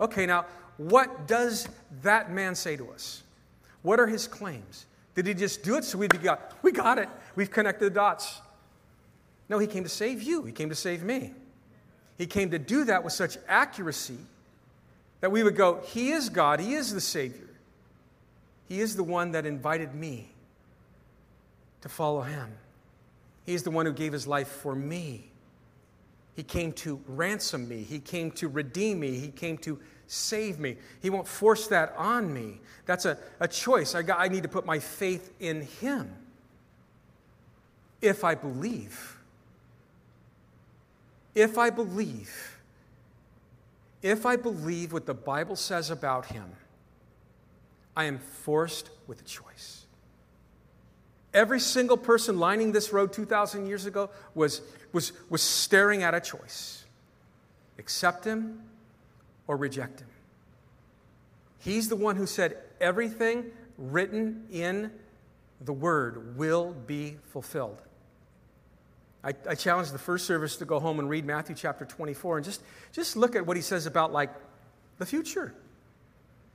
Okay, 0.00 0.26
now, 0.26 0.44
what 0.76 1.26
does 1.26 1.66
that 2.02 2.30
man 2.30 2.54
say 2.54 2.76
to 2.76 2.90
us? 2.90 3.22
What 3.82 3.98
are 3.98 4.06
his 4.06 4.28
claims? 4.28 4.84
Did 5.14 5.26
he 5.26 5.34
just 5.34 5.62
do 5.62 5.76
it 5.76 5.84
so 5.84 5.98
we'd 5.98 6.12
be 6.12 6.18
got, 6.18 6.56
we 6.62 6.72
got 6.72 6.98
it. 6.98 7.08
We've 7.36 7.50
connected 7.50 7.86
the 7.86 7.90
dots. 7.90 8.40
No, 9.48 9.58
he 9.58 9.66
came 9.66 9.82
to 9.82 9.88
save 9.88 10.22
you. 10.22 10.42
He 10.42 10.52
came 10.52 10.68
to 10.68 10.74
save 10.74 11.02
me. 11.02 11.32
He 12.18 12.26
came 12.26 12.50
to 12.50 12.58
do 12.58 12.84
that 12.84 13.04
with 13.04 13.12
such 13.12 13.38
accuracy 13.46 14.18
that 15.20 15.30
we 15.30 15.42
would 15.42 15.56
go, 15.56 15.80
He 15.84 16.10
is 16.10 16.28
God, 16.28 16.60
He 16.60 16.74
is 16.74 16.92
the 16.92 17.00
Savior. 17.00 17.48
He 18.66 18.80
is 18.80 18.96
the 18.96 19.04
one 19.04 19.32
that 19.32 19.46
invited 19.46 19.94
me 19.94 20.28
to 21.80 21.88
follow 21.88 22.22
Him. 22.22 22.52
He 23.46 23.54
is 23.54 23.62
the 23.62 23.70
one 23.70 23.86
who 23.86 23.92
gave 23.92 24.12
His 24.12 24.26
life 24.26 24.48
for 24.48 24.74
me. 24.74 25.30
He 26.36 26.42
came 26.42 26.72
to 26.72 27.00
ransom 27.06 27.68
me, 27.68 27.82
He 27.82 28.00
came 28.00 28.30
to 28.32 28.48
redeem 28.48 29.00
me, 29.00 29.18
He 29.18 29.28
came 29.28 29.56
to 29.58 29.78
save 30.06 30.58
me. 30.58 30.76
He 31.00 31.10
won't 31.10 31.26
force 31.26 31.68
that 31.68 31.94
on 31.96 32.32
me. 32.32 32.60
That's 32.84 33.04
a, 33.04 33.18
a 33.40 33.48
choice. 33.48 33.94
I, 33.94 34.02
got, 34.02 34.18
I 34.18 34.28
need 34.28 34.42
to 34.42 34.48
put 34.48 34.66
my 34.66 34.78
faith 34.78 35.32
in 35.40 35.62
Him 35.62 36.12
if 38.00 38.24
I 38.24 38.34
believe 38.34 39.17
if 41.38 41.56
I 41.56 41.70
believe, 41.70 42.58
if 44.02 44.26
I 44.26 44.34
believe 44.34 44.92
what 44.92 45.06
the 45.06 45.14
Bible 45.14 45.54
says 45.54 45.88
about 45.88 46.26
him, 46.26 46.50
I 47.96 48.04
am 48.04 48.18
forced 48.18 48.90
with 49.06 49.20
a 49.20 49.24
choice. 49.24 49.86
Every 51.32 51.60
single 51.60 51.96
person 51.96 52.40
lining 52.40 52.72
this 52.72 52.92
road 52.92 53.12
2,000 53.12 53.66
years 53.66 53.86
ago 53.86 54.10
was, 54.34 54.62
was, 54.92 55.12
was 55.30 55.40
staring 55.40 56.02
at 56.02 56.12
a 56.12 56.20
choice 56.20 56.84
accept 57.78 58.24
him 58.24 58.60
or 59.46 59.56
reject 59.56 60.00
him. 60.00 60.08
He's 61.60 61.88
the 61.88 61.94
one 61.94 62.16
who 62.16 62.26
said, 62.26 62.56
Everything 62.80 63.44
written 63.76 64.46
in 64.50 64.90
the 65.60 65.72
word 65.72 66.36
will 66.36 66.72
be 66.72 67.18
fulfilled. 67.32 67.80
I, 69.22 69.32
I 69.48 69.54
challenge 69.54 69.90
the 69.90 69.98
first 69.98 70.26
service 70.26 70.56
to 70.56 70.64
go 70.64 70.78
home 70.78 70.98
and 71.00 71.08
read 71.08 71.24
Matthew 71.24 71.56
chapter 71.56 71.84
24 71.84 72.38
and 72.38 72.44
just, 72.44 72.62
just 72.92 73.16
look 73.16 73.34
at 73.34 73.46
what 73.46 73.56
he 73.56 73.62
says 73.62 73.86
about 73.86 74.12
like 74.12 74.30
the 74.98 75.06
future. 75.06 75.54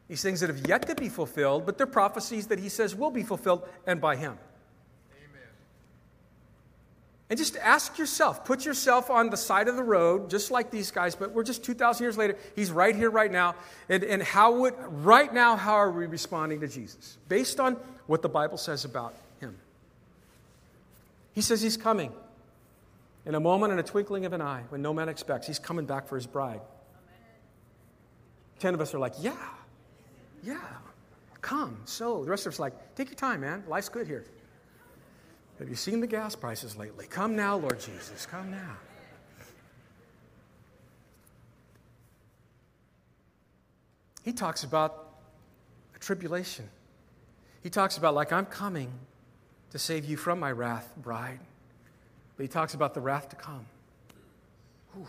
These 0.07 0.21
things 0.21 0.41
that 0.41 0.49
have 0.49 0.67
yet 0.67 0.87
to 0.87 0.95
be 0.95 1.09
fulfilled, 1.09 1.65
but 1.65 1.77
they're 1.77 1.87
prophecies 1.87 2.47
that 2.47 2.59
he 2.59 2.69
says 2.69 2.95
will 2.95 3.11
be 3.11 3.23
fulfilled 3.23 3.67
and 3.85 3.99
by 3.99 4.15
him. 4.15 4.37
Amen. 5.17 5.47
And 7.29 7.39
just 7.39 7.57
ask 7.57 7.97
yourself, 7.97 8.45
put 8.45 8.65
yourself 8.65 9.09
on 9.09 9.29
the 9.29 9.37
side 9.37 9.67
of 9.67 9.75
the 9.75 9.83
road, 9.83 10.29
just 10.29 10.51
like 10.51 10.71
these 10.71 10.91
guys, 10.91 11.15
but 11.15 11.31
we're 11.31 11.43
just 11.43 11.63
2,000 11.63 12.03
years 12.03 12.17
later. 12.17 12.37
He's 12.55 12.71
right 12.71 12.95
here, 12.95 13.09
right 13.09 13.31
now. 13.31 13.55
And, 13.89 14.03
and 14.03 14.21
how 14.21 14.53
would, 14.59 14.75
right 14.87 15.33
now, 15.33 15.55
how 15.55 15.73
are 15.73 15.91
we 15.91 16.05
responding 16.05 16.61
to 16.61 16.67
Jesus? 16.67 17.17
Based 17.27 17.59
on 17.59 17.75
what 18.07 18.21
the 18.21 18.29
Bible 18.29 18.57
says 18.57 18.85
about 18.85 19.15
him. 19.39 19.57
He 21.33 21.41
says 21.41 21.61
he's 21.61 21.77
coming. 21.77 22.11
In 23.25 23.35
a 23.35 23.39
moment, 23.39 23.71
in 23.71 23.79
a 23.79 23.83
twinkling 23.83 24.25
of 24.25 24.33
an 24.33 24.41
eye, 24.41 24.63
when 24.69 24.81
no 24.81 24.93
man 24.93 25.07
expects, 25.07 25.47
he's 25.47 25.59
coming 25.59 25.85
back 25.85 26.07
for 26.07 26.15
his 26.15 26.27
bride. 26.27 26.61
Ten 28.59 28.73
of 28.73 28.81
us 28.81 28.93
are 28.93 28.99
like, 28.99 29.13
yeah, 29.19 29.49
yeah, 30.43 30.59
come. 31.41 31.77
So 31.85 32.23
the 32.23 32.29
rest 32.29 32.45
of 32.45 32.53
us 32.53 32.59
are 32.59 32.63
like, 32.63 32.95
take 32.95 33.09
your 33.09 33.15
time, 33.15 33.41
man. 33.41 33.63
Life's 33.67 33.89
good 33.89 34.07
here. 34.07 34.25
Have 35.59 35.69
you 35.69 35.75
seen 35.75 35.99
the 36.01 36.07
gas 36.07 36.35
prices 36.35 36.75
lately? 36.75 37.05
Come 37.07 37.35
now, 37.35 37.57
Lord 37.57 37.79
Jesus, 37.79 38.25
come 38.25 38.51
now. 38.51 38.77
He 44.23 44.33
talks 44.33 44.63
about 44.63 45.15
a 45.95 45.99
tribulation. 45.99 46.69
He 47.61 47.69
talks 47.69 47.97
about, 47.97 48.15
like, 48.15 48.33
I'm 48.33 48.45
coming 48.45 48.91
to 49.71 49.79
save 49.79 50.05
you 50.05 50.17
from 50.17 50.39
my 50.39 50.51
wrath, 50.51 50.93
bride. 50.97 51.39
But 52.35 52.43
he 52.43 52.47
talks 52.47 52.73
about 52.73 52.93
the 52.93 53.01
wrath 53.01 53.29
to 53.29 53.35
come. 53.35 53.65
Whew. 54.93 55.07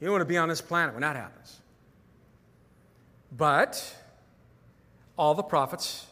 You 0.00 0.06
don't 0.06 0.12
want 0.12 0.22
to 0.22 0.26
be 0.26 0.38
on 0.38 0.48
this 0.48 0.60
planet 0.60 0.94
when 0.94 1.02
that 1.02 1.16
happens. 1.16 1.60
But 3.36 3.96
all 5.16 5.34
the 5.34 5.42
prophets 5.42 6.06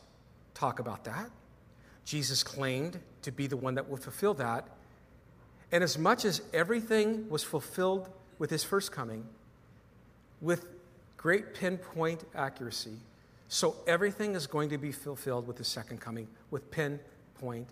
talk 0.55 0.79
about 0.79 1.05
that. 1.05 1.31
Jesus 2.05 2.43
claimed 2.43 2.99
to 3.23 3.33
be 3.33 3.47
the 3.47 3.57
one 3.57 3.75
that 3.75 3.89
will 3.89 3.97
fulfill 3.97 4.35
that. 4.35 4.67
And 5.73 5.85
as 5.85 5.99
much 5.99 6.25
as 6.25 6.43
everything 6.53 7.29
was 7.29 7.43
fulfilled 7.43 8.09
with 8.39 8.51
his 8.51 8.65
first 8.65 8.93
coming, 8.93 9.27
with 10.41 10.67
great 11.17 11.55
pinpoint 11.55 12.25
accuracy, 12.35 12.97
so 13.49 13.77
everything 13.87 14.35
is 14.35 14.47
going 14.47 14.69
to 14.71 14.79
be 14.79 14.93
fulfilled 14.93 15.47
with 15.47 15.59
his 15.59 15.69
second 15.69 16.01
coming 16.01 16.29
with 16.51 16.71
pinpoint 16.71 17.67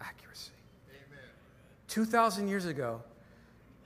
accuracy. 0.00 0.50
2,000 1.90 2.48
years 2.48 2.64
ago, 2.64 3.02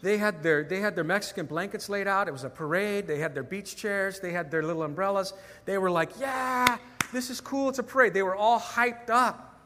they 0.02 0.18
had, 0.18 0.42
their, 0.42 0.62
they 0.62 0.80
had 0.80 0.94
their 0.94 1.04
Mexican 1.04 1.46
blankets 1.46 1.88
laid 1.88 2.06
out. 2.06 2.28
It 2.28 2.30
was 2.30 2.44
a 2.44 2.50
parade. 2.50 3.06
They 3.06 3.18
had 3.18 3.34
their 3.34 3.42
beach 3.42 3.74
chairs. 3.74 4.20
They 4.20 4.32
had 4.32 4.50
their 4.50 4.62
little 4.62 4.82
umbrellas. 4.82 5.32
They 5.64 5.78
were 5.78 5.90
like, 5.90 6.10
yeah, 6.20 6.76
this 7.12 7.30
is 7.30 7.40
cool. 7.40 7.70
It's 7.70 7.78
a 7.78 7.82
parade. 7.82 8.12
They 8.12 8.22
were 8.22 8.36
all 8.36 8.60
hyped 8.60 9.08
up. 9.08 9.58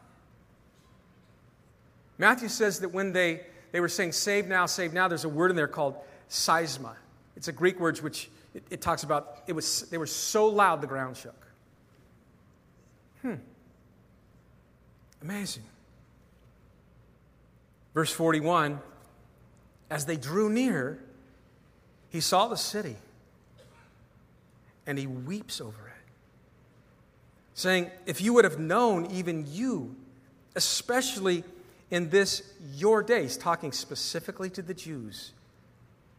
Matthew 2.19 2.49
says 2.49 2.81
that 2.81 2.91
when 2.91 3.13
they, 3.13 3.43
they 3.73 3.81
were 3.81 3.89
saying 3.89 4.13
save 4.13 4.47
now, 4.47 4.67
save 4.67 4.93
now, 4.93 5.09
there's 5.09 5.25
a 5.25 5.29
word 5.29 5.51
in 5.51 5.57
there 5.57 5.69
called 5.69 5.97
seisma. 6.31 6.95
It's 7.37 7.49
a 7.49 7.53
Greek 7.53 7.81
word 7.81 7.99
which 7.99 8.31
it, 8.55 8.65
it 8.71 8.81
talks 8.81 9.03
about, 9.03 9.43
it 9.49 9.53
was, 9.53 9.83
they 9.91 9.99
were 9.99 10.07
so 10.07 10.47
loud 10.47 10.81
the 10.81 10.87
ground 10.87 11.17
shook. 11.17 11.47
Hmm. 13.23 13.35
Amazing. 15.23 15.65
Verse 17.99 18.13
41 18.13 18.79
As 19.91 20.07
they 20.07 20.17
drew 20.17 20.49
near, 20.49 21.01
he 22.11 22.21
saw 22.21 22.47
the 22.47 22.57
city 22.57 22.95
and 24.87 24.97
he 24.97 25.09
weeps 25.09 25.61
over 25.61 25.89
it, 25.89 26.13
saying, 27.55 27.91
If 28.07 28.21
you 28.21 28.35
would 28.35 28.45
have 28.45 28.61
known, 28.61 29.07
even 29.07 29.47
you, 29.51 29.97
especially 30.55 31.43
in 31.91 32.11
this 32.11 32.49
your 32.77 33.03
day, 33.03 33.23
he's 33.23 33.37
talking 33.37 33.73
specifically 33.73 34.51
to 34.51 34.63
the 34.63 34.75
Jews, 34.75 35.33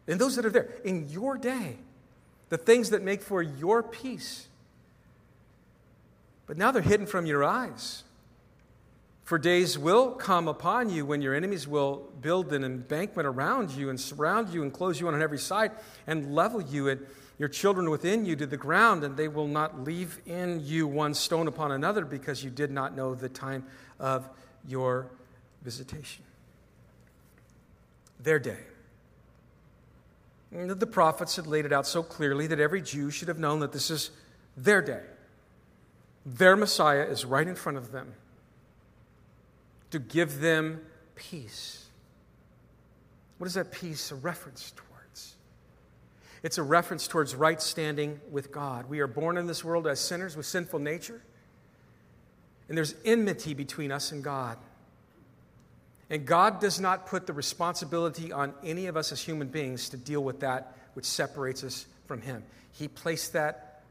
and 0.05 0.19
those 0.19 0.35
that 0.35 0.45
are 0.45 0.49
there, 0.49 0.67
in 0.83 1.07
your 1.07 1.37
day, 1.37 1.77
the 2.49 2.57
things 2.57 2.89
that 2.89 3.03
make 3.03 3.21
for 3.21 3.41
your 3.41 3.83
peace. 3.83 4.49
But 6.45 6.57
now 6.57 6.71
they're 6.71 6.81
hidden 6.81 7.05
from 7.05 7.25
your 7.25 7.45
eyes. 7.45 8.03
For 9.29 9.37
days 9.37 9.77
will 9.77 10.13
come 10.13 10.47
upon 10.47 10.89
you 10.89 11.05
when 11.05 11.21
your 11.21 11.35
enemies 11.35 11.67
will 11.67 12.09
build 12.19 12.51
an 12.51 12.63
embankment 12.63 13.27
around 13.27 13.69
you 13.69 13.91
and 13.91 14.01
surround 14.01 14.49
you 14.49 14.63
and 14.63 14.73
close 14.73 14.99
you 14.99 15.07
on 15.07 15.21
every 15.21 15.37
side 15.37 15.71
and 16.07 16.33
level 16.33 16.59
you 16.59 16.87
and 16.89 17.05
your 17.37 17.47
children 17.47 17.91
within 17.91 18.25
you 18.25 18.35
to 18.37 18.47
the 18.47 18.57
ground, 18.57 19.03
and 19.03 19.15
they 19.15 19.27
will 19.27 19.47
not 19.47 19.83
leave 19.83 20.19
in 20.25 20.61
you 20.65 20.87
one 20.87 21.13
stone 21.13 21.47
upon 21.47 21.71
another 21.71 22.05
because 22.05 22.43
you 22.43 22.49
did 22.49 22.71
not 22.71 22.95
know 22.95 23.13
the 23.13 23.29
time 23.29 23.67
of 23.99 24.27
your 24.67 25.11
visitation. 25.61 26.23
Their 28.19 28.39
day. 28.39 28.63
The 30.51 30.87
prophets 30.87 31.35
had 31.35 31.45
laid 31.45 31.65
it 31.65 31.71
out 31.71 31.85
so 31.85 32.01
clearly 32.01 32.47
that 32.47 32.59
every 32.59 32.81
Jew 32.81 33.11
should 33.11 33.27
have 33.27 33.37
known 33.37 33.59
that 33.59 33.73
this 33.73 33.91
is 33.91 34.09
their 34.57 34.81
day. 34.81 35.03
Their 36.25 36.55
Messiah 36.55 37.03
is 37.03 37.25
right 37.25 37.47
in 37.47 37.53
front 37.53 37.77
of 37.77 37.91
them 37.91 38.15
to 39.91 39.99
give 39.99 40.39
them 40.39 40.81
peace. 41.15 41.85
What 43.37 43.47
is 43.47 43.53
that 43.55 43.71
peace 43.71 44.11
a 44.11 44.15
reference 44.15 44.71
towards? 44.71 45.35
It's 46.43 46.57
a 46.57 46.63
reference 46.63 47.07
towards 47.07 47.35
right 47.35 47.61
standing 47.61 48.19
with 48.31 48.51
God. 48.51 48.89
We 48.89 48.99
are 48.99 49.07
born 49.07 49.37
in 49.37 49.47
this 49.47 49.63
world 49.63 49.87
as 49.87 49.99
sinners 49.99 50.37
with 50.37 50.45
sinful 50.45 50.79
nature, 50.79 51.21
and 52.67 52.77
there's 52.77 52.95
enmity 53.03 53.53
between 53.53 53.91
us 53.91 54.11
and 54.11 54.23
God. 54.23 54.57
And 56.09 56.25
God 56.25 56.59
does 56.59 56.79
not 56.79 57.05
put 57.05 57.27
the 57.27 57.33
responsibility 57.33 58.31
on 58.31 58.53
any 58.63 58.87
of 58.87 58.97
us 58.97 59.11
as 59.11 59.21
human 59.21 59.47
beings 59.47 59.89
to 59.89 59.97
deal 59.97 60.23
with 60.23 60.39
that 60.39 60.75
which 60.93 61.05
separates 61.05 61.63
us 61.63 61.85
from 62.07 62.21
Him. 62.21 62.43
He 62.71 62.87
placed 62.87 63.33
that 63.33 63.83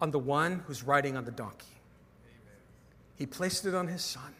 on 0.00 0.10
the 0.10 0.18
one 0.18 0.62
who's 0.66 0.82
riding 0.82 1.16
on 1.16 1.24
the 1.24 1.30
donkey, 1.30 1.66
He 3.16 3.26
placed 3.26 3.64
it 3.64 3.74
on 3.74 3.86
His 3.86 4.02
Son 4.02 4.34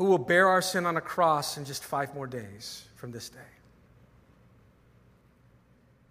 who 0.00 0.06
will 0.06 0.16
bear 0.16 0.48
our 0.48 0.62
sin 0.62 0.86
on 0.86 0.96
a 0.96 1.00
cross 1.02 1.58
in 1.58 1.66
just 1.66 1.84
five 1.84 2.14
more 2.14 2.26
days 2.26 2.88
from 2.96 3.12
this 3.12 3.28
day. 3.28 3.38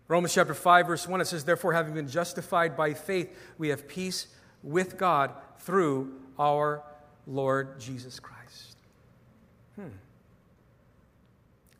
Romans 0.07 0.31
chapter 0.31 0.53
5, 0.53 0.85
verse 0.85 1.07
1, 1.07 1.21
it 1.21 1.25
says, 1.25 1.43
Therefore, 1.43 1.73
having 1.73 1.95
been 1.95 2.07
justified 2.07 2.77
by 2.77 2.93
faith, 2.93 3.35
we 3.57 3.69
have 3.69 3.87
peace 3.87 4.27
with 4.61 4.95
God 4.95 5.31
through 5.61 6.13
our 6.37 6.83
Lord 7.25 7.79
Jesus 7.79 8.19
Christ. 8.19 8.77
Hmm. 9.75 9.87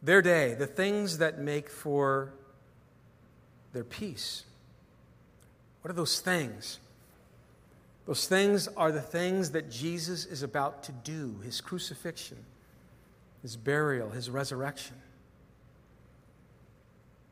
Their 0.02 0.24
day, 0.24 0.56
the 0.56 0.66
things 0.66 1.20
that 1.20 1.38
make 1.38 1.70
for 1.70 2.34
their 3.72 3.84
peace. 3.84 4.46
What 5.84 5.92
are 5.92 5.96
those 5.96 6.22
things? 6.22 6.80
Those 8.10 8.28
things 8.28 8.68
are 8.70 8.92
the 8.92 9.04
things 9.04 9.52
that 9.52 9.70
Jesus 9.70 10.26
is 10.26 10.42
about 10.42 10.82
to 10.86 10.92
do 10.92 11.36
his 11.46 11.62
crucifixion, 11.62 12.44
his 13.44 13.56
burial, 13.56 14.10
his 14.10 14.32
resurrection. 14.32 14.96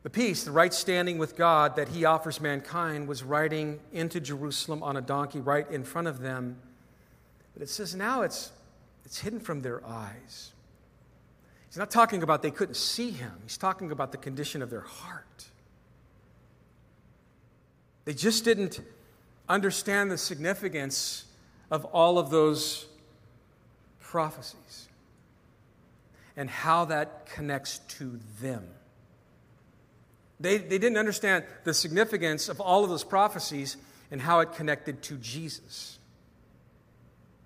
The 0.04 0.10
peace, 0.10 0.44
the 0.44 0.52
right 0.52 0.72
standing 0.72 1.18
with 1.18 1.34
God 1.34 1.74
that 1.74 1.88
he 1.88 2.04
offers 2.04 2.40
mankind, 2.40 3.08
was 3.08 3.24
riding 3.24 3.80
into 3.92 4.20
Jerusalem 4.20 4.84
on 4.84 4.96
a 4.96 5.00
donkey 5.00 5.40
right 5.40 5.68
in 5.68 5.82
front 5.82 6.06
of 6.06 6.20
them. 6.20 6.58
But 7.54 7.64
it 7.64 7.68
says 7.70 7.96
now 7.96 8.22
it's, 8.22 8.52
it's 9.04 9.18
hidden 9.18 9.40
from 9.40 9.62
their 9.62 9.84
eyes. 9.84 10.52
He's 11.68 11.76
not 11.76 11.90
talking 11.90 12.22
about 12.22 12.40
they 12.40 12.52
couldn't 12.52 12.76
see 12.76 13.10
him, 13.10 13.32
he's 13.42 13.58
talking 13.58 13.90
about 13.90 14.12
the 14.12 14.18
condition 14.18 14.62
of 14.62 14.70
their 14.70 14.82
heart. 14.82 15.46
They 18.04 18.14
just 18.14 18.44
didn't 18.44 18.80
understand 19.48 20.10
the 20.10 20.18
significance 20.18 21.24
of 21.70 21.84
all 21.86 22.18
of 22.18 22.30
those 22.30 22.86
prophecies 24.00 24.88
and 26.36 26.48
how 26.48 26.84
that 26.86 27.26
connects 27.26 27.78
to 27.80 28.18
them. 28.40 28.64
They, 30.40 30.58
they 30.58 30.78
didn't 30.78 30.98
understand 30.98 31.44
the 31.64 31.74
significance 31.74 32.48
of 32.48 32.60
all 32.60 32.84
of 32.84 32.90
those 32.90 33.04
prophecies 33.04 33.76
and 34.10 34.20
how 34.20 34.40
it 34.40 34.54
connected 34.54 35.02
to 35.02 35.16
Jesus. 35.16 35.98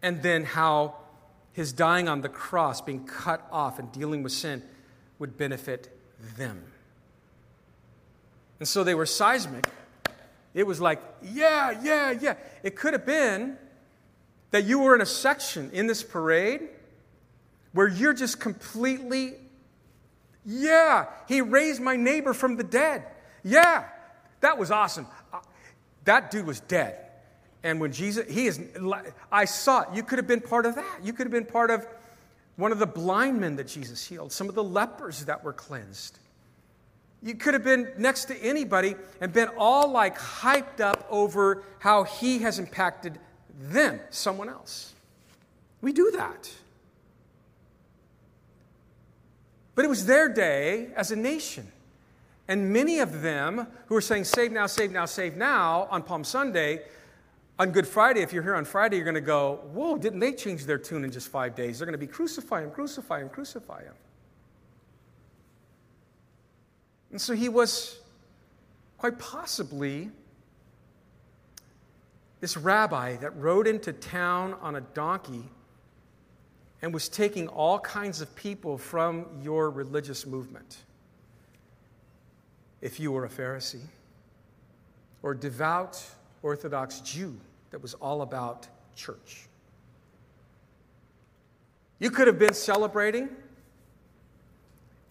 And 0.02 0.22
then 0.22 0.44
how 0.44 0.96
his 1.52 1.72
dying 1.72 2.08
on 2.08 2.20
the 2.20 2.28
cross, 2.28 2.80
being 2.80 3.04
cut 3.04 3.46
off 3.50 3.78
and 3.78 3.90
dealing 3.92 4.22
with 4.22 4.32
sin, 4.32 4.62
would 5.18 5.38
benefit 5.38 5.96
them. 6.36 6.64
And 8.58 8.68
so 8.68 8.84
they 8.84 8.94
were 8.94 9.06
seismic 9.06 9.66
it 10.54 10.66
was 10.66 10.80
like, 10.80 11.00
yeah, 11.22 11.78
yeah, 11.82 12.10
yeah. 12.10 12.34
It 12.62 12.76
could 12.76 12.92
have 12.92 13.06
been 13.06 13.56
that 14.50 14.64
you 14.64 14.80
were 14.80 14.94
in 14.94 15.00
a 15.00 15.06
section 15.06 15.70
in 15.72 15.86
this 15.86 16.02
parade 16.02 16.68
where 17.72 17.88
you're 17.88 18.12
just 18.12 18.38
completely, 18.38 19.34
yeah, 20.44 21.06
he 21.26 21.40
raised 21.40 21.80
my 21.80 21.96
neighbor 21.96 22.34
from 22.34 22.56
the 22.56 22.64
dead. 22.64 23.04
Yeah, 23.42 23.84
that 24.40 24.58
was 24.58 24.70
awesome. 24.70 25.06
Uh, 25.32 25.38
that 26.04 26.30
dude 26.30 26.46
was 26.46 26.60
dead. 26.60 26.98
And 27.62 27.80
when 27.80 27.92
Jesus, 27.92 28.30
he 28.30 28.46
is, 28.46 28.60
I 29.30 29.44
saw 29.46 29.82
it. 29.82 29.88
You 29.94 30.02
could 30.02 30.18
have 30.18 30.26
been 30.26 30.40
part 30.40 30.66
of 30.66 30.74
that. 30.74 31.00
You 31.02 31.12
could 31.12 31.26
have 31.26 31.32
been 31.32 31.46
part 31.46 31.70
of 31.70 31.86
one 32.56 32.72
of 32.72 32.78
the 32.78 32.86
blind 32.86 33.40
men 33.40 33.56
that 33.56 33.68
Jesus 33.68 34.04
healed, 34.04 34.32
some 34.32 34.48
of 34.48 34.54
the 34.54 34.64
lepers 34.64 35.24
that 35.24 35.42
were 35.42 35.52
cleansed. 35.52 36.18
You 37.22 37.34
could 37.34 37.54
have 37.54 37.62
been 37.62 37.92
next 37.98 38.24
to 38.26 38.36
anybody 38.42 38.96
and 39.20 39.32
been 39.32 39.48
all 39.56 39.88
like 39.88 40.18
hyped 40.18 40.80
up 40.80 41.06
over 41.08 41.62
how 41.78 42.02
he 42.02 42.40
has 42.40 42.58
impacted 42.58 43.18
them, 43.60 44.00
someone 44.10 44.48
else. 44.48 44.92
We 45.80 45.92
do 45.92 46.10
that. 46.16 46.50
But 49.74 49.84
it 49.84 49.88
was 49.88 50.06
their 50.06 50.28
day 50.28 50.88
as 50.96 51.12
a 51.12 51.16
nation. 51.16 51.70
And 52.48 52.72
many 52.72 52.98
of 52.98 53.22
them 53.22 53.68
who 53.86 53.96
are 53.96 54.00
saying, 54.00 54.24
Save 54.24 54.52
now, 54.52 54.66
save 54.66 54.90
now, 54.90 55.06
save 55.06 55.36
now 55.36 55.86
on 55.90 56.02
Palm 56.02 56.24
Sunday, 56.24 56.82
on 57.58 57.70
Good 57.70 57.86
Friday, 57.86 58.22
if 58.22 58.32
you're 58.32 58.42
here 58.42 58.56
on 58.56 58.64
Friday, 58.64 58.96
you're 58.96 59.04
going 59.04 59.14
to 59.14 59.20
go, 59.20 59.60
Whoa, 59.72 59.96
didn't 59.96 60.18
they 60.18 60.32
change 60.32 60.66
their 60.66 60.78
tune 60.78 61.04
in 61.04 61.12
just 61.12 61.28
five 61.28 61.54
days? 61.54 61.78
They're 61.78 61.86
going 61.86 61.98
to 61.98 61.98
be 61.98 62.06
crucify 62.06 62.62
him, 62.62 62.70
crucify 62.70 63.20
him, 63.20 63.28
crucify 63.28 63.84
him. 63.84 63.94
And 67.12 67.20
so 67.20 67.34
he 67.34 67.48
was 67.48 67.98
quite 68.98 69.18
possibly 69.18 70.10
this 72.40 72.56
rabbi 72.56 73.16
that 73.16 73.36
rode 73.36 73.68
into 73.68 73.92
town 73.92 74.54
on 74.60 74.74
a 74.74 74.80
donkey 74.80 75.44
and 76.80 76.92
was 76.92 77.08
taking 77.08 77.46
all 77.46 77.78
kinds 77.78 78.20
of 78.20 78.34
people 78.34 78.76
from 78.76 79.26
your 79.40 79.70
religious 79.70 80.26
movement. 80.26 80.78
If 82.80 82.98
you 82.98 83.12
were 83.12 83.24
a 83.24 83.28
Pharisee 83.28 83.86
or 85.22 85.34
devout 85.34 86.04
Orthodox 86.42 87.00
Jew 87.00 87.38
that 87.70 87.80
was 87.80 87.94
all 87.94 88.22
about 88.22 88.66
church, 88.96 89.46
you 92.00 92.10
could 92.10 92.26
have 92.26 92.40
been 92.40 92.54
celebrating 92.54 93.28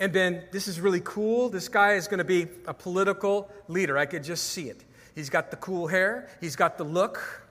and 0.01 0.11
been, 0.11 0.41
this 0.51 0.67
is 0.67 0.81
really 0.81 0.99
cool. 1.03 1.49
This 1.49 1.69
guy 1.69 1.93
is 1.93 2.07
going 2.07 2.17
to 2.17 2.23
be 2.23 2.47
a 2.65 2.73
political 2.73 3.49
leader. 3.67 3.99
I 3.99 4.07
could 4.07 4.23
just 4.23 4.45
see 4.45 4.67
it. 4.67 4.83
He's 5.13 5.29
got 5.29 5.51
the 5.51 5.57
cool 5.57 5.87
hair, 5.87 6.27
he's 6.41 6.55
got 6.55 6.77
the 6.77 6.83
look, 6.83 7.43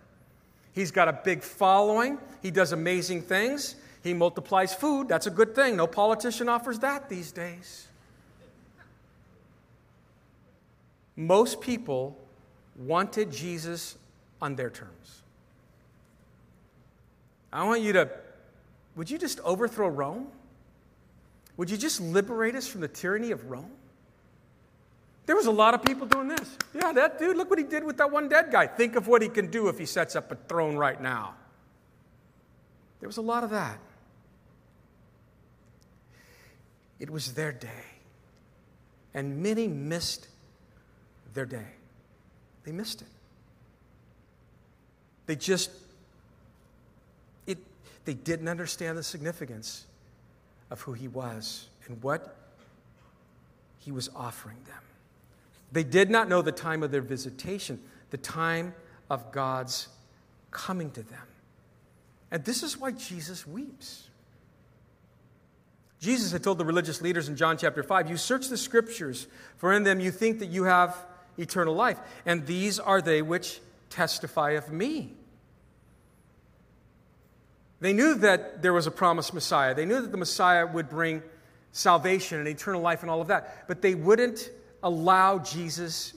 he's 0.73 0.91
got 0.91 1.07
a 1.07 1.13
big 1.13 1.43
following, 1.43 2.19
he 2.43 2.51
does 2.51 2.73
amazing 2.73 3.23
things, 3.23 3.77
he 4.03 4.15
multiplies 4.15 4.75
food. 4.75 5.09
That's 5.09 5.29
a 5.29 5.31
good 5.31 5.55
thing. 5.55 5.77
No 5.77 5.87
politician 5.87 6.49
offers 6.49 6.81
that 6.81 7.09
these 7.09 7.31
days. 7.31 7.87
Most 11.15 11.61
people 11.61 12.19
wanted 12.77 13.31
Jesus 13.31 13.97
on 14.43 14.57
their 14.57 14.71
terms. 14.71 15.23
I 17.53 17.63
want 17.65 17.83
you 17.83 17.93
to, 17.93 18.11
would 18.97 19.09
you 19.09 19.19
just 19.19 19.39
overthrow 19.41 19.89
Rome? 19.89 20.29
Would 21.61 21.69
you 21.69 21.77
just 21.77 22.01
liberate 22.01 22.55
us 22.55 22.67
from 22.67 22.81
the 22.81 22.89
tyranny 22.89 23.33
of 23.33 23.51
Rome? 23.51 23.71
There 25.27 25.37
was 25.37 25.45
a 25.45 25.51
lot 25.51 25.75
of 25.75 25.83
people 25.83 26.07
doing 26.07 26.27
this. 26.27 26.57
Yeah, 26.73 26.91
that 26.95 27.19
dude, 27.19 27.37
look 27.37 27.51
what 27.51 27.59
he 27.59 27.67
did 27.67 27.85
with 27.85 27.99
that 27.99 28.11
one 28.11 28.31
dead 28.31 28.51
guy. 28.51 28.67
Think 28.67 28.97
of 28.97 29.09
what 29.09 29.21
he 29.21 29.29
can 29.29 29.51
do 29.51 29.69
if 29.69 29.79
he 29.79 29.85
sets 29.85 30.17
up 30.17 30.33
a 30.33 30.37
throne 30.37 30.77
right 30.77 30.99
now. 30.99 31.35
There 33.01 33.11
was 33.11 33.19
a 33.19 33.21
lot 33.21 33.45
of 33.45 33.51
that. 33.51 33.79
It 36.99 37.11
was 37.11 37.35
their 37.35 37.53
day. 37.53 37.85
And 39.13 39.43
many 39.43 39.69
missed 39.69 40.29
their 41.35 41.45
day. 41.45 41.67
They 42.65 42.73
missed 42.73 43.03
it. 43.03 43.09
They 45.27 45.37
just 45.37 45.71
it 47.47 47.59
they 48.07 48.15
didn't 48.15 48.49
understand 48.49 48.97
the 48.97 49.03
significance 49.03 49.85
of 50.71 50.81
who 50.83 50.93
he 50.93 51.09
was 51.09 51.69
and 51.87 52.03
what 52.03 52.37
he 53.79 53.93
was 53.93 54.11
offering 54.15 54.59
them. 54.67 54.83
They 55.73 55.85
did 55.85 56.11
not 56.11 56.29
know 56.29 56.43
the 56.43 56.53
time 56.53 56.83
of 56.83 56.91
their 56.91 57.01
visitation, 57.01 57.81
the 58.11 58.17
time 58.17 58.75
of 59.09 59.33
God's 59.33 59.89
coming 60.51 60.91
to 60.93 61.03
them. 61.03 61.23
And 62.31 62.45
this 62.45 62.63
is 62.63 62.79
why 62.79 62.93
Jesus 62.93 63.47
weeps. 63.47 64.09
Jesus 66.01 66.33
had 66.33 66.43
told 66.43 66.59
the 66.59 66.65
religious 66.65 67.03
leaders 67.03 67.29
in 67.29 67.37
John 67.37 67.59
chapter 67.59 67.83
5 67.83 68.09
You 68.09 68.17
search 68.17 68.49
the 68.49 68.57
scriptures, 68.57 69.27
for 69.59 69.73
in 69.73 69.85
them 69.85 70.01
you 70.01 70.11
think 70.11 70.39
that 70.39 70.49
you 70.49 70.65
have 70.65 70.97
eternal 71.39 71.75
life, 71.75 71.99
and 72.25 72.47
these 72.47 72.79
are 72.79 73.03
they 73.03 73.23
which 73.23 73.61
testify 73.91 74.53
of 74.53 74.73
me. 74.73 75.15
They 77.81 77.93
knew 77.93 78.15
that 78.17 78.63
there 78.63 78.73
was 78.73 78.87
a 78.87 78.91
promised 78.91 79.33
Messiah. 79.33 79.75
They 79.75 79.87
knew 79.87 80.03
that 80.03 80.13
the 80.13 80.19
Messiah 80.19 80.67
would 80.67 80.89
bring 80.89 81.23
salvation 81.73 82.39
and 82.39 82.47
eternal 82.47 82.81
life 82.81 83.03
and 83.03 83.11
all 83.11 83.21
of 83.21 83.29
that. 83.29 83.67
But 83.69 83.81
they 83.81 83.95
wouldn't 83.95 84.51
allow 84.83 85.39
Jesus 85.39 86.15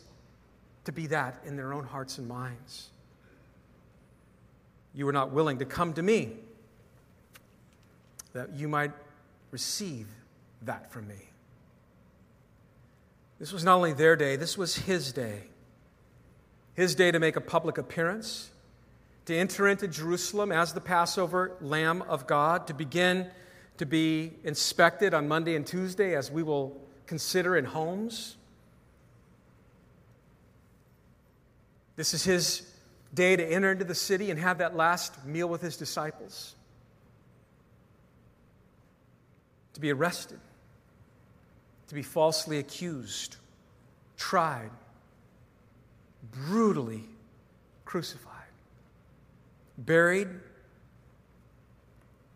to 0.86 0.92
be 0.92 1.08
that 1.08 1.42
in 1.46 1.56
their 1.56 1.74
own 1.74 1.86
hearts 1.86 2.18
and 2.18 2.28
minds. 2.28 2.90
You 4.94 5.06
were 5.06 5.14
not 5.14 5.32
willing 5.32 5.60
to 5.60 5.66
come 5.66 5.94
to 5.94 6.02
me 6.02 6.34
that 8.34 8.54
you 8.54 8.68
might 8.68 8.92
receive 9.52 10.08
that 10.64 10.92
from 10.92 11.08
me. 11.08 11.30
This 13.40 13.54
was 13.54 13.64
not 13.64 13.76
only 13.76 13.94
their 13.94 14.16
day, 14.16 14.36
this 14.36 14.58
was 14.58 14.76
his 14.76 15.12
day. 15.12 15.44
His 16.74 16.96
day 16.96 17.12
to 17.12 17.20
make 17.20 17.36
a 17.36 17.42
public 17.42 17.78
appearance 17.78 18.50
to 19.26 19.36
enter 19.36 19.68
into 19.68 19.88
Jerusalem 19.88 20.52
as 20.52 20.74
the 20.74 20.82
Passover 20.82 21.56
Lamb 21.62 22.02
of 22.04 22.28
God, 22.28 22.68
to 22.68 22.74
begin 22.74 23.30
to 23.78 23.86
be 23.86 24.34
inspected 24.44 25.14
on 25.14 25.28
Monday 25.28 25.56
and 25.56 25.66
Tuesday, 25.66 26.16
as 26.16 26.30
we 26.30 26.44
will 26.44 26.80
consider 27.06 27.56
in 27.56 27.66
homes. 27.66 28.36
This 31.96 32.14
is 32.14 32.24
his 32.24 32.70
day 33.14 33.36
to 33.36 33.46
enter 33.46 33.72
into 33.72 33.86
the 33.86 33.96
city 33.96 34.32
and 34.32 34.40
have 34.40 34.58
that 34.58 34.76
last 34.76 35.26
meal 35.26 35.48
with 35.48 35.62
his 35.62 35.78
disciples, 35.78 36.56
to 39.74 39.80
be 39.80 39.92
arrested, 39.92 40.40
to 41.88 41.96
be 41.96 42.04
falsely 42.04 42.58
accused, 42.58 43.38
tried, 44.18 44.72
brutally 46.32 47.04
crucified, 47.86 48.33
buried, 49.86 50.30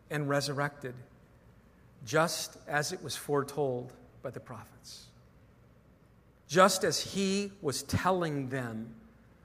and 0.10 0.30
resurrected, 0.30 0.94
just 2.06 2.58
as 2.68 2.94
it 2.94 3.04
was 3.04 3.16
foretold 3.16 3.94
by 4.22 4.30
the 4.30 4.40
prophets. 4.40 5.06
Just 6.48 6.84
as 6.84 7.00
he 7.00 7.52
was 7.62 7.84
telling 7.84 8.50
them 8.50 8.88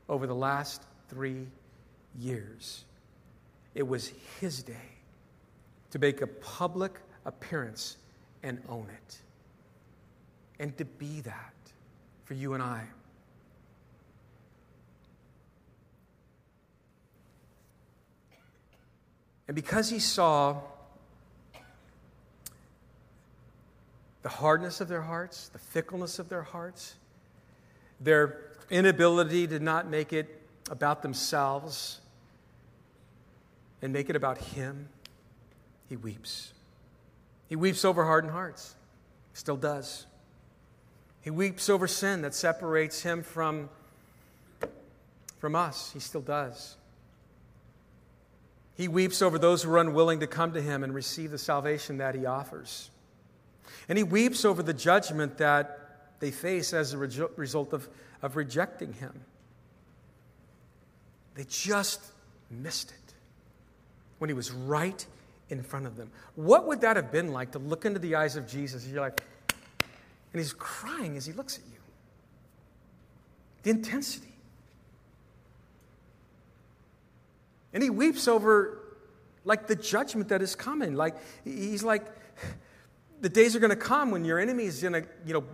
over 0.09 0.27
the 0.27 0.35
last 0.35 0.83
three 1.09 1.47
years. 2.19 2.85
It 3.75 3.87
was 3.87 4.13
his 4.41 4.63
day 4.63 4.75
to 5.91 5.99
make 5.99 6.21
a 6.21 6.27
public 6.27 7.01
appearance 7.25 7.97
and 8.43 8.61
own 8.69 8.87
it. 8.91 9.19
And 10.59 10.77
to 10.79 10.85
be 10.85 11.21
that 11.23 11.55
for 12.25 12.35
you 12.35 12.55
and 12.55 12.63
I. 12.63 12.85
And 19.49 19.55
because 19.55 19.91
he 19.91 19.99
saw 19.99 20.61
the 24.23 24.29
hardness 24.29 24.81
of 24.81 24.89
their 24.89 25.03
hearts, 25.03 25.49
the 25.49 25.59
fickleness 25.59 26.19
of 26.19 26.29
their 26.29 26.43
hearts, 26.43 26.95
their 28.01 28.53
inability 28.71 29.47
to 29.49 29.59
not 29.59 29.89
make 29.89 30.13
it 30.13 30.41
about 30.71 31.03
themselves 31.03 32.01
and 33.83 33.93
make 33.93 34.09
it 34.09 34.17
about 34.17 34.39
him, 34.39 34.89
he 35.89 35.97
weeps. 35.97 36.53
He 37.49 37.57
weeps 37.57 37.85
over 37.85 38.05
hardened 38.05 38.33
hearts, 38.33 38.77
still 39.35 39.57
does. 39.57 40.07
He 41.21 41.31
weeps 41.31 41.69
over 41.69 41.87
sin 41.87 42.23
that 42.23 42.35
separates 42.35 43.03
him 43.03 43.23
from, 43.23 43.69
from 45.39 45.55
us, 45.55 45.91
he 45.93 46.01
still 46.01 46.21
does. 46.21 46.77
He 48.75 48.89
weeps 48.89 49.23
over 49.23 49.39
those 49.39 49.63
who 49.63 49.73
are 49.73 49.79
unwilling 49.79 50.21
to 50.21 50.27
come 50.27 50.53
to 50.53 50.63
him 50.63 50.83
and 50.83 50.95
receive 50.95 51.31
the 51.31 51.39
salvation 51.39 51.99
that 51.99 52.15
he 52.15 52.27
offers. 52.27 52.91
And 53.89 53.99
he 53.99 54.05
weeps 54.05 54.45
over 54.45 54.63
the 54.63 54.75
judgment 54.75 55.39
that 55.39 55.79
they 56.21 56.31
face 56.31 56.73
as 56.73 56.93
a 56.93 56.99
result 56.99 57.73
of, 57.73 57.89
of 58.23 58.37
rejecting 58.37 58.93
him. 58.93 59.13
They 61.35 61.45
just 61.49 62.01
missed 62.51 62.91
it 62.91 63.15
when 64.19 64.29
he 64.31 64.35
was 64.35 64.53
right 64.53 65.05
in 65.51 65.63
front 65.63 65.87
of 65.87 65.97
them. 65.97 66.11
What 66.35 66.67
would 66.67 66.81
that 66.83 66.97
have 66.97 67.11
been 67.11 67.33
like 67.33 67.53
to 67.53 67.59
look 67.59 67.85
into 67.85 67.99
the 67.99 68.15
eyes 68.15 68.37
of 68.37 68.47
Jesus? 68.47 68.87
You're 68.87 69.01
like, 69.01 69.23
and 70.33 70.41
he's 70.41 70.53
crying 70.53 71.17
as 71.17 71.27
he 71.27 71.33
looks 71.33 71.59
at 71.59 71.65
you. 71.65 71.79
The 73.65 73.71
intensity. 73.71 74.32
And 77.73 77.83
he 77.83 77.91
weeps 77.91 78.29
over 78.29 78.79
like 79.45 79.67
the 79.67 79.77
judgment 79.77 80.29
that 80.29 80.43
is 80.43 80.55
coming. 80.55 80.95
Like 80.95 81.17
he's 81.45 81.83
like, 81.83 82.05
the 83.21 83.29
days 83.29 83.55
are 83.57 83.61
going 83.61 83.71
to 83.71 83.77
come 83.77 84.11
when 84.11 84.25
your 84.25 84.39
enemy 84.39 84.65
is 84.65 84.83
going 84.83 84.93
to, 84.95 85.05
you 85.25 85.33
know, 85.33 85.45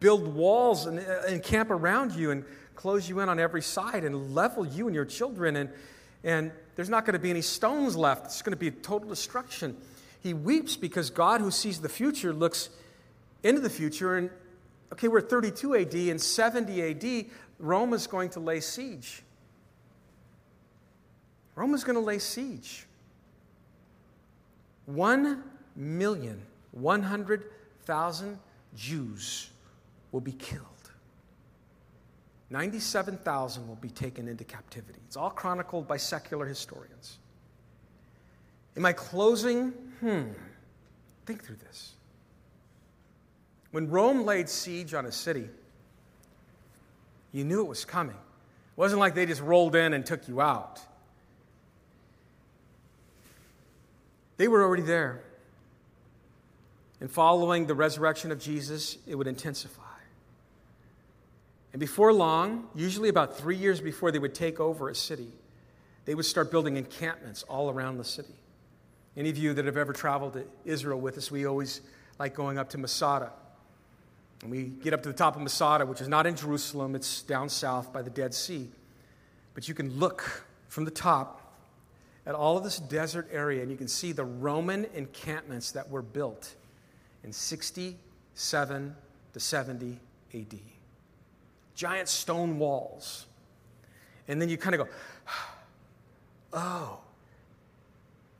build 0.00 0.34
walls 0.34 0.86
and, 0.86 0.98
uh, 0.98 1.22
and 1.28 1.42
camp 1.42 1.70
around 1.70 2.12
you 2.12 2.32
and 2.32 2.44
close 2.74 3.08
you 3.08 3.20
in 3.20 3.28
on 3.28 3.38
every 3.38 3.62
side 3.62 4.04
and 4.04 4.34
level 4.34 4.66
you 4.66 4.86
and 4.86 4.94
your 4.94 5.04
children. 5.04 5.56
And, 5.56 5.70
and 6.24 6.50
there's 6.76 6.88
not 6.88 7.04
going 7.04 7.14
to 7.14 7.20
be 7.20 7.30
any 7.30 7.42
stones 7.42 7.96
left. 7.96 8.26
It's 8.26 8.42
going 8.42 8.52
to 8.52 8.56
be 8.56 8.70
total 8.70 9.08
destruction. 9.08 9.76
He 10.20 10.34
weeps 10.34 10.76
because 10.76 11.10
God, 11.10 11.40
who 11.40 11.50
sees 11.50 11.80
the 11.80 11.88
future, 11.88 12.32
looks 12.32 12.68
into 13.42 13.60
the 13.60 13.70
future. 13.70 14.16
And 14.16 14.30
okay, 14.92 15.08
we're 15.08 15.20
32 15.20 15.76
AD. 15.76 15.94
and 15.94 16.20
70 16.20 16.82
AD, 16.82 17.26
Rome 17.58 17.92
is 17.92 18.06
going 18.06 18.30
to 18.30 18.40
lay 18.40 18.60
siege. 18.60 19.22
Rome 21.54 21.74
is 21.74 21.84
going 21.84 21.96
to 21.96 22.00
lay 22.00 22.18
siege. 22.18 22.86
One 24.86 25.44
million, 25.76 26.42
100,000 26.72 28.38
Jews 28.74 29.50
will 30.10 30.20
be 30.20 30.32
killed. 30.32 30.66
97,000 32.50 33.66
will 33.66 33.76
be 33.76 33.88
taken 33.88 34.28
into 34.28 34.44
captivity. 34.44 34.98
It's 35.06 35.16
all 35.16 35.30
chronicled 35.30 35.88
by 35.88 35.96
secular 35.96 36.46
historians. 36.46 37.18
In 38.76 38.82
my 38.82 38.92
closing, 38.92 39.70
hmm, 40.00 40.24
think 41.24 41.44
through 41.44 41.56
this. 41.56 41.92
When 43.70 43.88
Rome 43.88 44.24
laid 44.24 44.50
siege 44.50 44.92
on 44.92 45.06
a 45.06 45.12
city, 45.12 45.48
you 47.32 47.44
knew 47.44 47.60
it 47.60 47.68
was 47.68 47.86
coming. 47.86 48.16
It 48.16 48.76
wasn't 48.76 49.00
like 49.00 49.14
they 49.14 49.24
just 49.24 49.40
rolled 49.40 49.74
in 49.74 49.94
and 49.94 50.04
took 50.04 50.28
you 50.28 50.42
out. 50.42 50.80
They 54.36 54.48
were 54.48 54.62
already 54.62 54.82
there. 54.82 55.22
And 57.00 57.10
following 57.10 57.66
the 57.66 57.74
resurrection 57.74 58.30
of 58.30 58.38
Jesus, 58.38 58.98
it 59.06 59.16
would 59.16 59.26
intensify. 59.26 59.82
And 61.72 61.80
before 61.80 62.12
long, 62.12 62.68
usually 62.74 63.08
about 63.08 63.36
three 63.36 63.56
years 63.56 63.80
before 63.80 64.12
they 64.12 64.18
would 64.18 64.34
take 64.34 64.60
over 64.60 64.88
a 64.88 64.94
city, 64.94 65.28
they 66.04 66.14
would 66.14 66.26
start 66.26 66.50
building 66.50 66.76
encampments 66.76 67.42
all 67.44 67.70
around 67.70 67.98
the 67.98 68.04
city. 68.04 68.34
Any 69.16 69.30
of 69.30 69.38
you 69.38 69.54
that 69.54 69.64
have 69.64 69.76
ever 69.76 69.92
traveled 69.92 70.34
to 70.34 70.44
Israel 70.64 71.00
with 71.00 71.18
us, 71.18 71.30
we 71.30 71.46
always 71.46 71.80
like 72.18 72.34
going 72.34 72.58
up 72.58 72.70
to 72.70 72.78
Masada. 72.78 73.32
And 74.42 74.50
we 74.50 74.64
get 74.64 74.92
up 74.92 75.02
to 75.02 75.08
the 75.08 75.14
top 75.14 75.36
of 75.36 75.42
Masada, 75.42 75.86
which 75.86 76.00
is 76.00 76.08
not 76.08 76.26
in 76.26 76.36
Jerusalem, 76.36 76.94
it's 76.94 77.22
down 77.22 77.48
south 77.48 77.92
by 77.92 78.02
the 78.02 78.10
Dead 78.10 78.34
Sea. 78.34 78.68
But 79.54 79.68
you 79.68 79.74
can 79.74 79.98
look 79.98 80.44
from 80.68 80.84
the 80.84 80.90
top 80.90 81.41
at 82.26 82.34
all 82.34 82.56
of 82.56 82.64
this 82.64 82.78
desert 82.78 83.28
area, 83.32 83.62
and 83.62 83.70
you 83.70 83.76
can 83.76 83.88
see 83.88 84.12
the 84.12 84.24
Roman 84.24 84.86
encampments 84.94 85.72
that 85.72 85.90
were 85.90 86.02
built 86.02 86.54
in 87.24 87.32
67 87.32 88.96
to 89.32 89.40
70 89.40 89.98
AD 90.34 90.58
giant 91.74 92.08
stone 92.08 92.58
walls. 92.58 93.26
And 94.28 94.40
then 94.40 94.48
you 94.48 94.56
kind 94.56 94.74
of 94.74 94.86
go, 94.86 94.92
oh. 96.52 96.98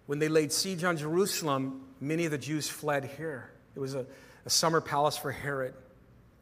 When 0.06 0.18
they 0.18 0.28
laid 0.28 0.52
siege 0.52 0.84
on 0.84 0.96
Jerusalem, 0.96 1.82
many 2.00 2.24
of 2.24 2.30
the 2.30 2.38
Jews 2.38 2.68
fled 2.68 3.04
here. 3.16 3.50
It 3.74 3.80
was 3.80 3.94
a, 3.94 4.04
a 4.44 4.50
summer 4.50 4.80
palace 4.80 5.16
for 5.16 5.32
Herod. 5.32 5.74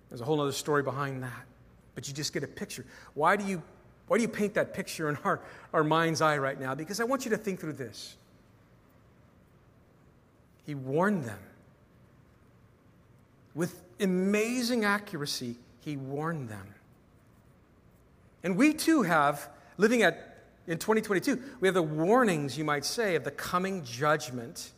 There's 0.08 0.20
a 0.20 0.24
whole 0.24 0.40
other 0.40 0.52
story 0.52 0.82
behind 0.82 1.22
that. 1.22 1.46
But 1.94 2.08
you 2.08 2.14
just 2.14 2.32
get 2.32 2.42
a 2.42 2.48
picture. 2.48 2.84
Why 3.14 3.36
do 3.36 3.44
you, 3.44 3.62
why 4.10 4.16
do 4.16 4.22
you 4.22 4.28
paint 4.28 4.54
that 4.54 4.74
picture 4.74 5.08
in 5.08 5.16
our, 5.22 5.38
our 5.72 5.84
mind's 5.84 6.20
eye 6.20 6.36
right 6.36 6.58
now? 6.58 6.74
Because 6.74 6.98
I 6.98 7.04
want 7.04 7.24
you 7.24 7.30
to 7.30 7.36
think 7.36 7.60
through 7.60 7.74
this. 7.74 8.16
He 10.66 10.74
warned 10.74 11.26
them 11.26 11.38
with 13.54 13.80
amazing 14.00 14.84
accuracy. 14.84 15.54
He 15.84 15.96
warned 15.96 16.48
them. 16.48 16.74
And 18.42 18.56
we 18.56 18.74
too 18.74 19.02
have, 19.02 19.48
living 19.78 20.02
at 20.02 20.42
in 20.66 20.78
2022, 20.78 21.40
we 21.60 21.68
have 21.68 21.76
the 21.76 21.80
warnings, 21.80 22.58
you 22.58 22.64
might 22.64 22.84
say, 22.84 23.14
of 23.14 23.22
the 23.22 23.30
coming 23.30 23.84
judgment 23.84 24.72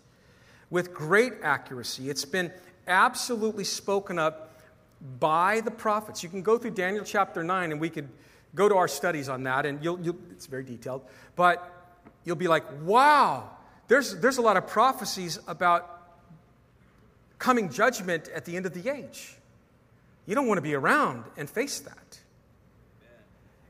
with 0.68 0.92
great 0.92 1.32
accuracy. 1.42 2.10
It's 2.10 2.26
been 2.26 2.52
absolutely 2.86 3.64
spoken 3.64 4.18
up 4.18 4.60
by 5.18 5.62
the 5.62 5.70
prophets. 5.70 6.22
You 6.22 6.28
can 6.28 6.42
go 6.42 6.58
through 6.58 6.72
Daniel 6.72 7.02
chapter 7.06 7.42
9, 7.42 7.72
and 7.72 7.80
we 7.80 7.88
could 7.88 8.10
go 8.54 8.68
to 8.68 8.76
our 8.76 8.88
studies 8.88 9.28
on 9.28 9.44
that, 9.44 9.66
and 9.66 9.82
you'll, 9.82 10.00
you'll, 10.00 10.18
it's 10.30 10.46
very 10.46 10.64
detailed, 10.64 11.02
but 11.36 11.94
you'll 12.24 12.36
be 12.36 12.48
like, 12.48 12.64
wow, 12.82 13.50
there's, 13.88 14.16
there's 14.20 14.38
a 14.38 14.42
lot 14.42 14.56
of 14.56 14.66
prophecies 14.66 15.38
about 15.46 15.88
coming 17.38 17.70
judgment 17.70 18.28
at 18.34 18.44
the 18.44 18.56
end 18.56 18.66
of 18.66 18.74
the 18.74 18.90
age. 18.90 19.36
You 20.26 20.34
don't 20.34 20.46
want 20.46 20.58
to 20.58 20.62
be 20.62 20.74
around 20.74 21.24
and 21.36 21.50
face 21.50 21.80
that. 21.80 22.20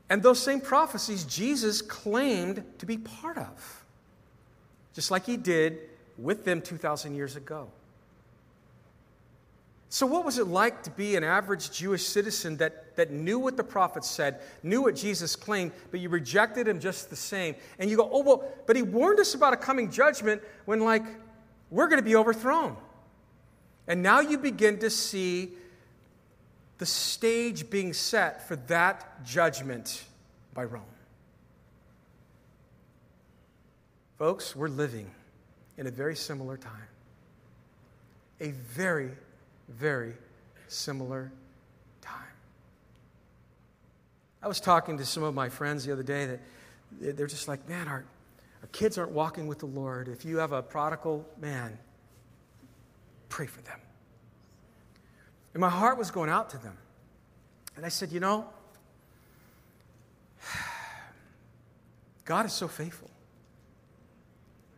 And 0.09 0.21
those 0.21 0.39
same 0.39 0.61
prophecies 0.61 1.23
Jesus 1.23 1.81
claimed 1.81 2.63
to 2.79 2.85
be 2.85 2.97
part 2.97 3.37
of, 3.37 3.85
just 4.93 5.09
like 5.09 5.25
he 5.25 5.37
did 5.37 5.79
with 6.17 6.45
them 6.45 6.61
2,000 6.61 7.15
years 7.15 7.35
ago. 7.35 7.69
So, 9.93 10.07
what 10.07 10.25
was 10.25 10.39
it 10.39 10.47
like 10.47 10.81
to 10.85 10.89
be 10.89 11.15
an 11.17 11.23
average 11.23 11.69
Jewish 11.69 12.03
citizen 12.03 12.57
that, 12.57 12.95
that 12.95 13.11
knew 13.11 13.37
what 13.37 13.57
the 13.57 13.63
prophets 13.63 14.09
said, 14.09 14.39
knew 14.63 14.81
what 14.81 14.95
Jesus 14.95 15.35
claimed, 15.35 15.71
but 15.91 15.99
you 15.99 16.09
rejected 16.09 16.67
him 16.67 16.79
just 16.79 17.11
the 17.11 17.15
same? 17.15 17.53
And 17.77 17.91
you 17.91 17.97
go, 17.97 18.09
oh, 18.11 18.23
well, 18.23 18.43
but 18.65 18.75
he 18.75 18.81
warned 18.81 19.19
us 19.19 19.35
about 19.35 19.53
a 19.53 19.55
coming 19.55 19.91
judgment 19.91 20.41
when, 20.65 20.79
like, 20.79 21.03
we're 21.69 21.85
going 21.85 22.01
to 22.01 22.03
be 22.03 22.15
overthrown. 22.15 22.75
And 23.87 24.01
now 24.01 24.19
you 24.19 24.39
begin 24.39 24.79
to 24.79 24.89
see 24.89 25.51
the 26.79 26.87
stage 26.87 27.69
being 27.69 27.93
set 27.93 28.47
for 28.47 28.55
that 28.55 29.23
judgment 29.23 30.05
by 30.55 30.63
Rome. 30.63 30.81
Folks, 34.17 34.55
we're 34.55 34.69
living 34.69 35.11
in 35.77 35.85
a 35.85 35.91
very 35.91 36.15
similar 36.15 36.57
time. 36.57 36.87
A 38.41 38.49
very, 38.49 39.11
very 39.69 40.13
similar 40.67 41.31
time. 42.01 42.13
I 44.41 44.47
was 44.47 44.59
talking 44.59 44.97
to 44.97 45.05
some 45.05 45.23
of 45.23 45.33
my 45.33 45.49
friends 45.49 45.85
the 45.85 45.91
other 45.91 46.03
day 46.03 46.25
that 46.25 47.17
they're 47.17 47.27
just 47.27 47.47
like, 47.47 47.67
man, 47.67 47.87
our, 47.87 48.05
our 48.61 48.67
kids 48.71 48.97
aren't 48.97 49.11
walking 49.11 49.47
with 49.47 49.59
the 49.59 49.65
Lord. 49.65 50.07
If 50.07 50.25
you 50.25 50.37
have 50.37 50.51
a 50.51 50.61
prodigal 50.61 51.25
man, 51.39 51.77
pray 53.29 53.45
for 53.45 53.61
them. 53.61 53.79
And 55.53 55.61
my 55.61 55.69
heart 55.69 55.97
was 55.97 56.11
going 56.11 56.29
out 56.29 56.49
to 56.51 56.57
them. 56.57 56.77
And 57.75 57.85
I 57.85 57.89
said, 57.89 58.11
you 58.11 58.19
know, 58.19 58.47
God 62.25 62.45
is 62.45 62.53
so 62.53 62.67
faithful. 62.67 63.09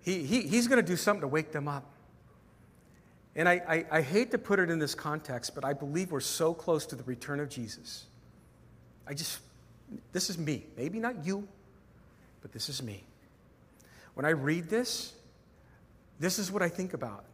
He, 0.01 0.23
he, 0.23 0.41
he's 0.41 0.67
going 0.67 0.83
to 0.83 0.87
do 0.87 0.95
something 0.95 1.21
to 1.21 1.27
wake 1.27 1.51
them 1.51 1.67
up. 1.67 1.83
And 3.35 3.49
I, 3.49 3.53
I, 3.67 3.85
I, 3.97 4.01
hate 4.01 4.31
to 4.31 4.37
put 4.37 4.59
it 4.59 4.69
in 4.69 4.79
this 4.79 4.95
context, 4.95 5.55
but 5.55 5.65
I 5.65 5.73
believe 5.73 6.11
we're 6.11 6.21
so 6.21 6.53
close 6.53 6.85
to 6.87 6.95
the 6.95 7.03
return 7.03 7.41
of 7.41 7.49
Jesus. 7.49 8.05
I 9.05 9.13
just, 9.13 9.39
this 10.13 10.29
is 10.29 10.37
me. 10.37 10.65
Maybe 10.77 10.99
not 10.99 11.25
you, 11.25 11.45
but 12.41 12.53
this 12.53 12.69
is 12.69 12.81
me. 12.81 13.03
When 14.13 14.25
I 14.25 14.29
read 14.29 14.69
this, 14.69 15.13
this 16.19 16.39
is 16.39 16.49
what 16.49 16.61
I 16.61 16.69
think 16.69 16.93
about. 16.93 17.25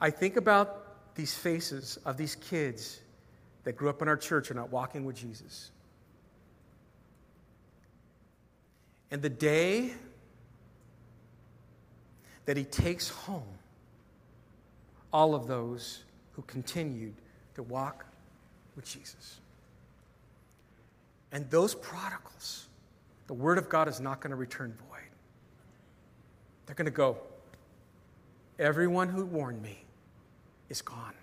I 0.00 0.10
think 0.10 0.36
about 0.36 1.14
these 1.14 1.34
faces 1.34 1.98
of 2.06 2.16
these 2.16 2.34
kids 2.34 3.00
that 3.64 3.76
grew 3.76 3.90
up 3.90 4.00
in 4.00 4.08
our 4.08 4.16
church 4.16 4.50
are 4.50 4.54
not 4.54 4.70
walking 4.70 5.04
with 5.04 5.16
Jesus. 5.16 5.70
And 9.10 9.20
the 9.20 9.30
day 9.30 9.92
that 12.46 12.56
he 12.56 12.64
takes 12.64 13.08
home 13.10 13.42
all 15.14 15.32
of 15.32 15.46
those 15.46 16.02
who 16.32 16.42
continued 16.42 17.14
to 17.54 17.62
walk 17.62 18.04
with 18.74 18.84
Jesus. 18.84 19.38
And 21.30 21.48
those 21.50 21.74
prodigals, 21.74 22.66
the 23.28 23.34
Word 23.34 23.56
of 23.56 23.68
God 23.68 23.86
is 23.86 24.00
not 24.00 24.20
going 24.20 24.32
to 24.32 24.36
return 24.36 24.74
void. 24.90 24.98
They're 26.66 26.74
going 26.74 26.86
to 26.86 26.90
go, 26.90 27.16
Everyone 28.58 29.08
who 29.08 29.24
warned 29.24 29.62
me 29.62 29.84
is 30.68 30.80
gone. 30.82 31.14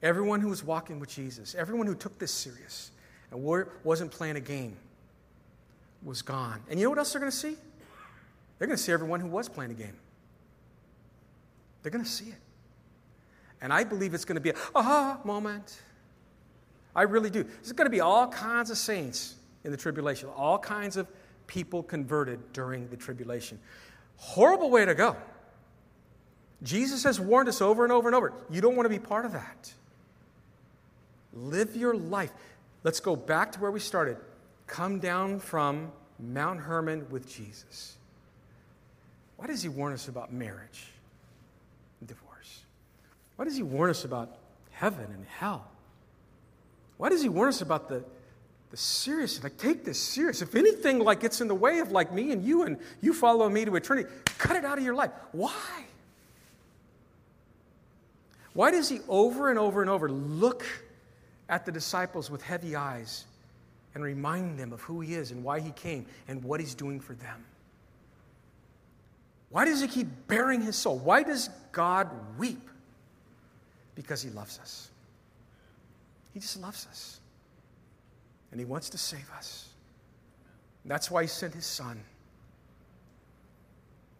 Everyone 0.00 0.40
who 0.40 0.48
was 0.48 0.62
walking 0.62 1.00
with 1.00 1.08
Jesus, 1.08 1.56
everyone 1.56 1.88
who 1.88 1.96
took 1.96 2.18
this 2.20 2.30
serious 2.32 2.92
and 3.32 3.42
wasn't 3.82 4.12
playing 4.12 4.36
a 4.36 4.40
game 4.40 4.76
was 6.04 6.22
gone. 6.22 6.60
And 6.70 6.78
you 6.78 6.86
know 6.86 6.90
what 6.90 6.98
else 6.98 7.12
they're 7.12 7.20
going 7.20 7.32
to 7.32 7.36
see? 7.36 7.56
They're 8.58 8.68
going 8.68 8.76
to 8.76 8.82
see 8.82 8.92
everyone 8.92 9.18
who 9.18 9.26
was 9.26 9.48
playing 9.48 9.72
a 9.72 9.74
game. 9.74 9.96
They're 11.82 11.92
going 11.92 12.04
to 12.04 12.10
see 12.10 12.30
it. 12.30 12.38
And 13.60 13.72
I 13.72 13.84
believe 13.84 14.14
it's 14.14 14.24
going 14.24 14.36
to 14.36 14.40
be 14.40 14.50
a 14.50 14.54
aha 14.74 15.20
moment. 15.24 15.80
I 16.94 17.02
really 17.02 17.30
do. 17.30 17.44
There's 17.44 17.72
going 17.72 17.86
to 17.86 17.90
be 17.90 18.00
all 18.00 18.28
kinds 18.28 18.70
of 18.70 18.78
saints 18.78 19.36
in 19.64 19.70
the 19.70 19.76
tribulation, 19.76 20.28
all 20.36 20.58
kinds 20.58 20.96
of 20.96 21.08
people 21.46 21.82
converted 21.82 22.52
during 22.52 22.88
the 22.88 22.96
tribulation. 22.96 23.58
Horrible 24.16 24.70
way 24.70 24.84
to 24.84 24.94
go. 24.94 25.16
Jesus 26.62 27.04
has 27.04 27.20
warned 27.20 27.48
us 27.48 27.60
over 27.60 27.84
and 27.84 27.92
over 27.92 28.08
and 28.08 28.14
over. 28.14 28.32
You 28.50 28.60
don't 28.60 28.76
want 28.76 28.86
to 28.86 28.90
be 28.90 28.98
part 28.98 29.24
of 29.24 29.32
that. 29.32 29.72
Live 31.32 31.76
your 31.76 31.94
life. 31.94 32.32
Let's 32.82 33.00
go 33.00 33.14
back 33.14 33.52
to 33.52 33.60
where 33.60 33.70
we 33.70 33.80
started. 33.80 34.16
Come 34.66 34.98
down 34.98 35.38
from 35.38 35.92
Mount 36.18 36.60
Hermon 36.60 37.06
with 37.10 37.28
Jesus. 37.28 37.96
Why 39.36 39.46
does 39.46 39.62
he 39.62 39.68
warn 39.68 39.92
us 39.92 40.08
about 40.08 40.32
marriage? 40.32 40.86
Why 43.38 43.44
does 43.44 43.54
he 43.54 43.62
warn 43.62 43.88
us 43.88 44.04
about 44.04 44.36
heaven 44.72 45.04
and 45.04 45.24
hell? 45.24 45.64
Why 46.96 47.08
does 47.08 47.22
he 47.22 47.28
warn 47.28 47.48
us 47.48 47.60
about 47.60 47.88
the, 47.88 48.02
the 48.72 48.76
serious? 48.76 49.40
Like, 49.44 49.56
take 49.56 49.84
this 49.84 50.00
serious. 50.00 50.42
If 50.42 50.56
anything 50.56 50.98
like 50.98 51.20
gets 51.20 51.40
in 51.40 51.46
the 51.46 51.54
way 51.54 51.78
of 51.78 51.92
like 51.92 52.12
me 52.12 52.32
and 52.32 52.44
you 52.44 52.64
and 52.64 52.78
you 53.00 53.14
follow 53.14 53.48
me 53.48 53.64
to 53.64 53.76
eternity, 53.76 54.08
cut 54.38 54.56
it 54.56 54.64
out 54.64 54.76
of 54.76 54.82
your 54.82 54.96
life. 54.96 55.12
Why? 55.30 55.84
Why 58.54 58.72
does 58.72 58.88
he 58.88 58.98
over 59.08 59.50
and 59.50 59.58
over 59.58 59.82
and 59.82 59.88
over 59.88 60.10
look 60.10 60.66
at 61.48 61.64
the 61.64 61.70
disciples 61.70 62.32
with 62.32 62.42
heavy 62.42 62.74
eyes 62.74 63.24
and 63.94 64.02
remind 64.02 64.58
them 64.58 64.72
of 64.72 64.80
who 64.80 65.00
he 65.00 65.14
is 65.14 65.30
and 65.30 65.44
why 65.44 65.60
he 65.60 65.70
came 65.70 66.06
and 66.26 66.42
what 66.42 66.58
he's 66.58 66.74
doing 66.74 66.98
for 66.98 67.14
them? 67.14 67.44
Why 69.50 69.64
does 69.64 69.80
he 69.80 69.86
keep 69.86 70.08
baring 70.26 70.60
his 70.60 70.74
soul? 70.74 70.98
Why 70.98 71.22
does 71.22 71.50
God 71.70 72.10
weep? 72.36 72.68
Because 73.98 74.22
he 74.22 74.30
loves 74.30 74.60
us. 74.60 74.90
He 76.32 76.38
just 76.38 76.62
loves 76.62 76.86
us. 76.88 77.18
And 78.52 78.60
he 78.60 78.64
wants 78.64 78.90
to 78.90 78.98
save 78.98 79.28
us. 79.36 79.70
That's 80.84 81.10
why 81.10 81.22
he 81.22 81.28
sent 81.28 81.52
his 81.52 81.66
son. 81.66 82.00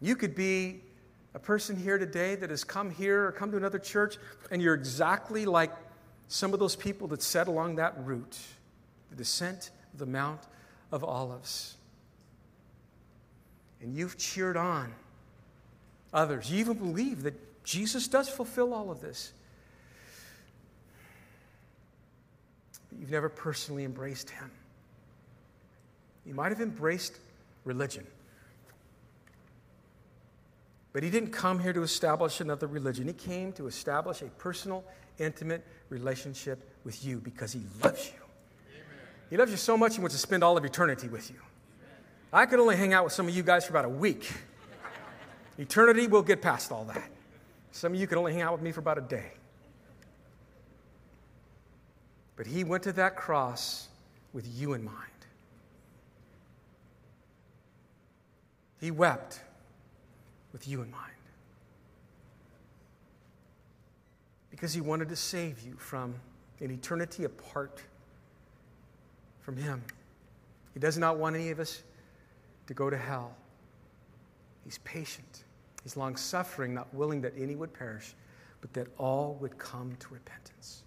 You 0.01 0.17
could 0.17 0.35
be 0.35 0.81
a 1.33 1.39
person 1.39 1.77
here 1.77 1.97
today 1.97 2.35
that 2.35 2.51
has 2.51 2.65
come 2.65 2.91
here 2.91 3.27
or 3.27 3.33
come 3.33 3.53
to 3.53 3.57
another 3.57 3.79
church, 3.79 4.17
and 4.51 4.61
you're 4.61 4.75
exactly 4.75 5.47
like 5.47 5.71
some 6.27 6.53
of 6.53 6.59
those 6.59 6.75
people 6.75 7.07
that 7.09 7.23
sat 7.23 7.47
along 7.47 7.77
that 7.77 7.95
route, 7.99 8.37
the 9.11 9.17
descent 9.17 9.71
of 9.93 10.01
the 10.01 10.07
Mount 10.07 10.41
of 10.91 11.05
Olives. 11.05 11.77
And 13.81 13.95
you've 13.95 14.19
cheered 14.19 14.57
on 14.57 14.93
others. 16.13 16.51
You 16.51 16.59
even 16.59 16.79
believe 16.79 17.23
that 17.23 17.65
Jesus 17.65 18.09
does 18.09 18.29
fulfill 18.29 18.75
all 18.75 18.91
of 18.91 19.01
this. 19.01 19.35
But 22.89 23.01
you've 23.01 23.11
never 23.11 23.29
personally 23.29 23.85
embraced 23.85 24.31
Him. 24.31 24.51
You 26.25 26.35
might 26.35 26.53
have 26.53 26.61
embraced 26.61 27.19
religion. 27.65 28.07
But 30.93 31.03
he 31.03 31.11
didn't 31.11 31.31
come 31.31 31.61
here 31.61 31.73
to 31.73 31.83
establish 31.83 32.41
another 32.41 32.67
religion. 32.67 33.07
He 33.07 33.13
came 33.13 33.53
to 33.53 33.67
establish 33.67 34.23
a 34.23 34.27
personal, 34.27 34.85
intimate 35.19 35.65
relationship 35.91 36.59
with 36.85 37.05
you 37.05 37.19
because 37.19 37.53
he 37.53 37.61
loves 37.83 38.07
you. 38.07 38.21
Amen. 38.75 38.87
He 39.31 39.37
loves 39.37 39.51
you 39.51 39.57
so 39.57 39.77
much 39.77 39.95
he 39.95 40.01
wants 40.01 40.15
to 40.15 40.21
spend 40.21 40.43
all 40.43 40.57
of 40.57 40.65
eternity 40.65 41.09
with 41.09 41.31
you. 41.31 41.37
I 42.33 42.47
could 42.47 42.61
only 42.61 42.77
hang 42.77 42.93
out 42.93 43.05
with 43.05 43.13
some 43.13 43.29
of 43.29 43.35
you 43.35 43.43
guys 43.43 43.65
for 43.65 43.73
about 43.73 43.85
a 43.85 43.91
week. 43.91 44.31
Eternity, 45.59 46.07
we'll 46.07 46.23
get 46.23 46.43
past 46.43 46.71
all 46.71 46.85
that. 46.85 47.11
Some 47.73 47.95
of 47.95 48.01
you 48.01 48.07
can 48.07 48.19
only 48.19 48.33
hang 48.33 48.43
out 48.43 48.53
with 48.53 48.63
me 48.63 48.73
for 48.73 48.81
about 48.81 48.99
a 48.99 49.03
day. 49.03 49.33
But 52.39 52.47
he 52.47 52.63
went 52.63 52.85
to 52.85 52.93
that 52.93 53.17
cross 53.17 53.89
with 54.33 54.47
you 54.47 54.75
in 54.75 54.85
mind. 54.85 54.97
He 58.81 58.93
wept 58.93 59.41
with 60.53 60.69
you 60.69 60.81
in 60.83 60.91
mind. 60.93 61.03
Because 64.53 64.73
he 64.73 64.81
wanted 64.81 65.09
to 65.09 65.17
save 65.17 65.61
you 65.63 65.75
from 65.79 66.15
an 66.61 66.71
eternity 66.71 67.25
apart 67.25 67.83
from 69.41 69.57
him. 69.57 69.83
He 70.75 70.79
does 70.79 70.97
not 70.97 71.19
want 71.19 71.35
any 71.35 71.51
of 71.51 71.59
us 71.59 71.83
to 72.69 72.75
go 72.75 72.89
to 72.89 72.97
hell. 72.97 73.35
He's 74.65 74.79
patient. 74.79 75.43
He's 75.83 75.97
long 75.97 76.15
suffering, 76.15 76.73
not 76.73 76.95
willing 76.95 77.21
that 77.23 77.33
any 77.37 77.57
would 77.57 77.75
perish, 77.75 78.15
but 78.61 78.73
that 78.75 78.87
all 78.97 79.37
would 79.41 79.59
come 79.59 79.97
to 79.99 80.15
repentance. 80.15 80.85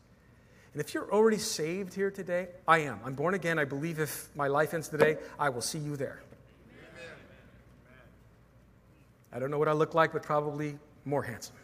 And 0.73 0.81
if 0.81 0.93
you're 0.93 1.11
already 1.11 1.37
saved 1.37 1.93
here 1.93 2.09
today, 2.09 2.47
I 2.67 2.79
am. 2.79 2.99
I'm 3.05 3.13
born 3.13 3.33
again. 3.33 3.59
I 3.59 3.65
believe 3.65 3.99
if 3.99 4.29
my 4.35 4.47
life 4.47 4.73
ends 4.73 4.87
today, 4.87 5.17
I 5.37 5.49
will 5.49 5.61
see 5.61 5.79
you 5.79 5.97
there. 5.97 6.21
Amen. 6.71 7.13
I 9.33 9.39
don't 9.39 9.51
know 9.51 9.59
what 9.59 9.67
I 9.67 9.73
look 9.73 9.93
like, 9.93 10.13
but 10.13 10.23
probably 10.23 10.77
more 11.03 11.23
handsome 11.23 11.55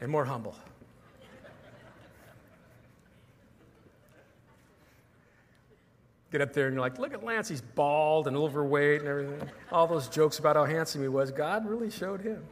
and 0.00 0.10
more 0.10 0.24
humble. 0.24 0.54
get 6.34 6.42
up 6.42 6.52
there 6.52 6.66
and 6.66 6.74
you're 6.74 6.80
like, 6.80 6.98
look 6.98 7.14
at 7.14 7.22
Lance, 7.22 7.48
he's 7.48 7.60
bald 7.60 8.26
and 8.26 8.36
overweight 8.36 9.02
and 9.02 9.08
everything. 9.08 9.48
All 9.70 9.86
those 9.86 10.08
jokes 10.08 10.40
about 10.40 10.56
how 10.56 10.64
handsome 10.64 11.00
he 11.00 11.06
was, 11.06 11.30
God 11.30 11.64
really 11.64 11.92
showed 11.92 12.20
him. 12.20 12.42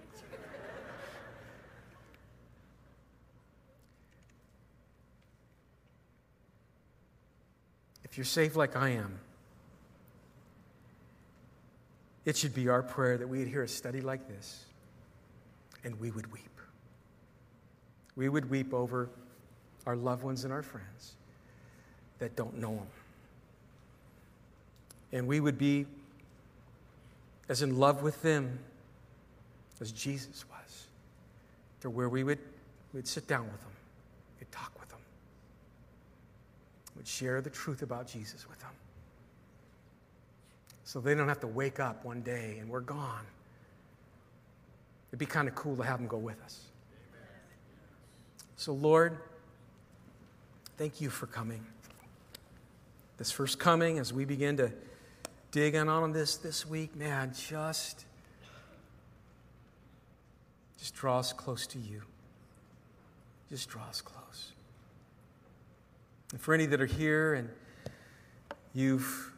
If 8.13 8.19
you're 8.19 8.25
saved 8.27 8.57
like 8.57 8.77
I 8.77 8.91
am, 8.91 9.19
it 12.27 12.37
should 12.37 12.55
be 12.55 12.69
our 12.69 12.83
prayer 12.83 13.17
that 13.17 13.27
we'd 13.27 13.49
hear 13.49 13.63
a 13.63 13.69
study 13.69 14.03
like 14.03 14.29
this 14.29 14.67
and 15.83 15.99
we 15.99 16.11
would 16.11 16.31
weep. 16.31 16.43
We 18.15 18.29
would 18.29 18.51
weep 18.51 18.75
over 18.75 19.09
our 19.87 19.97
loved 19.97 20.23
ones 20.23 20.45
and 20.45 20.53
our 20.53 20.63
friends 20.63 21.15
that 22.19 22.37
don't 22.37 22.61
know 22.61 22.73
Him 22.73 22.87
and 25.13 25.27
we 25.27 25.41
would 25.41 25.57
be 25.57 25.87
as 27.49 27.63
in 27.63 27.79
love 27.79 28.03
with 28.03 28.21
them 28.21 28.59
as 29.81 29.91
Jesus 29.91 30.45
was, 30.51 30.87
to 31.81 31.91
where 31.91 32.09
we 32.09 32.25
would 32.25 32.39
we'd 32.93 33.09
sit 33.09 33.27
down 33.27 33.45
with 33.45 33.61
them, 33.61 33.73
we'd 34.39 34.53
talk 34.53 34.71
with 34.79 34.89
them, 34.91 34.99
would 36.97 37.07
share 37.07 37.41
the 37.41 37.51
truth 37.51 37.83
about 37.83 38.07
Jesus 38.07 38.49
with 38.49 38.59
them. 38.61 38.71
So 40.85 41.01
they 41.01 41.15
don't 41.15 41.29
have 41.29 41.41
to 41.41 41.47
wake 41.47 41.81
up 41.81 42.05
one 42.05 42.23
day 42.23 42.59
and 42.61 42.69
we're 42.69 42.81
gone. 42.81 43.25
It'd 45.11 45.19
be 45.19 45.27
kind 45.27 45.49
of 45.49 45.55
cool 45.55 45.77
to 45.77 45.83
have 45.83 45.99
them 45.99 46.09
go 46.09 46.19
with 46.19 46.41
us. 46.43 46.61
So, 48.57 48.73
Lord, 48.73 49.19
thank 50.79 51.01
you 51.01 51.11
for 51.11 51.27
coming. 51.27 51.65
This 53.19 53.31
first 53.31 53.59
coming, 53.59 53.99
as 53.99 54.13
we 54.13 54.25
begin 54.25 54.57
to 54.59 54.73
dig 55.51 55.75
in 55.75 55.89
on 55.89 56.13
this 56.13 56.37
this 56.37 56.67
week, 56.67 56.97
man, 56.97 57.33
just, 57.37 58.05
just 60.79 60.95
draw 60.95 61.19
us 61.19 61.33
close 61.33 61.67
to 61.69 61.79
you. 61.79 62.03
Just 63.51 63.69
draw 63.69 63.85
us 63.85 64.01
close. 64.01 64.22
And 66.33 66.41
for 66.41 66.55
any 66.55 66.67
that 66.67 66.81
are 66.81 66.87
here 66.87 67.35
and 67.35 67.49
you've 68.75 69.33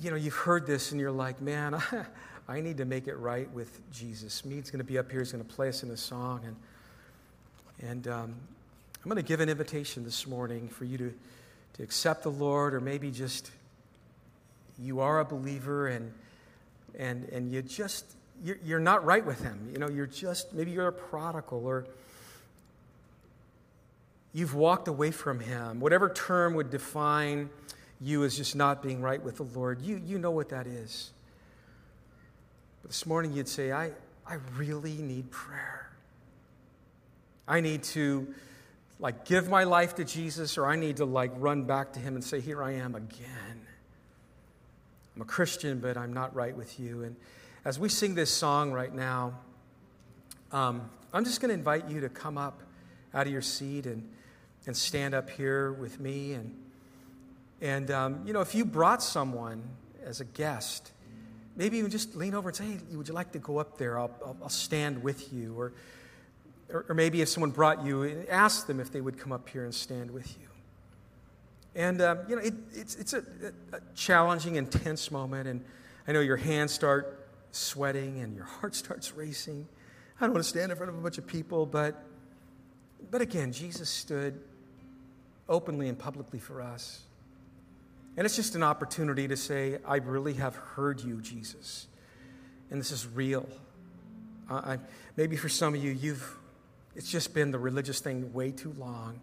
you 0.00 0.10
know 0.10 0.16
you've 0.16 0.34
heard 0.34 0.66
this 0.66 0.92
and 0.92 1.00
you're 1.00 1.10
like, 1.10 1.40
man, 1.40 1.74
I, 1.74 1.82
I 2.48 2.60
need 2.60 2.78
to 2.78 2.84
make 2.84 3.06
it 3.06 3.16
right 3.16 3.50
with 3.52 3.80
Jesus. 3.92 4.44
Mead's 4.44 4.70
going 4.70 4.78
to 4.78 4.84
be 4.84 4.98
up 4.98 5.10
here. 5.10 5.20
He's 5.20 5.32
going 5.32 5.44
to 5.44 5.54
play 5.54 5.68
us 5.68 5.82
in 5.82 5.90
a 5.90 5.96
song, 5.96 6.40
and 6.44 6.56
and 7.88 8.08
um, 8.08 8.34
I'm 9.02 9.08
going 9.08 9.16
to 9.16 9.22
give 9.22 9.40
an 9.40 9.48
invitation 9.48 10.04
this 10.04 10.26
morning 10.26 10.68
for 10.68 10.84
you 10.84 10.98
to 10.98 11.14
to 11.74 11.82
accept 11.82 12.22
the 12.22 12.30
Lord, 12.30 12.74
or 12.74 12.80
maybe 12.80 13.10
just 13.10 13.50
you 14.78 15.00
are 15.00 15.20
a 15.20 15.24
believer 15.24 15.88
and 15.88 16.12
and 16.98 17.28
and 17.28 17.52
you 17.52 17.62
just 17.62 18.04
you're, 18.42 18.58
you're 18.64 18.80
not 18.80 19.04
right 19.04 19.24
with 19.24 19.42
Him. 19.42 19.68
You 19.70 19.78
know, 19.78 19.88
you're 19.88 20.06
just 20.06 20.54
maybe 20.54 20.70
you're 20.70 20.88
a 20.88 20.92
prodigal 20.92 21.66
or 21.66 21.86
you've 24.32 24.54
walked 24.54 24.88
away 24.88 25.10
from 25.10 25.40
Him. 25.40 25.80
Whatever 25.80 26.12
term 26.12 26.54
would 26.54 26.70
define 26.70 27.50
you 28.00 28.24
as 28.24 28.36
just 28.36 28.56
not 28.56 28.82
being 28.82 29.02
right 29.02 29.22
with 29.22 29.36
the 29.36 29.42
Lord, 29.42 29.82
you, 29.82 30.00
you 30.04 30.18
know 30.18 30.30
what 30.30 30.48
that 30.50 30.66
is. 30.66 31.10
But 32.82 32.90
this 32.90 33.06
morning 33.06 33.32
you'd 33.32 33.48
say, 33.48 33.72
I, 33.72 33.92
I 34.26 34.36
really 34.56 34.96
need 34.96 35.30
prayer. 35.30 35.90
I 37.46 37.60
need 37.60 37.82
to 37.84 38.32
like 39.00 39.24
give 39.24 39.48
my 39.48 39.64
life 39.64 39.96
to 39.96 40.04
Jesus, 40.04 40.56
or 40.56 40.66
I 40.66 40.76
need 40.76 40.98
to 40.98 41.04
like 41.04 41.32
run 41.36 41.64
back 41.64 41.92
to 41.94 42.00
Him 42.00 42.14
and 42.14 42.22
say, 42.22 42.40
Here 42.40 42.62
I 42.62 42.72
am 42.72 42.94
again. 42.94 43.66
I'm 45.16 45.22
a 45.22 45.24
Christian, 45.24 45.80
but 45.80 45.96
I'm 45.96 46.12
not 46.12 46.34
right 46.34 46.56
with 46.56 46.78
you. 46.78 47.02
And 47.02 47.16
as 47.64 47.78
we 47.78 47.88
sing 47.88 48.14
this 48.14 48.30
song 48.30 48.72
right 48.72 48.94
now, 48.94 49.34
um, 50.52 50.88
I'm 51.12 51.24
just 51.24 51.40
going 51.40 51.48
to 51.48 51.54
invite 51.54 51.88
you 51.88 52.00
to 52.00 52.08
come 52.08 52.38
up 52.38 52.62
out 53.12 53.26
of 53.26 53.32
your 53.32 53.42
seat 53.42 53.86
and 53.86 54.08
and 54.66 54.76
stand 54.76 55.14
up 55.14 55.30
here 55.30 55.72
with 55.72 56.00
me. 56.00 56.32
And, 56.32 56.54
and 57.60 57.90
um, 57.90 58.22
you 58.26 58.32
know, 58.32 58.40
if 58.40 58.54
you 58.54 58.64
brought 58.64 59.02
someone 59.02 59.62
as 60.04 60.20
a 60.20 60.24
guest, 60.24 60.92
maybe 61.56 61.78
even 61.78 61.90
just 61.90 62.14
lean 62.16 62.34
over 62.34 62.48
and 62.48 62.56
say, 62.56 62.64
hey, 62.64 62.78
would 62.96 63.08
you 63.08 63.14
like 63.14 63.32
to 63.32 63.38
go 63.38 63.58
up 63.58 63.78
there? 63.78 63.98
I'll, 63.98 64.10
I'll, 64.24 64.36
I'll 64.42 64.48
stand 64.48 65.02
with 65.02 65.32
you. 65.32 65.58
Or, 65.58 65.72
or, 66.72 66.86
or, 66.88 66.94
maybe 66.94 67.20
if 67.20 67.28
someone 67.28 67.50
brought 67.50 67.84
you, 67.84 68.24
ask 68.30 68.66
them 68.66 68.80
if 68.80 68.92
they 68.92 69.00
would 69.00 69.18
come 69.18 69.32
up 69.32 69.48
here 69.48 69.64
and 69.64 69.74
stand 69.74 70.10
with 70.10 70.30
you. 70.38 70.46
And, 71.74 72.00
um, 72.00 72.18
you 72.28 72.36
know, 72.36 72.42
it, 72.42 72.54
it's, 72.72 72.94
it's 72.96 73.12
a, 73.12 73.24
a 73.72 73.80
challenging, 73.94 74.56
intense 74.56 75.10
moment. 75.10 75.48
And 75.48 75.64
I 76.08 76.12
know 76.12 76.20
your 76.20 76.36
hands 76.36 76.72
start 76.72 77.28
sweating 77.52 78.20
and 78.20 78.34
your 78.34 78.44
heart 78.44 78.74
starts 78.74 79.14
racing. 79.14 79.66
I 80.20 80.26
don't 80.26 80.34
want 80.34 80.44
to 80.44 80.48
stand 80.48 80.70
in 80.70 80.76
front 80.76 80.90
of 80.90 80.98
a 80.98 81.00
bunch 81.00 81.18
of 81.18 81.26
people, 81.26 81.64
but, 81.64 82.04
but 83.10 83.22
again, 83.22 83.52
Jesus 83.52 83.88
stood 83.88 84.38
openly 85.50 85.88
and 85.88 85.98
publicly 85.98 86.38
for 86.38 86.62
us. 86.62 87.00
And 88.16 88.24
it's 88.24 88.36
just 88.36 88.54
an 88.54 88.62
opportunity 88.62 89.28
to 89.28 89.36
say, 89.36 89.78
I 89.86 89.96
really 89.96 90.34
have 90.34 90.54
heard 90.56 91.02
you, 91.02 91.20
Jesus. 91.20 91.86
And 92.70 92.80
this 92.80 92.92
is 92.92 93.06
real. 93.06 93.46
I, 94.48 94.78
maybe 95.16 95.36
for 95.36 95.48
some 95.48 95.74
of 95.74 95.84
you, 95.84 95.92
you've, 95.92 96.36
it's 96.96 97.10
just 97.10 97.34
been 97.34 97.50
the 97.50 97.58
religious 97.58 98.00
thing 98.00 98.32
way 98.32 98.50
too 98.50 98.74
long. 98.78 99.20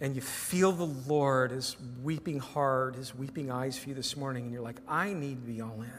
And 0.00 0.16
you 0.16 0.22
feel 0.22 0.72
the 0.72 0.92
Lord 1.06 1.52
is 1.52 1.76
weeping 2.02 2.40
hard, 2.40 2.96
his 2.96 3.14
weeping 3.14 3.50
eyes 3.50 3.78
for 3.78 3.90
you 3.90 3.94
this 3.94 4.16
morning, 4.16 4.44
and 4.44 4.52
you're 4.52 4.62
like, 4.62 4.80
I 4.88 5.12
need 5.12 5.40
to 5.46 5.52
be 5.52 5.60
all 5.60 5.80
in. 5.82 5.90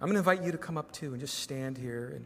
I'm 0.00 0.08
going 0.08 0.14
to 0.14 0.18
invite 0.18 0.42
you 0.42 0.52
to 0.52 0.58
come 0.58 0.76
up 0.76 0.90
too 0.92 1.12
and 1.12 1.20
just 1.20 1.38
stand 1.38 1.78
here. 1.78 2.14
And, 2.16 2.24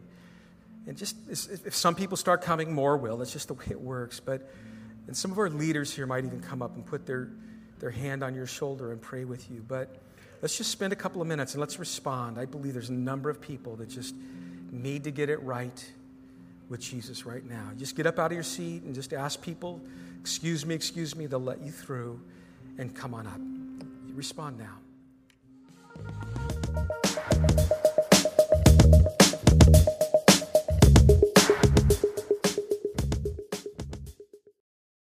and 0.87 0.97
just, 0.97 1.15
if 1.29 1.75
some 1.75 1.93
people 1.93 2.17
start 2.17 2.41
coming, 2.41 2.73
more 2.73 2.97
will. 2.97 3.17
That's 3.17 3.31
just 3.31 3.47
the 3.47 3.53
way 3.53 3.65
it 3.69 3.79
works. 3.79 4.19
But 4.19 4.49
and 5.09 5.17
some 5.17 5.31
of 5.31 5.39
our 5.39 5.49
leaders 5.49 5.91
here 5.91 6.05
might 6.05 6.23
even 6.23 6.39
come 6.39 6.61
up 6.61 6.75
and 6.75 6.85
put 6.85 7.07
their, 7.07 7.29
their 7.79 7.89
hand 7.89 8.23
on 8.23 8.35
your 8.35 8.45
shoulder 8.45 8.91
and 8.91 9.01
pray 9.01 9.25
with 9.25 9.49
you. 9.49 9.65
But 9.67 9.89
let's 10.43 10.55
just 10.55 10.69
spend 10.69 10.93
a 10.93 10.95
couple 10.95 11.19
of 11.19 11.27
minutes 11.27 11.55
and 11.55 11.59
let's 11.59 11.79
respond. 11.79 12.37
I 12.37 12.45
believe 12.45 12.73
there's 12.73 12.89
a 12.89 12.93
number 12.93 13.27
of 13.31 13.41
people 13.41 13.75
that 13.77 13.89
just 13.89 14.13
need 14.71 15.05
to 15.05 15.11
get 15.11 15.31
it 15.31 15.41
right 15.41 15.91
with 16.69 16.79
Jesus 16.79 17.25
right 17.25 17.43
now. 17.43 17.71
Just 17.75 17.95
get 17.95 18.05
up 18.05 18.19
out 18.19 18.27
of 18.27 18.33
your 18.33 18.43
seat 18.43 18.83
and 18.83 18.93
just 18.93 19.11
ask 19.11 19.41
people, 19.41 19.81
excuse 20.21 20.63
me, 20.63 20.75
excuse 20.75 21.15
me, 21.15 21.25
they'll 21.25 21.39
let 21.39 21.59
you 21.59 21.71
through 21.71 22.21
and 22.77 22.93
come 22.93 23.15
on 23.15 23.25
up. 23.25 23.41
Respond 24.15 24.59
now. 24.59 24.77